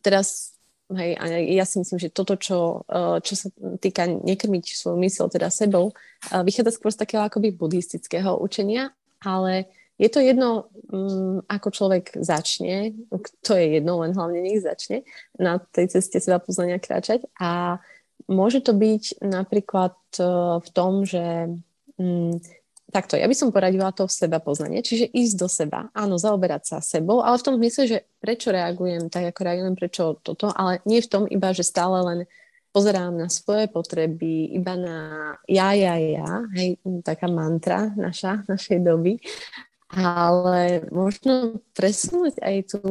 teraz 0.00 0.54
hej, 0.94 1.18
a 1.18 1.24
ja 1.58 1.66
si 1.66 1.82
myslím, 1.82 1.98
že 1.98 2.14
toto, 2.14 2.38
čo, 2.38 2.86
uh, 2.86 3.18
čo 3.18 3.34
sa 3.34 3.50
týka 3.82 4.06
nekrmiť 4.06 4.64
svoju 4.70 4.96
mysel 5.02 5.26
teda 5.26 5.50
sebou, 5.50 5.90
vychádza 6.30 6.78
skôr 6.78 6.94
z 6.94 7.02
takého 7.02 7.26
akoby 7.26 7.50
buddhistického 7.50 8.38
učenia, 8.38 8.94
ale 9.18 9.66
je 9.96 10.08
to 10.12 10.20
jedno, 10.20 10.68
um, 10.92 11.40
ako 11.48 11.68
človek 11.72 12.20
začne, 12.20 12.92
to 13.40 13.56
je 13.56 13.80
jedno, 13.80 14.04
len 14.04 14.12
hlavne 14.12 14.44
nech 14.44 14.60
začne 14.60 15.08
na 15.40 15.56
tej 15.56 15.96
ceste 15.96 16.20
seba 16.20 16.36
poznania 16.36 16.76
kráčať. 16.76 17.24
A 17.40 17.80
môže 18.28 18.60
to 18.60 18.76
byť 18.76 19.24
napríklad 19.24 19.96
uh, 20.20 20.60
v 20.60 20.68
tom, 20.76 21.08
že 21.08 21.48
um, 21.96 22.36
takto, 22.92 23.18
ja 23.18 23.26
by 23.26 23.36
som 23.36 23.50
poradila 23.50 23.90
to 23.90 24.06
v 24.06 24.16
seba 24.16 24.38
poznanie, 24.38 24.84
čiže 24.84 25.10
ísť 25.10 25.34
do 25.36 25.48
seba, 25.48 25.88
áno, 25.96 26.20
zaoberať 26.20 26.62
sa 26.64 26.78
sebou, 26.84 27.24
ale 27.24 27.40
v 27.40 27.46
tom 27.46 27.54
zmysle, 27.58 27.82
že 27.88 27.98
prečo 28.20 28.52
reagujem 28.52 29.08
tak, 29.10 29.32
ako 29.32 29.40
reagujem, 29.42 29.76
prečo 29.76 30.02
toto, 30.22 30.52
ale 30.52 30.84
nie 30.86 31.02
v 31.02 31.10
tom 31.10 31.24
iba, 31.26 31.50
že 31.50 31.66
stále 31.66 31.98
len 32.04 32.20
pozerám 32.70 33.16
na 33.16 33.32
svoje 33.32 33.72
potreby, 33.72 34.52
iba 34.52 34.76
na 34.76 34.98
ja, 35.48 35.72
ja, 35.72 35.96
ja, 35.96 36.44
hej, 36.52 36.76
taká 37.00 37.26
mantra 37.26 37.90
naša, 37.96 38.42
našej 38.52 38.78
doby, 38.84 39.16
ale 39.96 40.84
možno 40.92 41.64
presunúť 41.72 42.36
aj 42.44 42.56
tú 42.76 42.84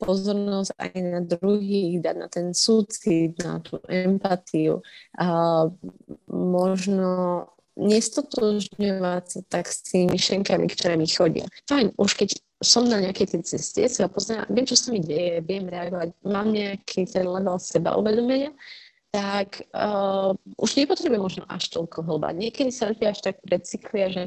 pozornosť 0.00 0.72
aj 0.80 0.92
na 1.00 1.20
druhých, 1.20 2.00
dať 2.00 2.16
na 2.16 2.28
ten 2.28 2.52
súcit, 2.56 3.36
na 3.40 3.60
tú 3.60 3.80
empatiu. 3.88 4.80
A 5.16 5.68
možno 6.28 7.10
nestotožňovať 7.76 9.24
sa 9.24 9.40
tak 9.48 9.68
s 9.68 9.84
tými 9.84 10.16
myšlenkami, 10.16 10.66
ktoré 10.68 10.96
mi 10.96 11.08
chodia. 11.08 11.48
Fajn, 11.68 11.96
už 11.96 12.16
keď 12.16 12.36
som 12.60 12.84
na 12.84 13.00
nejakej 13.00 13.36
tej 13.36 13.42
ceste, 13.56 13.88
sa 13.88 14.08
poznám, 14.08 14.44
viem, 14.52 14.68
čo 14.68 14.76
sa 14.76 14.92
mi 14.92 15.00
deje, 15.00 15.40
viem 15.44 15.64
reagovať, 15.64 16.12
mám 16.28 16.52
nejaký 16.52 17.08
ten 17.08 17.24
level 17.24 17.56
seba 17.56 17.96
uvedomenia, 17.96 18.52
tak 19.10 19.66
uh, 19.74 20.36
už 20.60 20.70
nepotrebujem 20.76 21.24
možno 21.24 21.42
až 21.50 21.66
toľko 21.72 22.06
hlbať. 22.06 22.34
Niekedy 22.36 22.70
sa 22.70 22.92
ľudia 22.92 23.10
až 23.10 23.20
tak 23.26 23.42
recyklia, 23.42 24.06
že 24.12 24.24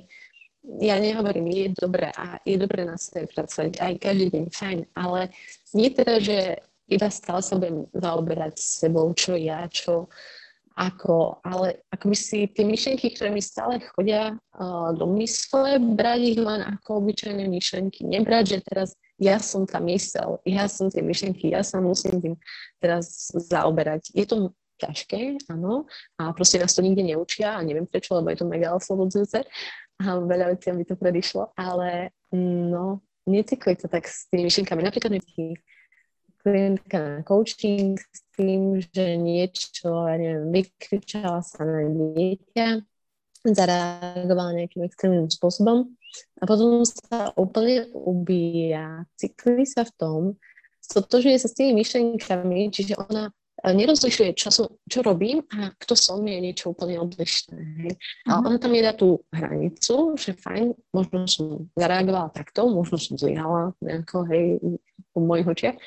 ja 0.64 0.96
nehovorím, 1.00 1.48
je 1.52 1.68
dobré 1.76 2.12
a 2.16 2.40
je 2.48 2.56
dobré 2.56 2.88
na 2.88 2.96
sebe 2.96 3.28
pracovať 3.28 3.84
aj 3.84 3.94
každý 4.00 4.28
deň, 4.32 4.46
fajn, 4.50 4.80
ale 4.96 5.30
nie 5.76 5.92
teda, 5.92 6.24
že 6.24 6.64
iba 6.88 7.08
stále 7.12 7.42
sa 7.44 7.60
budem 7.60 7.88
zaoberať 7.92 8.56
sebou, 8.60 9.12
čo 9.16 9.36
ja, 9.36 9.68
čo 9.68 10.08
ako, 10.74 11.38
ale 11.46 11.86
ako 11.94 12.10
by 12.10 12.18
si 12.18 12.50
tie 12.50 12.66
myšlenky, 12.66 13.14
ktoré 13.14 13.30
mi 13.30 13.46
stále 13.46 13.78
chodia 13.94 14.34
uh, 14.34 14.90
do 14.98 15.06
mysle, 15.22 15.78
brať 15.78 16.34
ich 16.34 16.40
len 16.42 16.66
ako 16.66 17.06
obyčajné 17.06 17.46
myšlenky. 17.46 18.02
Nebrať, 18.10 18.58
že 18.58 18.60
teraz 18.66 18.90
ja 19.22 19.38
som 19.38 19.70
tá 19.70 19.78
mysel, 19.86 20.42
ja 20.50 20.66
som 20.66 20.90
tie 20.90 21.06
myšlenky, 21.06 21.54
ja 21.54 21.62
sa 21.62 21.78
musím 21.78 22.18
tým 22.18 22.36
teraz 22.82 23.30
zaoberať. 23.38 24.10
Je 24.18 24.26
to 24.26 24.50
ťažké, 24.80 25.50
áno, 25.52 25.86
a 26.18 26.34
proste 26.34 26.58
nás 26.58 26.74
to 26.74 26.82
nikde 26.82 27.04
neučia 27.04 27.58
a 27.58 27.66
neviem 27.66 27.86
prečo, 27.86 28.18
lebo 28.18 28.30
je 28.34 28.42
to 28.42 28.46
mega 28.50 28.74
oslobodzujúce 28.74 29.46
a 30.02 30.06
veľa 30.20 30.58
vecí 30.58 30.74
by 30.74 30.86
to 30.86 30.96
predišlo, 30.98 31.54
ale 31.54 32.12
no, 32.34 33.06
necykli 33.30 33.78
to 33.78 33.88
tak 33.88 34.10
s 34.10 34.28
tými 34.28 34.50
myšlenkami. 34.50 34.82
Napríklad 34.84 35.12
mi 35.14 35.22
klientka 36.44 36.98
na 37.00 37.16
coaching 37.24 37.96
s 37.96 38.20
tým, 38.36 38.84
že 38.84 39.16
niečo, 39.16 39.88
ja 40.12 40.16
neviem, 40.20 40.52
vykričala 40.52 41.40
sa 41.40 41.64
na 41.64 41.88
dieťa, 41.88 42.84
zareagovala 43.48 44.60
nejakým 44.60 44.84
extrémnym 44.84 45.28
spôsobom 45.32 45.88
a 46.40 46.44
potom 46.44 46.84
sa 46.84 47.32
úplne 47.40 47.88
ubíja. 47.96 49.08
Cykli 49.16 49.64
sa 49.64 49.88
v 49.88 49.92
tom, 49.96 50.22
stotožuje 50.84 51.40
sa 51.40 51.48
s 51.48 51.56
tými 51.56 51.80
myšlenkami, 51.84 52.72
čiže 52.72 53.00
ona 53.00 53.32
nerozlišuje, 53.72 54.36
čo, 54.36 54.52
som, 54.52 54.68
čo 54.92 55.00
robím 55.00 55.40
a 55.56 55.72
kto 55.80 55.96
som 55.96 56.20
je 56.20 56.36
niečo 56.36 56.76
úplne 56.76 57.00
odlišné. 57.00 57.60
Hej. 57.88 57.94
A 58.28 58.40
mhm. 58.40 58.44
ona 58.44 58.58
tam 58.60 58.74
je 58.76 58.84
dá 58.84 58.92
tú 58.92 59.24
hranicu, 59.32 60.20
že 60.20 60.36
fajn, 60.36 60.76
možno 60.92 61.24
som 61.32 61.46
zareagovala 61.80 62.36
takto, 62.36 62.68
možno 62.68 63.00
som 63.00 63.16
zlyhala 63.16 63.72
nejako, 63.80 64.28
hej, 64.28 64.60
po 65.16 65.24
mojich 65.24 65.48
očiach, 65.48 65.78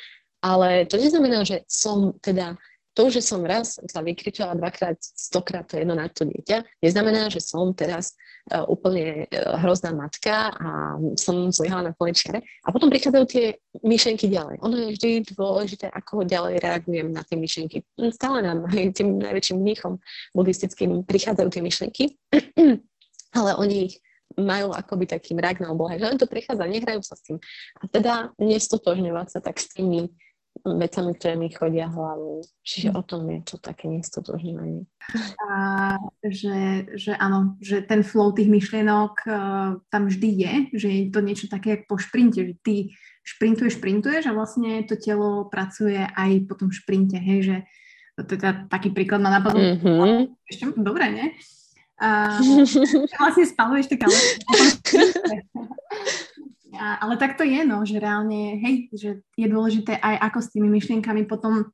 ale 0.40 0.86
to 0.88 0.96
neznamená, 0.96 1.42
že 1.44 1.66
som 1.66 2.16
teda 2.22 2.56
to, 2.96 3.12
že 3.12 3.20
som 3.20 3.44
raz 3.44 3.76
sa 3.76 4.00
vykričala 4.00 4.56
dvakrát, 4.56 4.96
stokrát 4.98 5.68
to 5.68 5.76
jedno 5.76 5.92
na 5.92 6.08
to 6.08 6.24
dieťa, 6.24 6.64
neznamená, 6.80 7.28
že 7.28 7.44
som 7.44 7.76
teraz 7.76 8.16
uh, 8.48 8.64
úplne 8.64 9.28
uh, 9.28 9.60
hrozná 9.60 9.92
matka 9.92 10.56
a 10.56 10.96
som 11.20 11.52
zlyhala 11.52 11.92
na 11.92 11.92
poličkare. 11.92 12.40
A 12.64 12.72
potom 12.72 12.88
prichádzajú 12.88 13.24
tie 13.28 13.60
myšlenky 13.84 14.32
ďalej. 14.32 14.64
Ono 14.64 14.74
je 14.80 14.96
vždy 14.96 15.10
dôležité, 15.36 15.92
ako 15.92 16.24
ďalej 16.24 16.64
reagujem 16.64 17.12
na 17.12 17.20
tie 17.20 17.36
myšlenky. 17.36 17.84
Stále 18.16 18.40
nám, 18.40 18.64
tým 18.96 19.20
najväčším 19.20 19.60
mníchom 19.60 20.00
buddhistickým 20.32 21.04
prichádzajú 21.04 21.48
tie 21.52 21.62
myšlenky, 21.62 22.04
ale 23.38 23.50
oni 23.60 23.92
ich 23.92 24.00
majú 24.34 24.74
akoby 24.74 25.06
taký 25.06 25.32
mrak 25.36 25.62
na 25.62 25.72
oblohe, 25.72 25.96
že 25.96 26.08
len 26.08 26.18
to 26.18 26.26
prichádza, 26.26 26.66
nehrajú 26.66 27.00
sa 27.00 27.14
s 27.14 27.22
tým. 27.24 27.36
A 27.78 27.88
teda 27.88 28.14
nestotožňovať 28.36 29.26
sa 29.32 29.40
tak 29.44 29.56
s 29.62 29.70
tými 29.72 30.12
vecami, 30.74 31.14
ktoré 31.14 31.38
mi 31.38 31.54
chodia 31.54 31.86
hlavou. 31.86 32.42
Čiže 32.66 32.98
o 32.98 33.02
tom 33.06 33.30
je 33.30 33.46
to 33.46 33.62
také 33.62 33.86
nestotožňovanie. 33.86 34.90
A 35.46 35.54
že, 36.26 36.90
že 36.98 37.14
áno, 37.14 37.54
že 37.62 37.86
ten 37.86 38.02
flow 38.02 38.34
tých 38.34 38.50
myšlienok 38.50 39.14
uh, 39.30 39.78
tam 39.86 40.10
vždy 40.10 40.28
je, 40.34 40.54
že 40.74 40.88
je 40.90 41.02
to 41.14 41.22
niečo 41.22 41.46
také, 41.46 41.78
ako 41.78 41.94
po 41.94 41.96
šprinte, 42.02 42.42
že 42.42 42.54
ty 42.66 42.74
šprintuješ, 43.22 43.78
šprintuješ 43.78 44.26
a 44.26 44.34
vlastne 44.34 44.82
to 44.82 44.98
telo 44.98 45.46
pracuje 45.46 45.98
aj 45.98 46.30
po 46.50 46.58
tom 46.58 46.74
šprinte, 46.74 47.18
hej, 47.18 47.42
že 47.42 47.56
teda 48.18 48.66
taký 48.66 48.90
príklad 48.90 49.22
ma 49.22 49.30
napadlo. 49.30 49.60
Mm-hmm. 49.60 50.34
Ešte, 50.50 50.64
dobre, 50.78 51.04
nie? 51.12 51.26
A 51.96 52.36
vlastne 53.20 53.44
spaluješ 53.44 53.88
ale 53.92 54.12
A, 54.16 54.18
ale 56.76 57.16
tak 57.16 57.40
to 57.40 57.44
je, 57.44 57.64
no, 57.64 57.82
že 57.82 57.98
reálne, 57.98 58.60
hej, 58.60 58.92
že 58.92 59.08
je 59.34 59.46
dôležité 59.48 59.96
aj 59.98 60.30
ako 60.30 60.38
s 60.44 60.52
tými 60.52 60.68
myšlienkami 60.68 61.24
potom 61.24 61.68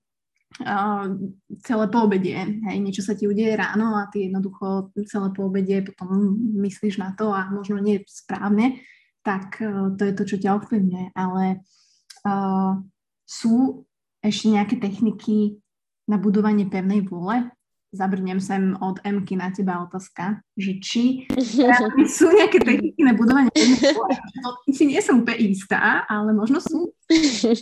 uh, 0.63 1.07
celé 1.63 1.85
po 1.91 1.99
obede, 2.07 2.35
hej, 2.39 2.77
niečo 2.79 3.03
sa 3.05 3.19
ti 3.19 3.27
udeje 3.27 3.53
ráno 3.59 3.99
a 3.99 4.09
ty 4.09 4.31
jednoducho 4.31 4.95
celé 5.07 5.29
po 5.35 5.51
obede 5.51 5.83
potom 5.83 6.39
myslíš 6.63 7.03
na 7.03 7.13
to 7.13 7.35
a 7.35 7.51
možno 7.51 7.79
nie 7.79 8.01
správne, 8.09 8.81
tak 9.27 9.61
uh, 9.61 9.93
to 9.95 10.03
je 10.09 10.15
to, 10.17 10.23
čo 10.25 10.37
ťa 10.41 10.57
ovplyvňuje, 10.63 11.07
ale 11.15 11.63
uh, 12.25 12.79
sú 13.27 13.87
ešte 14.23 14.47
nejaké 14.55 14.77
techniky 14.79 15.59
na 16.07 16.19
budovanie 16.19 16.67
pevnej 16.67 17.03
vôle, 17.07 17.51
zabrnem 17.93 18.41
sem 18.41 18.73
od 18.81 18.99
Emky 19.05 19.37
na 19.37 19.53
teba 19.53 19.85
otázka, 19.85 20.41
že 20.57 20.81
či 20.81 21.29
sú 22.17 22.33
nejaké 22.33 22.59
techniky 22.65 23.01
na 23.05 23.13
budovanie 23.13 23.53
to 23.53 24.71
si 24.73 24.89
nie 24.89 24.99
som 25.05 25.21
úplne 25.21 25.53
istá, 25.53 26.09
ale 26.09 26.33
možno 26.33 26.59
sú. 26.59 26.91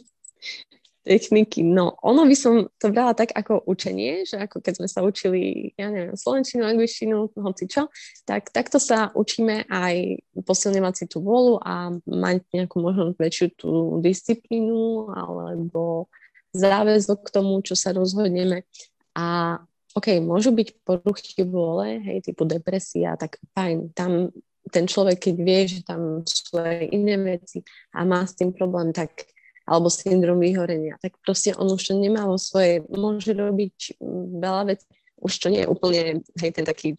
Techniky, 1.01 1.65
no 1.65 1.97
ono 2.05 2.29
by 2.29 2.37
som 2.37 2.69
to 2.77 2.93
brala 2.93 3.17
tak 3.17 3.33
ako 3.33 3.65
učenie, 3.65 4.29
že 4.29 4.37
ako 4.37 4.61
keď 4.61 4.73
sme 4.79 4.89
sa 4.89 5.01
učili, 5.01 5.73
ja 5.81 5.89
neviem, 5.89 6.13
slovenčinu, 6.13 6.61
angličtinu, 6.61 7.33
hoci 7.41 7.65
čo, 7.73 7.89
tak 8.29 8.53
takto 8.53 8.77
sa 8.77 9.09
učíme 9.17 9.65
aj 9.73 10.21
posilňovať 10.45 10.95
si 10.95 11.05
tú 11.09 11.25
volu 11.25 11.57
a 11.65 11.89
mať 12.05 12.45
nejakú 12.53 12.85
možno 12.85 13.17
väčšiu 13.17 13.47
tú 13.57 13.73
disciplínu 14.05 15.09
alebo 15.17 16.13
záväzok 16.53 17.27
k 17.27 17.33
tomu, 17.33 17.65
čo 17.65 17.73
sa 17.73 17.97
rozhodneme. 17.97 18.69
A 19.17 19.57
OK, 19.99 20.23
môžu 20.23 20.55
byť 20.55 20.69
poruchy 20.87 21.43
vôle, 21.43 21.99
hej, 21.99 22.23
typu 22.23 22.47
depresia, 22.47 23.19
tak 23.19 23.43
fajn, 23.59 23.91
tam 23.91 24.31
ten 24.71 24.87
človek, 24.87 25.19
keď 25.19 25.35
vie, 25.43 25.61
že 25.67 25.81
tam 25.83 26.23
sú 26.23 26.61
aj 26.63 26.95
iné 26.95 27.19
veci 27.19 27.65
a 27.91 28.07
má 28.07 28.23
s 28.23 28.39
tým 28.39 28.55
problém, 28.55 28.95
tak 28.95 29.27
alebo 29.71 29.87
syndrom 29.87 30.43
vyhorenia, 30.43 30.99
tak 30.99 31.15
proste 31.23 31.55
on 31.55 31.71
už 31.71 31.83
to 31.91 31.95
nemá 31.95 32.27
vo 32.27 32.35
svoje, 32.35 32.83
môže 32.91 33.31
robiť 33.31 34.03
mm, 34.03 34.43
veľa 34.43 34.63
vecí, 34.75 34.87
už 35.21 35.33
to 35.37 35.49
nie 35.53 35.63
je 35.63 35.69
úplne, 35.69 36.25
hej, 36.41 36.51
ten 36.51 36.65
taký 36.65 36.97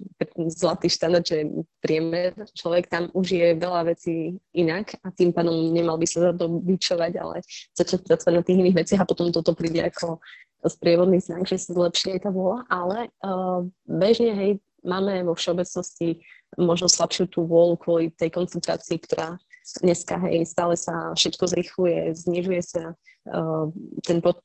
zlatý 0.53 0.93
štandard, 0.93 1.25
že 1.25 1.41
priemer. 1.81 2.37
Človek 2.53 2.85
tam 2.85 3.09
už 3.17 3.33
je 3.33 3.47
veľa 3.57 3.81
vecí 3.89 4.37
inak 4.53 4.93
a 5.01 5.09
tým 5.09 5.33
pádom 5.33 5.73
nemal 5.73 5.97
by 5.97 6.05
sa 6.05 6.29
za 6.29 6.31
to 6.37 6.45
byčovať, 6.61 7.17
ale 7.17 7.41
začať 7.73 8.05
pracovať 8.05 8.33
na 8.37 8.45
tých 8.45 8.59
iných 8.61 8.77
veciach 8.77 9.01
a 9.01 9.09
potom 9.09 9.33
toto 9.33 9.57
príde 9.57 9.81
ako 9.81 10.21
sprievodný 10.69 11.17
znak, 11.21 11.49
že 11.49 11.57
sa 11.57 11.73
zlepší 11.73 12.17
aj 12.17 12.27
tá 12.27 12.29
vôľa, 12.29 12.65
ale 12.69 13.09
uh, 13.25 13.65
bežne, 13.87 14.33
hej, 14.35 14.51
máme 14.85 15.25
vo 15.25 15.33
všeobecnosti 15.33 16.21
možno 16.57 16.89
slabšiu 16.91 17.29
tú 17.31 17.47
vôľu 17.47 17.79
kvôli 17.79 18.05
tej 18.13 18.33
koncentrácii, 18.33 18.97
ktorá 19.07 19.39
dneska, 19.81 20.19
hej, 20.27 20.45
stále 20.45 20.75
sa 20.75 21.15
všetko 21.15 21.43
zrychluje, 21.47 22.13
znižuje 22.13 22.61
sa 22.61 22.83
uh, 22.93 23.65
ten 24.05 24.19
po, 24.19 24.37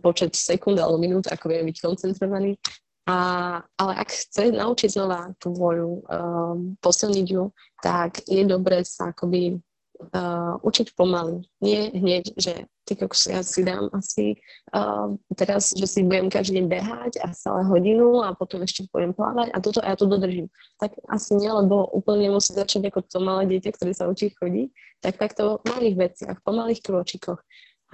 počet 0.00 0.36
sekúnd 0.36 0.80
alebo 0.80 1.00
minút, 1.00 1.28
ako 1.28 1.52
vie 1.52 1.60
byť 1.64 1.76
koncentrovaný. 1.80 2.56
A, 3.04 3.60
ale 3.76 3.92
ak 4.00 4.08
chce 4.08 4.48
naučiť 4.48 4.96
znova 4.96 5.36
tú 5.36 5.52
voľu, 5.52 6.00
um, 6.08 6.72
posilniť 6.80 7.26
ju, 7.28 7.52
tak 7.84 8.24
je 8.24 8.40
dobré 8.48 8.80
sa 8.80 9.12
akoby 9.12 9.60
uh, 10.00 10.58
učiť 10.60 10.94
pomaly. 10.98 11.46
Nie 11.62 11.90
hneď, 11.94 12.34
že 12.36 12.66
ty 12.84 12.92
ja 13.30 13.40
si 13.40 13.60
dám 13.64 13.88
asi 13.94 14.38
uh, 14.74 15.14
teraz, 15.34 15.72
že 15.72 15.86
si 15.86 16.00
budem 16.04 16.28
každý 16.28 16.60
deň 16.60 16.66
behať 16.68 17.12
a 17.24 17.32
stále 17.32 17.64
hodinu 17.64 18.20
a 18.20 18.36
potom 18.36 18.60
ešte 18.62 18.84
budem 18.92 19.16
plávať 19.16 19.54
a 19.54 19.58
toto 19.62 19.80
a 19.80 19.92
ja 19.92 19.96
to 19.96 20.10
dodržím. 20.10 20.52
Tak 20.82 20.98
asi 21.08 21.38
nie, 21.38 21.48
lebo 21.48 21.88
úplne 21.94 22.28
musí 22.28 22.52
začať 22.52 22.90
ako 22.92 23.00
to 23.06 23.18
malé 23.22 23.48
dieťa, 23.48 23.70
ktoré 23.72 23.92
sa 23.96 24.10
učí 24.10 24.34
chodiť, 24.34 24.68
tak 25.00 25.16
takto 25.16 25.64
v 25.64 25.64
malých 25.72 25.96
veciach, 25.96 26.36
po 26.44 26.50
malých 26.52 26.80
krôčikoch. 26.84 27.40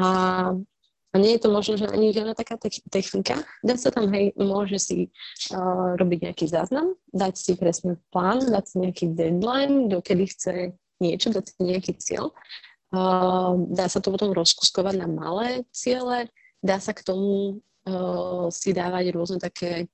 A 0.01 0.09
a 1.11 1.19
nie 1.19 1.35
je 1.35 1.43
to 1.43 1.51
možno, 1.51 1.75
že 1.75 1.91
ani 1.91 2.15
žiadna 2.15 2.39
taká 2.39 2.55
technika. 2.87 3.43
Dá 3.67 3.75
sa 3.75 3.91
tam, 3.91 4.15
hej, 4.15 4.31
môže 4.39 4.79
si 4.79 5.11
uh, 5.51 5.99
robiť 5.99 6.31
nejaký 6.31 6.47
záznam, 6.47 6.95
dať 7.11 7.35
si 7.35 7.53
presne 7.59 7.99
plán, 8.15 8.39
dať 8.39 8.65
si 8.71 8.77
nejaký 8.79 9.05
deadline, 9.19 9.91
dokedy 9.91 10.31
chce 10.31 10.55
niečo, 11.01 11.33
dať 11.33 11.45
si 11.51 11.61
nejaký 11.65 11.93
cieľ. 11.97 12.31
Uh, 12.91 13.71
dá 13.71 13.87
sa 13.87 14.03
to 14.03 14.11
potom 14.11 14.35
rozkuskovať 14.35 14.99
na 14.99 15.07
malé 15.07 15.63
ciele, 15.71 16.27
dá 16.59 16.83
sa 16.83 16.91
k 16.91 17.07
tomu 17.07 17.63
uh, 17.87 18.51
si 18.51 18.75
dávať 18.75 19.15
rôzne 19.15 19.39
také 19.39 19.87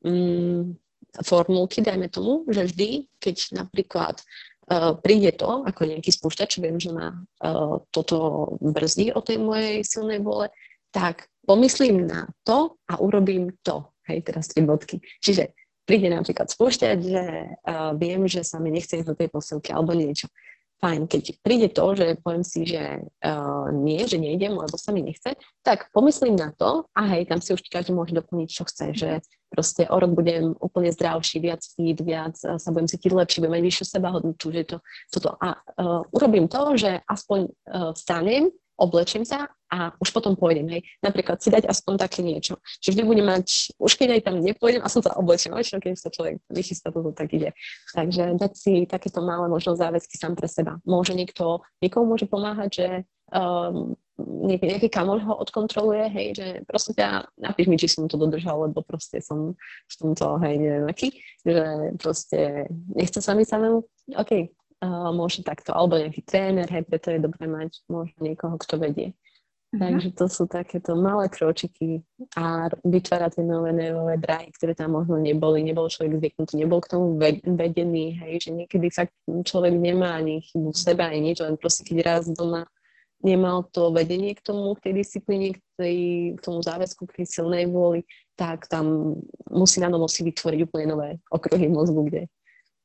um, 0.00 0.72
formulky, 1.20 1.84
dajme 1.84 2.08
tomu, 2.08 2.48
že 2.48 2.72
vždy, 2.72 3.04
keď 3.20 3.36
napríklad 3.52 4.24
uh, 4.72 4.96
príde 4.96 5.36
to, 5.36 5.60
ako 5.68 5.92
nejaký 5.92 6.08
spúšťač, 6.08 6.64
viem, 6.64 6.80
že 6.80 6.88
ma 6.88 7.20
uh, 7.44 7.84
toto 7.92 8.48
brzdí 8.64 9.12
o 9.12 9.20
tej 9.20 9.44
mojej 9.44 9.84
silnej 9.84 10.24
vole, 10.24 10.48
tak 10.88 11.28
pomyslím 11.44 12.08
na 12.08 12.32
to 12.48 12.80
a 12.88 12.96
urobím 12.96 13.52
to. 13.60 13.92
Hej, 14.08 14.24
teraz 14.24 14.48
tri 14.48 14.64
bodky. 14.64 15.04
Čiže 15.20 15.52
príde 15.84 16.08
napríklad 16.08 16.48
spúšťať, 16.48 16.98
že 17.04 17.24
uh, 17.60 17.92
viem, 17.92 18.24
že 18.24 18.40
sa 18.40 18.56
mi 18.56 18.72
nechce 18.72 19.04
ísť 19.04 19.08
do 19.08 19.16
tej 19.16 19.28
posilky 19.28 19.68
alebo 19.68 19.92
niečo 19.92 20.32
fajn, 20.78 21.10
keď 21.10 21.22
príde 21.42 21.68
to, 21.74 21.84
že 21.98 22.18
poviem 22.22 22.46
si, 22.46 22.62
že 22.62 23.02
uh, 23.02 23.68
nie, 23.74 24.06
že 24.06 24.18
nejdem, 24.18 24.54
lebo 24.54 24.74
sa 24.78 24.94
mi 24.94 25.02
nechce, 25.02 25.34
tak 25.66 25.90
pomyslím 25.90 26.38
na 26.38 26.54
to 26.54 26.86
a 26.94 27.02
hej, 27.14 27.26
tam 27.26 27.42
si 27.42 27.52
už 27.52 27.66
každý 27.66 27.90
môže 27.90 28.14
doplniť, 28.14 28.48
čo 28.48 28.62
chce, 28.64 28.86
že 28.94 29.10
proste 29.50 29.90
o 29.90 29.96
rok 29.98 30.14
budem 30.14 30.54
úplne 30.62 30.94
zdravší, 30.94 31.42
viac 31.42 31.62
fit, 31.66 31.98
viac 31.98 32.38
uh, 32.46 32.56
sa 32.56 32.70
budem 32.70 32.86
cítiť 32.86 33.10
lepšie, 33.10 33.42
budem 33.42 33.58
mať 33.58 33.64
vyššiu 33.66 33.84
sebahodnotu, 33.90 34.46
že 34.54 34.62
to, 34.64 34.76
toto. 35.10 35.34
A 35.42 35.58
uh, 35.58 36.06
urobím 36.14 36.46
to, 36.46 36.78
že 36.78 37.02
aspoň 37.10 37.50
uh, 37.50 37.90
vstanem, 37.92 38.54
oblečím 38.78 39.26
sa 39.26 39.50
a 39.68 39.92
už 40.00 40.08
potom 40.16 40.32
pôjdem, 40.32 40.64
hej. 40.72 40.82
Napríklad 41.04 41.40
si 41.44 41.52
dať 41.52 41.68
aspoň 41.68 41.94
také 42.00 42.24
niečo. 42.24 42.56
Čiže 42.80 42.98
vždy 42.98 43.02
budem 43.04 43.26
mať, 43.28 43.76
už 43.76 43.92
keď 44.00 44.08
aj 44.16 44.22
tam 44.24 44.36
nepôjdem, 44.40 44.80
a 44.80 44.88
som 44.88 45.04
sa 45.04 45.12
oblečím, 45.20 45.52
ale 45.52 45.64
keď 45.64 45.92
sa 45.96 46.08
človek 46.08 46.40
vychystá, 46.48 46.88
to 46.88 47.12
tak 47.12 47.28
ide. 47.36 47.52
Takže 47.92 48.40
dať 48.40 48.52
si 48.56 48.72
takéto 48.88 49.20
malé 49.20 49.46
možno 49.52 49.76
záväzky 49.76 50.16
sám 50.16 50.34
pre 50.34 50.48
seba. 50.48 50.80
Môže 50.88 51.12
niekto, 51.12 51.60
niekomu 51.84 52.16
môže 52.16 52.24
pomáhať, 52.24 52.70
že 52.72 52.88
um, 53.32 53.92
nejaký, 54.18 54.64
nejaký 54.66 54.88
kamoš 54.90 55.22
ho 55.22 55.34
odkontroluje, 55.38 56.04
hej, 56.10 56.28
že 56.34 56.46
proste 56.66 56.96
ťa 56.98 57.28
napíš 57.38 57.66
mi, 57.70 57.76
či 57.78 57.86
som 57.86 58.10
to 58.10 58.18
dodržal, 58.18 58.66
lebo 58.66 58.82
proste 58.82 59.22
som 59.22 59.54
v 59.86 59.94
tomto, 59.94 60.40
hej, 60.42 60.54
neviem 60.58 60.86
aký, 60.90 61.08
že 61.46 61.94
proste 62.00 62.66
nechce 62.96 63.22
sa 63.22 63.36
mi 63.38 63.46
samému, 63.46 63.84
OK, 64.18 64.32
uh, 64.82 65.10
môže 65.14 65.46
takto, 65.46 65.70
alebo 65.70 66.00
nejaký 66.00 66.24
tréner, 66.26 66.66
hej, 66.66 66.82
preto 66.88 67.14
je 67.14 67.22
dobré 67.22 67.46
mať 67.46 67.84
možno 67.86 68.18
niekoho, 68.18 68.58
kto 68.58 68.80
vedie. 68.80 69.14
Uh-huh. 69.68 69.84
Takže 69.84 70.08
to 70.16 70.26
sú 70.32 70.48
takéto 70.48 70.96
malé 70.96 71.28
kročiky 71.28 72.00
a 72.40 72.72
vytvárať 72.88 73.36
tie 73.36 73.44
nové 73.44 73.68
nervové 73.76 74.16
dráhy, 74.16 74.48
ktoré 74.56 74.72
tam 74.72 74.96
možno 74.96 75.20
neboli, 75.20 75.60
nebol 75.60 75.92
človek 75.92 76.16
zvyknutý, 76.24 76.56
nebol 76.56 76.80
k 76.80 76.96
tomu 76.96 77.20
vedený, 77.44 78.16
hej, 78.16 78.48
že 78.48 78.50
niekedy 78.56 78.88
fakt 78.88 79.12
človek 79.28 79.76
nemá 79.76 80.16
ani 80.16 80.40
chybu 80.40 80.72
v 80.72 80.78
sebe, 80.80 81.04
ani 81.04 81.20
nič, 81.20 81.44
len 81.44 81.60
proste 81.60 81.84
keď 81.84 81.96
raz 82.00 82.24
doma 82.32 82.64
nemal 83.20 83.68
to 83.68 83.92
vedenie 83.92 84.32
k 84.32 84.40
tomu, 84.40 84.72
k 84.78 84.88
tej 84.88 85.04
disciplíne, 85.04 85.52
k, 85.52 85.60
tej, 85.76 85.96
k 86.38 86.40
tomu 86.40 86.64
záväzku, 86.64 87.04
k 87.04 87.20
tej 87.20 87.26
silnej 87.28 87.68
vôli, 87.68 88.08
tak 88.40 88.70
tam 88.72 89.18
musí 89.52 89.84
na 89.84 89.92
novo 89.92 90.08
si 90.08 90.24
vytvoriť 90.24 90.64
úplne 90.64 90.86
nové 90.96 91.08
okruhy 91.28 91.68
mozgu, 91.68 92.08
kde 92.08 92.22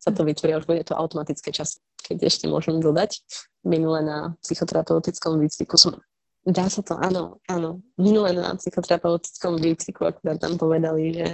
sa 0.04 0.12
to 0.12 0.28
vytvorí, 0.28 0.58
už 0.60 0.68
bude 0.68 0.84
to 0.84 1.00
automatické 1.00 1.56
čas. 1.56 1.80
Keď 2.04 2.28
ešte 2.28 2.46
môžem 2.52 2.84
dodať, 2.84 3.24
minule 3.64 4.04
na 4.04 4.18
psychoterapeutickom 4.44 5.40
výcviku 5.40 5.80
som 5.80 5.96
Dá 6.44 6.68
sa 6.68 6.84
to, 6.84 7.00
áno, 7.00 7.40
áno. 7.48 7.80
Minule 7.96 8.36
na 8.36 8.52
psychoterapeutickom 8.60 9.64
výcviku 9.64 10.12
akurát 10.12 10.44
tam 10.44 10.60
povedali, 10.60 11.16
že 11.16 11.28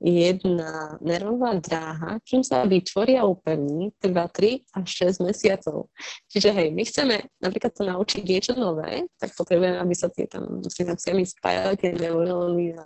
jedna 0.00 0.96
nervová 1.04 1.60
dráha, 1.60 2.20
kým 2.24 2.40
sa 2.40 2.64
vytvorí 2.64 3.20
a 3.20 3.28
upevní, 3.28 3.92
trvá 4.00 4.28
3 4.28 4.64
až 4.72 4.88
6 5.16 5.28
mesiacov. 5.28 5.92
Čiže 6.32 6.56
hej, 6.56 6.68
my 6.72 6.82
chceme 6.88 7.16
napríklad 7.40 7.72
sa 7.76 7.84
naučiť 7.92 8.22
niečo 8.24 8.52
nové, 8.56 9.04
tak 9.20 9.36
potrebujeme, 9.36 9.76
aby 9.76 9.94
sa 9.96 10.08
tie 10.08 10.24
tam 10.24 10.64
synapsiami 10.64 11.24
spájali 11.24 11.76
tie 11.76 11.92
neuróny 11.92 12.80
a 12.80 12.84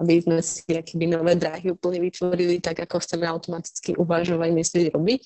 aby 0.00 0.22
sme 0.22 0.38
si 0.42 0.70
akýby 0.70 1.10
nové 1.10 1.34
dráhy 1.34 1.74
úplne 1.74 1.98
vytvorili 1.98 2.62
tak, 2.62 2.82
ako 2.82 3.02
chceme 3.02 3.26
automaticky 3.26 3.98
uvažovať, 3.98 4.50
myslieť, 4.54 4.86
robiť. 4.94 5.20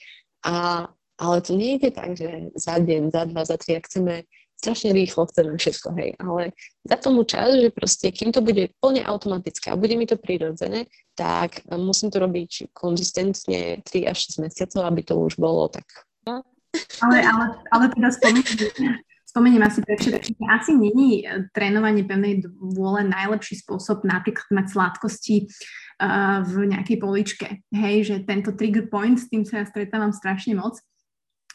A, 0.49 0.88
ale 1.20 1.36
to 1.44 1.53
nie 1.53 1.76
je 1.76 1.90
tak, 1.92 2.16
že 2.16 2.53
za 2.57 2.80
deň, 2.80 3.12
za 3.12 3.22
dva, 3.28 3.42
za 3.44 3.57
tri, 3.61 3.76
ak 3.76 3.88
chceme 3.88 4.24
strašne 4.57 4.96
rýchlo 4.96 5.28
chceme 5.28 5.54
všetko, 5.57 5.88
hej, 6.00 6.11
ale 6.16 6.57
za 6.82 6.96
tomu 6.96 7.22
čas, 7.28 7.54
že 7.54 7.68
proste, 7.70 8.09
kým 8.11 8.32
to 8.32 8.40
bude 8.40 8.72
plne 8.80 9.04
automatické 9.04 9.70
a 9.70 9.80
bude 9.80 9.94
mi 9.94 10.09
to 10.09 10.16
prirodzené, 10.16 10.88
tak 11.14 11.61
musím 11.70 12.09
to 12.09 12.18
robiť 12.18 12.72
konzistentne 12.72 13.84
3 13.84 14.11
až 14.11 14.16
6 14.40 14.44
mesiacov, 14.48 14.80
aby 14.88 15.00
to 15.04 15.14
už 15.16 15.36
bolo 15.36 15.68
tak. 15.68 15.86
Ale, 17.00 17.24
ale, 17.24 17.44
ale 17.72 17.84
teda 17.92 18.09
spomeniem, 19.24 19.62
asi 19.64 19.80
prečo, 19.84 20.12
asi 20.48 20.72
není 20.76 21.24
e, 21.24 21.48
trénovanie 21.52 22.04
pevnej 22.04 22.44
vôle 22.57 23.04
najlepší 23.04 23.61
spôsob 23.64 24.04
napríklad 24.04 24.48
mať 24.48 24.66
sladkosti 24.72 25.36
uh, 26.00 26.40
v 26.44 26.72
nejakej 26.72 26.96
poličke. 27.00 27.48
Hej, 27.72 27.96
že 28.09 28.14
tento 28.24 28.52
trigger 28.57 28.88
point, 28.88 29.16
s 29.20 29.28
tým 29.28 29.44
sa 29.44 29.61
ja 29.61 29.64
stretávam 29.68 30.12
strašne 30.12 30.57
moc. 30.57 30.80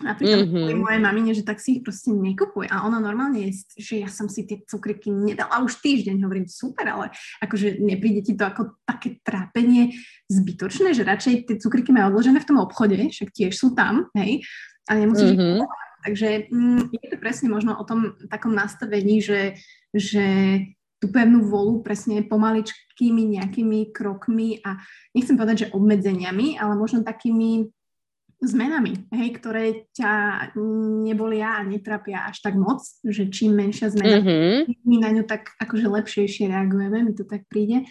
Napríklad 0.02 0.50
mm-hmm. 0.50 0.78
mojej 0.82 1.02
mamine, 1.02 1.32
že 1.32 1.46
tak 1.46 1.62
si 1.62 1.80
ich 1.80 1.82
proste 1.86 2.12
nekupuje. 2.12 2.68
A 2.68 2.84
ona 2.84 2.98
normálne 2.98 3.50
je, 3.50 3.64
že 3.78 3.96
ja 4.02 4.10
som 4.10 4.26
si 4.28 4.44
tie 4.44 4.62
cukriky 4.66 5.14
nedala 5.14 5.62
už 5.62 5.78
týždeň. 5.80 6.18
Hovorím, 6.22 6.50
super, 6.50 6.86
ale 6.90 7.14
akože 7.40 7.80
nepríde 7.80 8.26
ti 8.26 8.34
to 8.34 8.44
ako 8.44 8.82
také 8.84 9.22
trápenie 9.22 9.94
zbytočné, 10.28 10.98
že 10.98 11.08
radšej 11.08 11.34
tie 11.48 11.56
cukriky 11.62 11.94
majú 11.94 12.18
odložené 12.18 12.42
v 12.42 12.50
tom 12.50 12.58
obchode, 12.60 12.98
však 12.98 13.30
tiež 13.32 13.54
sú 13.54 13.78
tam, 13.78 14.10
hej, 14.18 14.42
a 14.90 14.98
nemusíš 14.98 15.38
mm-hmm 15.38 15.90
Takže 16.02 16.50
mm, 16.50 16.90
je 16.98 17.08
to 17.14 17.18
presne 17.22 17.48
možno 17.54 17.78
o 17.78 17.84
tom 17.86 18.18
takom 18.26 18.58
nastavení, 18.58 19.22
že, 19.22 19.62
že 19.94 20.26
tú 21.02 21.10
pevnú 21.10 21.46
volu 21.46 21.82
presne 21.82 22.22
pomaličkými 22.26 23.38
nejakými 23.38 23.90
krokmi 23.94 24.62
a 24.62 24.78
nechcem 25.18 25.38
povedať, 25.38 25.56
že 25.66 25.72
obmedzeniami, 25.74 26.58
ale 26.58 26.74
možno 26.78 27.06
takými 27.06 27.70
zmenami, 28.42 29.06
hej, 29.14 29.30
ktoré 29.38 29.86
ťa 29.94 30.14
nebolia 31.06 31.62
a 31.62 31.64
netrapia 31.66 32.26
až 32.26 32.42
tak 32.42 32.58
moc, 32.58 32.82
že 33.06 33.30
čím 33.30 33.54
menšia 33.54 33.94
zmena, 33.94 34.18
mm-hmm. 34.18 34.82
my 34.82 34.96
na 34.98 35.10
ňu 35.14 35.24
tak 35.30 35.54
akože 35.62 35.86
lepšejšie 35.86 36.50
reagujeme, 36.50 37.06
mi 37.06 37.14
to 37.14 37.22
tak 37.22 37.46
príde. 37.46 37.86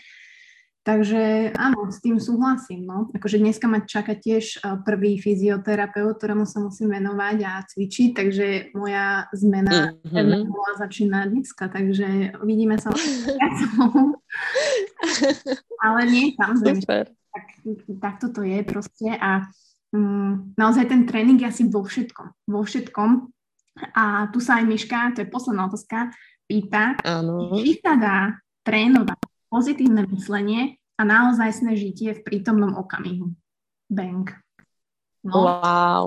Takže 0.80 1.52
áno, 1.60 1.92
s 1.92 2.00
tým 2.00 2.16
súhlasím. 2.16 2.88
No. 2.88 3.12
Akože 3.12 3.36
dneska 3.36 3.68
ma 3.68 3.84
čaká 3.84 4.16
tiež 4.16 4.64
e, 4.64 4.80
prvý 4.80 5.20
fyzioterapeut, 5.20 6.16
ktorému 6.16 6.48
sa 6.48 6.64
musím 6.64 6.96
venovať 6.96 7.36
a 7.44 7.60
cvičiť, 7.68 8.08
takže 8.16 8.46
moja 8.72 9.28
zmena 9.36 9.92
mm-hmm. 10.00 10.48
bola 10.48 10.72
začína 10.80 11.28
dneska, 11.28 11.68
takže 11.68 12.32
vidíme 12.42 12.80
sa 12.80 12.96
Ale 15.84 16.00
nie, 16.08 16.32
samozrejme. 16.32 16.80
Tak, 17.30 17.46
tak 18.00 18.14
toto 18.18 18.40
je 18.40 18.64
proste 18.64 19.12
a 19.20 19.44
um, 19.94 20.54
naozaj 20.54 20.86
ten 20.90 21.06
tréning 21.06 21.38
je 21.40 21.46
asi 21.46 21.62
vo 21.66 21.82
všetkom. 21.82 22.50
Vo 22.50 22.62
všetkom. 22.62 23.10
A 23.94 24.28
tu 24.34 24.42
sa 24.42 24.60
aj 24.60 24.64
Miška, 24.66 25.14
to 25.14 25.22
je 25.24 25.32
posledná 25.32 25.70
otázka, 25.70 26.10
pýta, 26.44 26.98
Áno. 27.06 27.54
či 27.62 27.78
sa 27.78 27.96
dá 27.96 28.36
trénovať 28.66 29.20
pozitívne 29.48 30.04
myslenie 30.10 30.76
a 30.98 31.02
naozaj 31.06 31.64
žitie 31.78 32.12
v 32.12 32.24
prítomnom 32.26 32.76
okamihu. 32.76 33.32
Bang. 33.88 34.28
No. 35.24 35.32
Wow, 35.32 36.04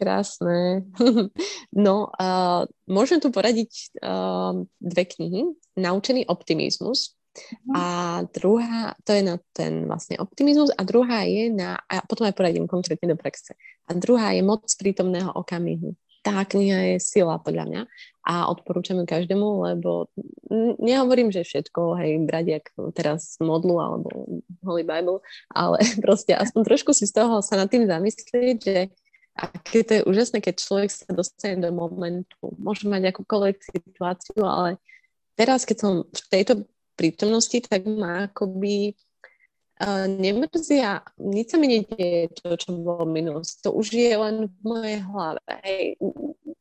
krásne. 0.00 0.86
no, 1.86 2.08
uh, 2.16 2.64
môžem 2.88 3.20
tu 3.20 3.28
poradiť 3.28 3.98
uh, 4.00 4.64
dve 4.80 5.04
knihy. 5.04 5.42
Naučený 5.76 6.26
optimizmus. 6.26 7.17
A 7.74 7.84
druhá, 8.30 8.94
to 9.04 9.12
je 9.12 9.22
na 9.22 9.36
ten 9.52 9.86
vlastne 9.86 10.16
optimizmus 10.18 10.74
a 10.74 10.82
druhá 10.84 11.24
je 11.24 11.50
na, 11.52 11.78
a 11.88 12.02
potom 12.04 12.26
aj 12.26 12.34
poradím 12.36 12.70
konkrétne 12.70 13.12
do 13.12 13.16
praxe. 13.18 13.56
A 13.88 13.94
druhá 13.94 14.32
je 14.36 14.42
moc 14.44 14.64
prítomného 14.76 15.32
okamihu. 15.32 15.96
Tá 16.20 16.44
kniha 16.44 16.94
je 16.94 16.96
sila 17.00 17.38
podľa 17.38 17.64
mňa 17.70 17.82
a 18.26 18.50
odporúčam 18.52 19.00
ju 19.00 19.06
každému, 19.06 19.64
lebo 19.64 20.12
nehovorím, 20.76 21.32
že 21.32 21.46
všetko, 21.46 21.96
hej, 22.02 22.20
brať 22.26 22.46
jak 22.58 22.64
teraz 22.92 23.40
modlu 23.40 23.80
alebo 23.80 24.08
Holy 24.60 24.84
Bible, 24.84 25.24
ale 25.48 25.78
proste 26.04 26.36
aspoň 26.36 26.60
trošku 26.68 26.90
si 26.92 27.08
z 27.08 27.16
toho 27.16 27.40
sa 27.40 27.56
nad 27.56 27.70
tým 27.70 27.88
zamyslieť, 27.88 28.56
že 28.60 28.76
aké 29.38 29.86
to 29.86 29.92
je 30.02 30.06
úžasné, 30.10 30.42
keď 30.42 30.54
človek 30.58 30.90
sa 30.90 31.08
dostane 31.14 31.62
do 31.62 31.70
momentu. 31.70 32.42
Môže 32.58 32.90
mať 32.90 33.14
akúkoľvek 33.14 33.56
situáciu, 33.62 34.42
ale 34.42 34.82
teraz, 35.38 35.62
keď 35.62 35.76
som 35.78 35.92
v 36.10 36.26
tejto 36.28 36.66
prítomnosti, 36.98 37.62
tak 37.62 37.86
ma 37.86 38.26
akoby 38.26 38.98
uh, 39.78 40.06
nemrzia, 40.10 41.06
nič 41.22 41.54
sa 41.54 41.56
mi 41.62 41.70
nedieje 41.70 42.34
to, 42.34 42.58
čo 42.58 42.74
bolo 42.74 43.06
minulosť. 43.06 43.70
To 43.70 43.78
už 43.78 43.94
je 43.94 44.10
len 44.10 44.50
v 44.50 44.58
mojej 44.66 44.98
hlave. 45.06 45.42
Hej. 45.62 45.96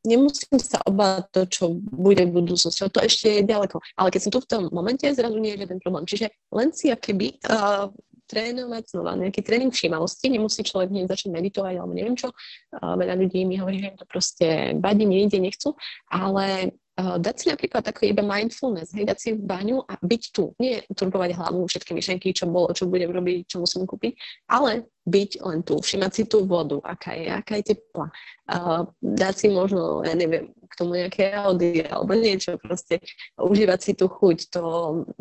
Nemusím 0.07 0.61
sa 0.61 0.79
obávať 0.85 1.25
to, 1.33 1.41
čo 1.49 1.63
bude 1.75 2.23
v 2.23 2.31
budúcnosti. 2.31 2.85
To 2.85 3.01
ešte 3.01 3.41
je 3.41 3.49
ďaleko. 3.49 3.81
Ale 3.97 4.13
keď 4.13 4.21
som 4.23 4.31
tu 4.31 4.39
v 4.39 4.49
tom 4.49 4.63
momente, 4.71 5.03
zrazu 5.03 5.35
nie 5.41 5.57
je 5.57 5.65
žiaden 5.65 5.81
problém. 5.81 6.05
Čiže 6.05 6.31
len 6.53 6.69
si 6.71 6.93
akéby 6.93 7.41
uh, 7.49 7.91
trénovať 8.27 8.83
znova 8.91 9.15
nejaký 9.15 9.39
tréning 9.41 9.71
všímavosti, 9.71 10.27
nemusí 10.27 10.61
človek 10.61 10.91
hneď 10.91 11.07
začať 11.07 11.31
meditovať 11.31 11.73
alebo 11.79 11.95
neviem 11.95 12.15
čo. 12.19 12.29
Uh, 12.75 12.93
veľa 12.99 13.15
ľudí 13.17 13.47
mi 13.47 13.57
hovorí, 13.57 13.81
že 13.81 13.89
im 13.95 13.97
to 13.97 14.05
proste 14.05 14.47
vadí, 14.83 15.07
nejde, 15.07 15.39
nechcú, 15.39 15.73
ale 16.11 16.75
dať 16.97 17.35
si 17.37 17.45
napríklad 17.53 17.85
taký 17.85 18.09
iba 18.09 18.25
mindfulness, 18.25 18.89
hej, 18.97 19.05
dať 19.05 19.17
si 19.21 19.29
baňu 19.37 19.85
a 19.85 20.01
byť 20.01 20.23
tu. 20.33 20.57
Nie 20.57 20.81
turbovať 20.89 21.37
hlavu, 21.37 21.69
všetky 21.69 21.93
myšlenky, 21.93 22.33
čo 22.33 22.49
bolo, 22.49 22.73
čo 22.73 22.89
budem 22.89 23.13
robiť, 23.13 23.45
čo 23.45 23.61
musím 23.61 23.85
kúpiť, 23.85 24.17
ale 24.49 24.89
byť 25.05 25.31
len 25.45 25.61
tu, 25.61 25.77
všimať 25.77 26.11
si 26.11 26.23
tú 26.25 26.43
vodu, 26.49 26.81
aká 26.81 27.13
je, 27.13 27.29
aká 27.29 27.53
je 27.61 27.63
teplá. 27.71 28.09
Uh, 28.49 28.89
dať 28.99 29.33
si 29.37 29.47
možno, 29.53 30.01
ja 30.03 30.17
neviem, 30.17 30.51
k 30.67 30.73
tomu 30.73 30.97
nejaké 30.97 31.31
audio 31.37 31.85
alebo 31.87 32.17
niečo, 32.17 32.57
proste 32.59 32.99
užívať 33.39 33.79
si 33.79 33.91
tú 33.93 34.09
chuť, 34.09 34.51
to 34.51 34.63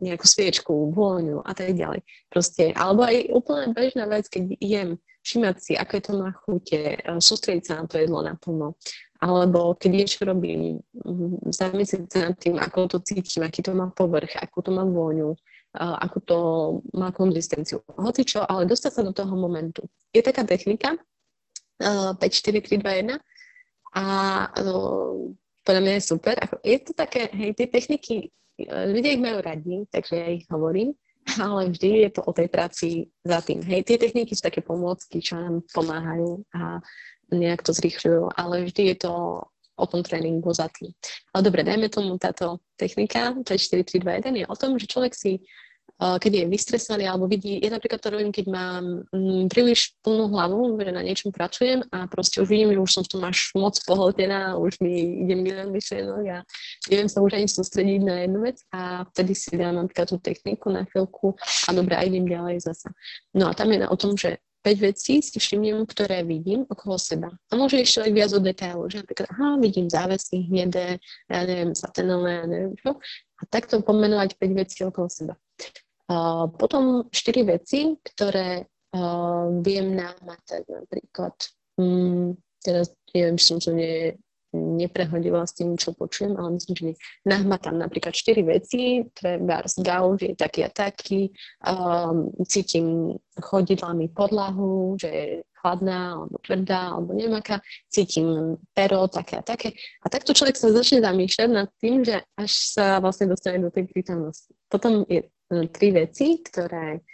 nejakú 0.01 0.27
sviečku, 0.27 0.73
vôňu 0.97 1.45
a 1.45 1.53
tak 1.53 1.77
ďalej. 1.77 2.03
Proste, 2.33 2.73
alebo 2.73 3.05
aj 3.05 3.31
úplne 3.31 3.77
bežná 3.77 4.09
vec, 4.11 4.27
keď 4.27 4.59
jem, 4.59 4.91
všimať 5.23 5.57
si, 5.59 5.73
aké 5.75 5.99
to 5.99 6.15
má 6.19 6.35
chute, 6.47 7.03
sústrediť 7.03 7.65
sa 7.67 7.75
na 7.83 7.85
to 7.91 7.99
jedlo 7.99 8.23
naplno 8.23 8.79
alebo 9.27 9.75
keď 9.75 9.91
niečo 9.91 10.23
robím, 10.23 10.79
mm, 10.95 11.51
zamyslieť 11.51 12.07
sa 12.07 12.31
nad 12.31 12.37
tým, 12.39 12.63
ako 12.63 12.87
to 12.87 12.99
cítim, 13.03 13.43
aký 13.43 13.59
to 13.67 13.75
má 13.75 13.91
povrch, 13.91 14.39
akú 14.39 14.63
to 14.63 14.71
má 14.71 14.87
vôňu, 14.87 15.35
ako 15.77 16.19
to 16.23 16.39
má 16.95 17.11
konzistenciu. 17.11 17.83
Hoci 17.99 18.23
čo, 18.25 18.47
ale 18.47 18.65
dostať 18.65 18.93
sa 18.95 19.03
do 19.03 19.13
toho 19.13 19.35
momentu. 19.37 19.85
Je 20.15 20.23
taká 20.25 20.47
technika 20.47 20.97
5, 21.77 22.17
4, 22.17 22.65
3, 22.65 22.81
2, 22.81 23.03
1 23.13 23.21
a 23.97 24.05
podľa 25.67 25.83
mňa 25.83 25.95
je 25.99 26.03
super. 26.05 26.35
Je 26.63 26.79
to 26.81 26.93
také, 26.95 27.29
hej, 27.35 27.51
tie 27.59 27.67
techniky, 27.67 28.31
ľudia 28.65 29.19
ich 29.19 29.23
majú 29.23 29.43
radi, 29.43 29.85
takže 29.91 30.15
ja 30.17 30.29
ich 30.33 30.47
hovorím, 30.49 30.95
ale 31.43 31.75
vždy 31.75 32.09
je 32.09 32.11
to 32.15 32.23
o 32.25 32.33
tej 32.33 32.49
práci 32.49 32.89
za 33.27 33.43
tým. 33.43 33.61
Hej, 33.67 33.85
tie 33.85 33.99
techniky 33.99 34.33
sú 34.33 34.47
také 34.47 34.63
pomôcky, 34.63 35.21
čo 35.21 35.37
nám 35.37 35.67
pomáhajú 35.75 36.47
a 36.55 36.81
nejak 37.33 37.63
to 37.63 37.75
zrýchľujú, 37.75 38.35
ale 38.37 38.67
vždy 38.67 38.83
je 38.95 38.97
to 39.07 39.13
o 39.77 39.85
tom 39.85 40.01
tréningu 40.01 40.49
za 40.57 40.73
tým. 40.73 40.89
Ale 41.37 41.43
dobre, 41.45 41.61
dajme 41.61 41.93
tomu 41.93 42.17
táto 42.17 42.65
technika, 42.81 43.37
5, 43.37 43.45
4, 43.45 43.85
3, 43.85 44.01
2, 44.01 44.25
1 44.25 44.41
je 44.41 44.47
o 44.49 44.57
tom, 44.57 44.81
že 44.81 44.89
človek 44.89 45.13
si 45.13 45.45
Eh, 45.97 46.19
keď 46.21 46.45
je 46.45 46.53
vystresovaný 46.53 47.09
alebo 47.09 47.25
vidí, 47.25 47.57
ja 47.57 47.73
napríklad 47.73 47.97
to 47.97 48.13
robím, 48.13 48.29
keď 48.29 48.53
mám 48.53 49.09
mm, 49.17 49.49
príliš 49.49 49.97
plnú 50.05 50.29
hlavu, 50.29 50.77
že 50.77 50.93
na 50.93 51.01
niečom 51.01 51.33
pracujem 51.33 51.89
a 51.89 52.05
proste 52.05 52.45
už 52.45 52.53
vidím, 52.53 52.77
že 52.77 52.85
už 52.85 52.93
som 52.93 53.01
v 53.01 53.17
tom 53.17 53.25
až 53.25 53.49
moc 53.57 53.81
pohltená, 53.81 54.61
už 54.61 54.77
mi 54.85 55.25
ide 55.25 55.33
milión 55.41 55.73
myšlienok 55.73 56.25
a 56.29 56.39
neviem 56.93 57.09
sa 57.09 57.25
už 57.25 57.41
ani 57.41 57.49
sústrediť 57.49 58.01
na 58.05 58.29
jednu 58.29 58.45
vec 58.45 58.61
a 58.77 59.09
vtedy 59.09 59.33
si 59.33 59.57
dám 59.57 59.81
napríklad 59.81 60.13
tú 60.13 60.21
techniku 60.21 60.69
na 60.69 60.85
chvíľku 60.85 61.33
a 61.65 61.71
dobre, 61.73 61.97
a 61.97 62.05
idem 62.05 62.29
ďalej 62.29 62.61
zasa. 62.61 62.93
No 63.33 63.49
a 63.49 63.57
tam 63.57 63.73
je 63.73 63.81
na, 63.81 63.89
o 63.89 63.97
tom, 63.97 64.21
že 64.21 64.37
5 64.67 64.83
vecí 64.83 65.23
si 65.23 65.39
všimnem, 65.39 65.87
ktoré 65.87 66.27
vidím 66.27 66.67
okolo 66.67 66.99
seba. 66.99 67.31
A 67.31 67.53
môže 67.55 67.79
ešte 67.79 68.03
aj 68.03 68.11
viac 68.11 68.31
o 68.35 68.43
detailu, 68.43 68.91
že 68.91 69.07
napríklad, 69.07 69.31
aha, 69.31 69.63
vidím 69.63 69.87
závesy 69.87 70.43
hnedé, 70.51 70.99
ja 71.31 71.47
neviem, 71.47 71.71
satenové, 71.71 72.43
ja 72.43 72.45
neviem 72.51 72.75
čo. 72.75 72.99
A 73.39 73.43
takto 73.47 73.79
pomenovať 73.79 74.35
5 74.35 74.59
vecí 74.59 74.83
okolo 74.83 75.07
seba. 75.07 75.39
Uh, 76.11 76.51
potom 76.59 77.07
štyri 77.15 77.47
veci, 77.47 77.95
ktoré 78.03 78.67
uh, 78.67 79.47
viem 79.63 79.95
namatať 79.95 80.67
napríklad. 80.67 81.35
Um, 81.79 82.35
teraz 82.59 82.91
neviem, 83.15 83.39
či 83.39 83.47
som 83.47 83.63
to 83.63 83.71
nie, 83.71 84.19
neprehodila 84.53 85.47
s 85.47 85.57
tým, 85.57 85.75
čo 85.75 85.97
počujem, 85.97 86.37
ale 86.37 86.59
myslím, 86.59 86.75
že. 86.77 86.91
Nahmatám 87.27 87.75
napríklad 87.75 88.15
štyri 88.15 88.47
veci, 88.47 89.03
treba 89.11 89.67
z 89.67 89.83
gauž 89.83 90.23
je 90.23 90.35
taký 90.39 90.61
a 90.63 90.71
taký, 90.71 91.35
um, 91.67 92.31
cítim 92.47 93.19
chodidlami 93.43 94.09
podlahu, 94.15 94.95
že 94.95 95.09
je 95.09 95.27
chladná, 95.59 96.23
alebo 96.23 96.39
tvrdá, 96.39 96.95
alebo 96.95 97.11
neviem 97.13 97.35
aká, 97.35 97.59
cítim 97.91 98.55
pero, 98.71 99.11
také 99.11 99.39
a 99.39 99.43
také. 99.43 99.75
A 100.03 100.07
takto 100.07 100.31
človek 100.33 100.55
sa 100.55 100.71
začne 100.71 101.03
zamýšľať 101.03 101.49
nad 101.51 101.69
tým, 101.83 102.07
že 102.07 102.23
až 102.39 102.53
sa 102.53 103.03
vlastne 103.03 103.27
dostane 103.27 103.59
do 103.59 103.75
tej 103.75 103.91
prítomnosti. 103.91 104.55
Potom 104.71 105.03
je 105.11 105.27
E, 105.47 105.69
tri 105.71 105.95
veci, 105.95 106.43
ktoré 106.43 107.07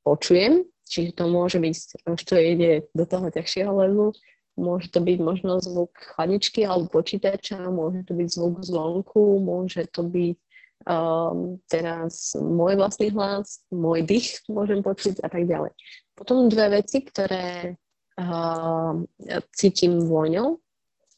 počujem, 0.00 0.64
čiže 0.88 1.20
to 1.20 1.28
môže 1.28 1.60
byť, 1.60 1.76
už 2.08 2.22
to 2.24 2.36
ide 2.40 2.88
do 2.96 3.04
toho 3.04 3.28
ťažšieho 3.28 3.72
levelu, 3.72 4.08
môže 4.54 4.90
to 4.90 5.02
byť 5.02 5.18
možno 5.18 5.58
zvuk 5.58 5.94
chladničky 6.14 6.62
alebo 6.62 6.90
počítača, 6.90 7.70
môže 7.70 8.06
to 8.06 8.14
byť 8.14 8.28
zvuk 8.30 8.62
zvonku, 8.62 9.42
môže 9.42 9.86
to 9.90 10.06
byť 10.06 10.38
um, 10.86 11.58
teraz 11.66 12.38
môj 12.38 12.78
vlastný 12.78 13.10
hlas, 13.14 13.64
môj 13.74 14.06
dých 14.06 14.42
môžem 14.46 14.80
počuť 14.80 15.22
a 15.24 15.28
tak 15.28 15.46
ďalej. 15.46 15.74
Potom 16.14 16.46
dve 16.46 16.82
veci, 16.82 17.02
ktoré 17.02 17.74
um, 18.14 19.06
cítim 19.50 19.98
vôňou, 20.06 20.62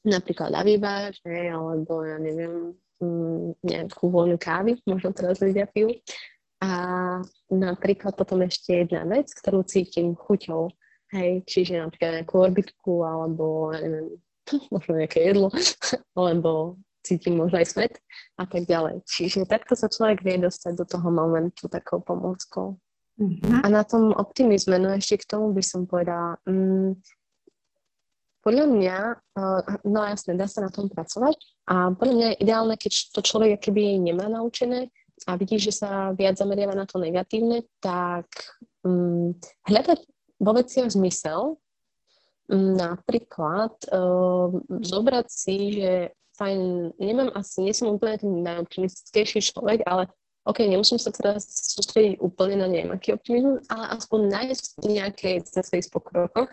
napríklad 0.07 0.55
lavíba, 0.55 1.13
alebo 1.27 2.07
ja 2.07 2.17
neviem, 2.17 2.73
um, 3.03 3.53
nejakú 3.61 4.09
vôňu 4.09 4.41
kávy, 4.41 4.81
možno 4.89 5.13
teraz 5.13 5.43
ľudia 5.43 5.69
pijú. 5.69 5.93
A 6.57 7.21
napríklad 7.53 8.17
potom 8.17 8.41
ešte 8.41 8.87
jedna 8.87 9.05
vec, 9.05 9.29
ktorú 9.29 9.61
cítim 9.69 10.17
chuťou. 10.17 10.73
Hej, 11.15 11.47
čiže 11.47 11.79
napríklad 11.79 12.23
nejakú 12.23 12.35
orbitku 12.35 13.07
alebo 13.07 13.71
neviem, 13.75 14.19
možno 14.75 14.93
nejaké 14.99 15.31
jedlo, 15.31 15.49
alebo 16.19 16.81
cítim 17.07 17.39
možno 17.39 17.63
aj 17.63 17.69
svet 17.71 17.95
a 18.35 18.45
tak 18.47 18.67
ďalej. 18.67 19.07
Čiže 19.07 19.47
takto 19.47 19.79
sa 19.79 19.87
človek 19.87 20.27
vie 20.27 20.43
dostať 20.43 20.73
do 20.75 20.85
toho 20.85 21.09
momentu 21.15 21.71
takou 21.71 22.03
pomôckou. 22.03 22.75
Mm-hmm. 23.17 23.63
A 23.63 23.67
na 23.71 23.87
tom 23.87 24.13
optimizme, 24.13 24.77
no 24.77 24.93
ešte 24.93 25.23
k 25.23 25.31
tomu 25.31 25.55
by 25.55 25.63
som 25.65 25.87
povedala, 25.87 26.37
mm, 26.45 26.99
podľa 28.45 28.67
mňa, 28.69 28.99
uh, 29.39 29.63
no 29.89 29.99
jasne, 30.05 30.37
dá 30.37 30.51
sa 30.51 30.67
na 30.67 30.71
tom 30.71 30.91
pracovať 30.91 31.39
a 31.71 31.91
podľa 31.97 32.15
mňa 32.15 32.27
je 32.31 32.41
ideálne, 32.45 32.75
keď 32.77 32.93
to 33.15 33.21
človek 33.25 33.59
keby 33.59 33.99
nemá 33.99 34.29
naučené, 34.29 34.93
a 35.25 35.41
vidíš, 35.41 35.73
že 35.73 35.75
sa 35.81 36.13
viac 36.13 36.37
zameriava 36.37 36.77
na 36.77 36.85
to 36.85 37.01
negatívne, 37.01 37.65
tak 37.81 38.29
um, 38.85 39.33
hľadať 39.65 40.05
vo 40.41 40.53
veciach 40.53 40.93
zmysel, 40.93 41.57
um, 42.49 42.71
napríklad 42.77 43.75
um, 43.91 44.63
zobrať 44.83 45.27
si, 45.29 45.81
že 45.81 45.93
fajn, 46.37 46.93
nemám 47.01 47.33
asi, 47.33 47.65
nie 47.65 47.73
som 47.73 47.93
úplne 47.97 48.21
ten 48.21 48.33
najoptimistickejší 48.45 49.41
človek, 49.53 49.83
ale 49.89 50.09
OK, 50.47 50.63
nemusím 50.63 51.03
sa 51.03 51.11
teraz 51.11 51.43
sústrediť 51.75 52.23
úplne 52.23 52.63
na 52.63 52.71
nejaký 52.71 53.19
optimizmus, 53.19 53.67
ale 53.67 53.99
aspoň 53.99 54.21
nájsť 54.31 54.65
nejaké 54.87 55.31
cesty 55.43 55.83
v 55.83 55.91
pokrokoch, 55.91 56.47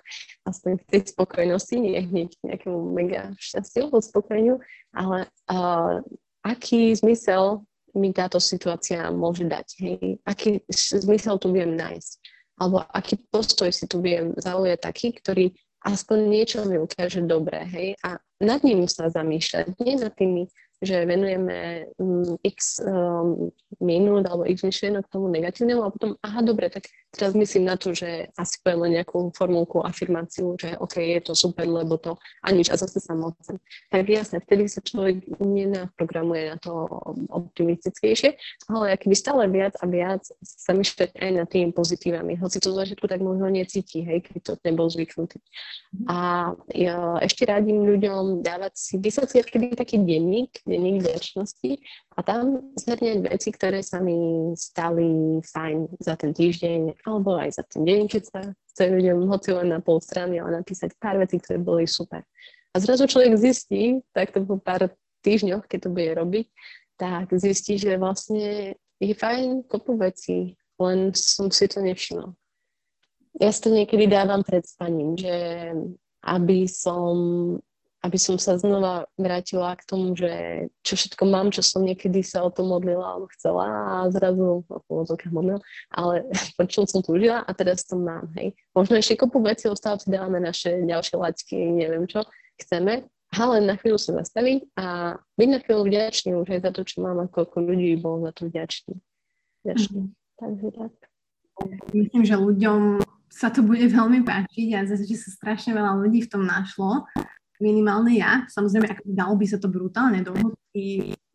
aspoň 0.50 0.82
v 0.82 0.86
tej 0.90 1.02
spokojnosti, 1.14 1.78
nie 1.78 2.02
hneď 2.02 2.34
nejakému 2.42 2.90
mega 2.90 3.38
šťastiu, 3.38 3.94
spokojeniu, 3.94 4.58
ale 4.98 5.30
uh, 5.54 6.02
aký 6.42 6.90
zmysel 6.98 7.62
mi 7.94 8.10
táto 8.10 8.42
situácia 8.42 9.14
môže 9.14 9.46
dať, 9.46 9.68
hej? 9.78 10.18
Aký 10.26 10.66
zmysel 10.74 11.38
tu 11.38 11.54
viem 11.54 11.78
nájsť? 11.78 12.18
Alebo 12.64 12.80
aký 12.88 13.20
postoj 13.28 13.68
si 13.76 13.84
tu 13.92 14.00
viem 14.00 14.32
zaujať 14.40 14.80
taký, 14.80 15.12
ktorý 15.20 15.52
aspoň 15.84 16.18
niečo 16.32 16.64
mi 16.64 16.80
ukáže 16.80 17.20
dobré, 17.28 17.68
hej? 17.68 18.00
A 18.08 18.16
nad 18.40 18.64
ním 18.64 18.88
sa 18.88 19.12
zamýšľať, 19.12 19.76
nie 19.84 20.00
nad 20.00 20.16
tými 20.16 20.48
že 20.84 21.08
venujeme 21.08 21.88
um, 21.96 22.36
x 22.44 22.84
um, 22.84 23.48
minút 23.80 24.28
alebo 24.28 24.44
x 24.44 24.68
myšlienok 24.68 25.08
tomu 25.08 25.32
negatívnemu 25.32 25.80
a 25.80 25.90
potom, 25.90 26.20
aha, 26.20 26.44
dobre, 26.44 26.68
tak 26.68 26.92
teraz 27.14 27.38
myslím 27.38 27.70
na 27.70 27.78
to, 27.78 27.94
že 27.94 28.34
asi 28.34 28.58
poviem 28.66 28.90
len 28.90 28.92
nejakú 29.00 29.30
formulku, 29.38 29.86
afirmáciu, 29.86 30.58
že 30.58 30.74
OK, 30.82 30.98
je 30.98 31.22
to 31.22 31.38
super, 31.38 31.70
lebo 31.70 32.02
to 32.02 32.18
a 32.42 32.50
nič 32.50 32.74
a 32.74 32.76
zase 32.76 32.98
sa 32.98 33.14
mocem. 33.14 33.62
Tak 33.94 34.10
jasne, 34.10 34.42
vtedy 34.42 34.66
sa 34.66 34.82
človek 34.82 35.22
nenaprogramuje 35.38 36.44
na 36.50 36.58
to 36.58 36.90
optimistickejšie, 37.30 38.34
ale 38.74 38.98
aký 38.98 39.14
by 39.14 39.16
stále 39.18 39.44
viac 39.46 39.78
a 39.78 39.86
viac 39.86 40.26
sa 40.42 40.74
myšľať 40.74 41.14
aj 41.14 41.32
na 41.32 41.46
tým 41.46 41.70
pozitívami. 41.70 42.42
Hoci 42.42 42.58
to 42.58 42.74
z 42.74 42.80
začiatku 42.82 43.06
tak 43.06 43.22
možno 43.22 43.46
necíti, 43.54 44.02
hej, 44.02 44.26
keď 44.26 44.40
to 44.42 44.54
nebol 44.66 44.90
zvyknutý. 44.90 45.38
A 46.10 46.52
ja 46.74 47.22
ešte 47.22 47.46
radím 47.46 47.86
ľuďom 47.86 48.42
dávať 48.42 48.74
si, 48.74 48.94
vysvetliť 48.98 49.46
kedy 49.46 49.66
taký 49.78 50.02
denník, 50.02 50.66
denník 50.66 51.06
vďačnosti 51.06 51.78
a 52.18 52.20
tam 52.26 52.74
zhrňať 52.74 53.18
veci, 53.30 53.50
ktoré 53.54 53.86
sa 53.86 54.02
mi 54.02 54.50
stali 54.58 55.38
fajn 55.46 56.02
za 56.02 56.18
ten 56.18 56.34
týždeň 56.34 57.03
alebo 57.04 57.36
aj 57.36 57.60
za 57.60 57.64
ten 57.68 57.84
deň, 57.84 58.02
keď 58.08 58.24
sa 58.28 58.40
chce 58.74 58.84
ľuďom 58.90 59.28
hoci 59.28 59.50
len 59.54 59.70
na 59.76 59.80
pol 59.84 60.00
strany, 60.00 60.40
ale 60.40 60.64
napísať 60.64 60.96
pár 60.98 61.20
vecí, 61.20 61.38
ktoré 61.38 61.60
boli 61.60 61.86
super. 61.86 62.24
A 62.74 62.82
zrazu 62.82 63.06
človek 63.06 63.38
zistí, 63.38 64.02
tak 64.16 64.34
to 64.34 64.42
po 64.42 64.58
pár 64.58 64.90
týždňoch, 65.22 65.70
keď 65.70 65.80
to 65.86 65.90
bude 65.94 66.12
robiť, 66.18 66.48
tak 66.98 67.30
zistí, 67.38 67.78
že 67.78 68.02
vlastne 68.02 68.74
je 68.98 69.14
fajn 69.14 69.68
kopu 69.70 70.00
vecí, 70.00 70.58
len 70.82 71.14
som 71.14 71.54
si 71.54 71.70
to 71.70 71.84
nevšimol. 71.84 72.34
Ja 73.42 73.50
si 73.50 73.66
to 73.66 73.70
niekedy 73.74 74.06
dávam 74.06 74.46
pred 74.46 74.66
spaním, 74.66 75.18
že 75.18 75.34
aby 76.24 76.70
som 76.70 77.14
aby 78.04 78.20
som 78.20 78.36
sa 78.36 78.60
znova 78.60 79.08
vrátila 79.16 79.80
k 79.80 79.88
tomu, 79.88 80.12
že 80.12 80.68
čo 80.84 81.00
všetko 81.00 81.24
mám, 81.24 81.56
čo 81.56 81.64
som 81.64 81.88
niekedy 81.88 82.20
sa 82.20 82.44
o 82.44 82.52
tom 82.52 82.68
modlila 82.68 83.16
alebo 83.16 83.32
chcela 83.32 83.64
a 83.64 84.12
zrazu 84.12 84.68
v 84.68 84.88
úvodzovkách 84.92 85.32
modlila, 85.32 85.64
ale 85.88 86.28
po 86.60 86.68
čom 86.68 86.84
som 86.84 87.00
túžila 87.00 87.48
a 87.48 87.52
teraz 87.56 87.88
to 87.88 87.96
mám, 87.96 88.28
hej. 88.36 88.52
Možno 88.76 89.00
ešte 89.00 89.16
kopu 89.24 89.40
vecí 89.40 89.72
ostáva, 89.72 90.04
si 90.04 90.12
dávame 90.12 90.44
naše 90.44 90.84
ďalšie 90.84 91.16
laťky, 91.16 91.56
neviem 91.56 92.04
čo 92.04 92.28
chceme, 92.60 93.08
ale 93.34 93.56
na 93.64 93.80
chvíľu 93.80 93.98
sa 93.98 94.20
zastaviť 94.20 94.78
a 94.78 95.18
byť 95.40 95.50
na 95.50 95.60
chvíľu 95.64 95.82
vďačný 95.88 96.30
už 96.38 96.48
aj 96.60 96.62
za 96.70 96.72
to, 96.76 96.82
čo 96.84 97.02
mám 97.02 97.24
a 97.24 97.32
koľko 97.32 97.64
ľudí 97.64 97.96
bol 97.98 98.22
za 98.22 98.36
to 98.36 98.52
vďačný. 98.52 99.00
Vďačný. 99.64 100.00
Mm. 100.06 100.12
Takže 100.38 100.70
tak. 100.76 100.94
Myslím, 101.96 102.24
že 102.26 102.36
ľuďom 102.36 103.00
sa 103.34 103.50
to 103.50 103.66
bude 103.66 103.82
veľmi 103.90 104.22
páčiť 104.22 104.78
a 104.78 104.86
zase, 104.86 105.10
že 105.10 105.18
sa 105.18 105.30
strašne 105.34 105.74
veľa 105.74 105.98
ľudí 106.06 106.22
v 106.26 106.30
tom 106.30 106.46
našlo 106.46 107.10
minimálne 107.64 108.20
ja. 108.20 108.44
Samozrejme, 108.52 108.92
ako 108.92 109.04
dalo 109.08 109.40
by 109.40 109.46
sa 109.48 109.58
to 109.58 109.72
brutálne 109.72 110.20
dohodnúť 110.20 110.60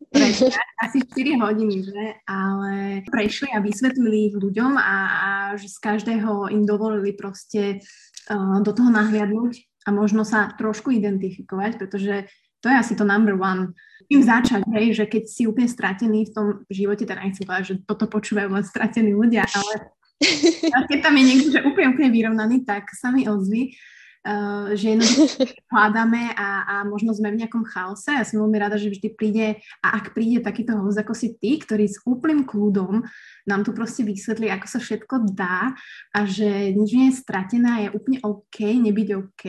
asi 0.85 0.97
4 1.05 1.41
hodiny, 1.41 1.75
že? 1.85 2.03
ale 2.29 3.01
prešli 3.09 3.49
a 3.53 3.61
vysvetlili 3.61 4.33
ich 4.33 4.35
ľuďom 4.37 4.77
a, 4.77 4.95
a 5.09 5.29
že 5.57 5.69
z 5.69 5.77
každého 5.81 6.49
im 6.53 6.65
dovolili 6.65 7.13
proste 7.13 7.81
uh, 8.29 8.57
do 8.61 8.71
toho 8.73 8.89
nahliadnúť 8.89 9.85
a 9.85 9.89
možno 9.93 10.25
sa 10.25 10.53
trošku 10.57 10.93
identifikovať, 10.93 11.77
pretože 11.77 12.29
to 12.59 12.67
je 12.67 12.75
asi 12.75 12.93
to 12.97 13.07
number 13.07 13.37
one. 13.39 13.71
Tým 14.09 14.25
začať, 14.25 14.65
hej, 14.73 14.97
že 14.97 15.05
keď 15.05 15.23
si 15.29 15.45
úplne 15.45 15.69
stratený 15.69 16.27
v 16.27 16.33
tom 16.33 16.47
živote, 16.67 17.05
teda 17.05 17.23
nechcem 17.23 17.45
povedať, 17.45 17.65
že 17.71 17.75
toto 17.85 18.09
počúvajú 18.09 18.49
len 18.51 18.65
stratení 18.65 19.13
ľudia, 19.13 19.45
ale 19.45 19.73
keď 20.89 20.99
tam 20.99 21.15
je 21.15 21.23
niekto, 21.23 21.47
že 21.53 21.63
úplne, 21.63 21.95
úplne 21.95 22.09
vyrovnaný, 22.11 22.67
tak 22.67 22.91
sa 22.97 23.13
mi 23.13 23.29
ozví 23.29 23.77
Uh, 24.19 24.75
že 24.75 24.99
jednoducho 24.99 25.47
hľadáme 25.71 26.35
a, 26.35 26.47
a 26.67 26.75
možno 26.83 27.15
sme 27.15 27.31
v 27.31 27.39
nejakom 27.39 27.63
chaose. 27.63 28.11
Ja 28.11 28.27
som 28.27 28.43
veľmi 28.43 28.59
rada, 28.59 28.75
že 28.75 28.91
vždy 28.91 29.15
príde, 29.15 29.63
a 29.79 29.95
ak 29.95 30.11
príde 30.11 30.43
takýto 30.43 30.75
host 30.75 30.99
ako 30.99 31.15
si 31.15 31.39
ty, 31.39 31.55
ktorý 31.55 31.87
s 31.87 32.03
úplným 32.03 32.43
kľudom 32.43 33.07
nám 33.47 33.61
tu 33.63 33.71
proste 33.71 34.03
vysvetlí, 34.03 34.51
ako 34.51 34.67
sa 34.67 34.79
všetko 34.83 35.15
dá 35.31 35.71
a 36.11 36.19
že 36.27 36.75
nič 36.75 36.89
nie 36.91 37.07
je 37.15 37.19
stratené 37.23 37.67
a 37.71 37.81
je 37.87 37.95
úplne 37.95 38.19
OK, 38.19 38.59
nebyť 38.59 39.09
OK, 39.23 39.43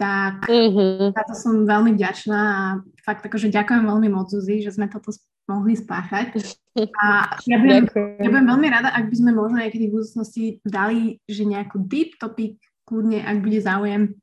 tak 0.00 0.48
mm-hmm. 0.48 1.12
za 1.12 1.22
to 1.28 1.34
som 1.36 1.54
veľmi 1.68 1.92
vďačná 1.92 2.40
a 2.40 2.60
fakt 3.04 3.28
akože 3.28 3.52
ďakujem 3.52 3.84
veľmi 3.84 4.08
moc, 4.08 4.32
Zuzi, 4.32 4.64
že 4.64 4.72
sme 4.72 4.88
toto 4.88 5.12
mohli 5.48 5.76
spáchať. 5.76 6.44
A 6.78 7.36
ja 7.48 7.56
budem, 7.60 7.84
ja 7.92 8.28
budem 8.28 8.46
veľmi 8.46 8.68
rada, 8.72 8.88
ak 8.88 9.08
by 9.12 9.16
sme 9.16 9.36
možno 9.36 9.60
niekedy 9.60 9.88
v 9.88 10.00
budúcnosti 10.00 10.44
dali, 10.64 11.20
že 11.28 11.44
nejakú 11.44 11.80
deep 11.88 12.16
topic 12.16 12.60
kľudne, 12.88 13.20
ak 13.20 13.44
bude 13.44 13.60
záujem, 13.60 14.16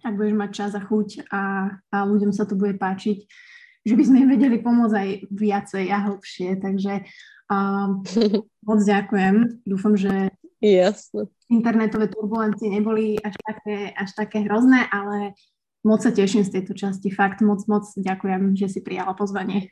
ak 0.00 0.16
budeš 0.16 0.34
mať 0.34 0.50
čas 0.56 0.72
a 0.72 0.80
chuť 0.80 1.28
a, 1.28 1.42
a 1.92 1.96
ľuďom 2.08 2.32
sa 2.32 2.48
to 2.48 2.56
bude 2.56 2.80
páčiť, 2.80 3.28
že 3.86 3.94
by 3.94 4.02
sme 4.02 4.24
im 4.24 4.32
vedeli 4.32 4.58
pomôcť 4.58 4.96
aj 4.96 5.10
viacej 5.30 5.84
a 5.92 5.98
hlbšie. 6.10 6.48
Takže 6.58 6.94
uh, 7.52 7.88
moc 8.68 8.80
ďakujem. 8.80 9.62
Dúfam, 9.68 9.94
že 9.94 10.32
Jasne. 10.58 11.28
internetové 11.52 12.10
turbulencie 12.10 12.72
neboli 12.72 13.20
až 13.20 13.36
také, 13.44 13.92
až 13.92 14.10
také 14.16 14.38
hrozné, 14.48 14.88
ale 14.90 15.36
moc 15.86 16.02
sa 16.02 16.10
teším 16.10 16.42
z 16.42 16.60
tejto 16.60 16.74
časti. 16.74 17.14
Fakt 17.14 17.44
moc, 17.44 17.62
moc 17.70 17.86
ďakujem, 17.94 18.58
že 18.58 18.66
si 18.66 18.80
prijala 18.82 19.14
pozvanie. 19.14 19.70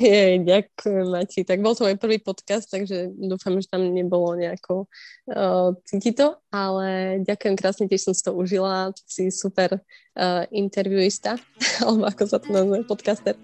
Je, 0.00 0.40
ďakujem, 0.40 1.12
Mati. 1.12 1.44
Tak 1.44 1.60
bol 1.60 1.76
to 1.76 1.84
môj 1.84 2.00
prvý 2.00 2.16
podcast, 2.24 2.72
takže 2.72 3.12
dúfam, 3.20 3.60
že 3.60 3.68
tam 3.68 3.84
nebolo 3.84 4.32
nejako 4.32 4.88
uh, 5.28 5.76
cítiť 5.84 6.14
to, 6.16 6.40
ale 6.48 7.20
ďakujem 7.20 7.52
krásne, 7.52 7.84
tiež 7.84 8.08
som 8.08 8.16
si 8.16 8.24
to 8.24 8.32
užila. 8.32 8.96
Si 9.04 9.28
super 9.28 9.76
uh, 9.76 10.48
interviewista, 10.48 11.36
alebo 11.84 12.08
ako 12.08 12.22
sa 12.24 12.40
to 12.40 12.48
nazve, 12.48 12.80
podcaster. 12.88 13.36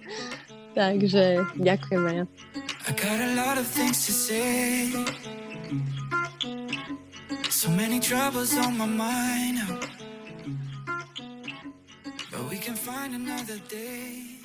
Takže 0.73 1.45
ďakujem, 1.61 2.01
Maja. 2.01 2.25
I 2.89 2.93
got 2.97 3.21
a 3.21 3.37
lot 3.37 3.61
of 3.61 3.69
things 3.69 4.09
to 4.09 4.13
say 4.13 4.89
So 7.53 7.69
many 7.69 8.01
troubles 8.01 8.57
on 8.57 8.77
my 8.79 8.87
mind 8.87 9.61
But 12.31 12.49
we 12.49 12.57
can 12.57 12.77
find 12.77 13.17
another 13.17 13.59
day 13.69 14.36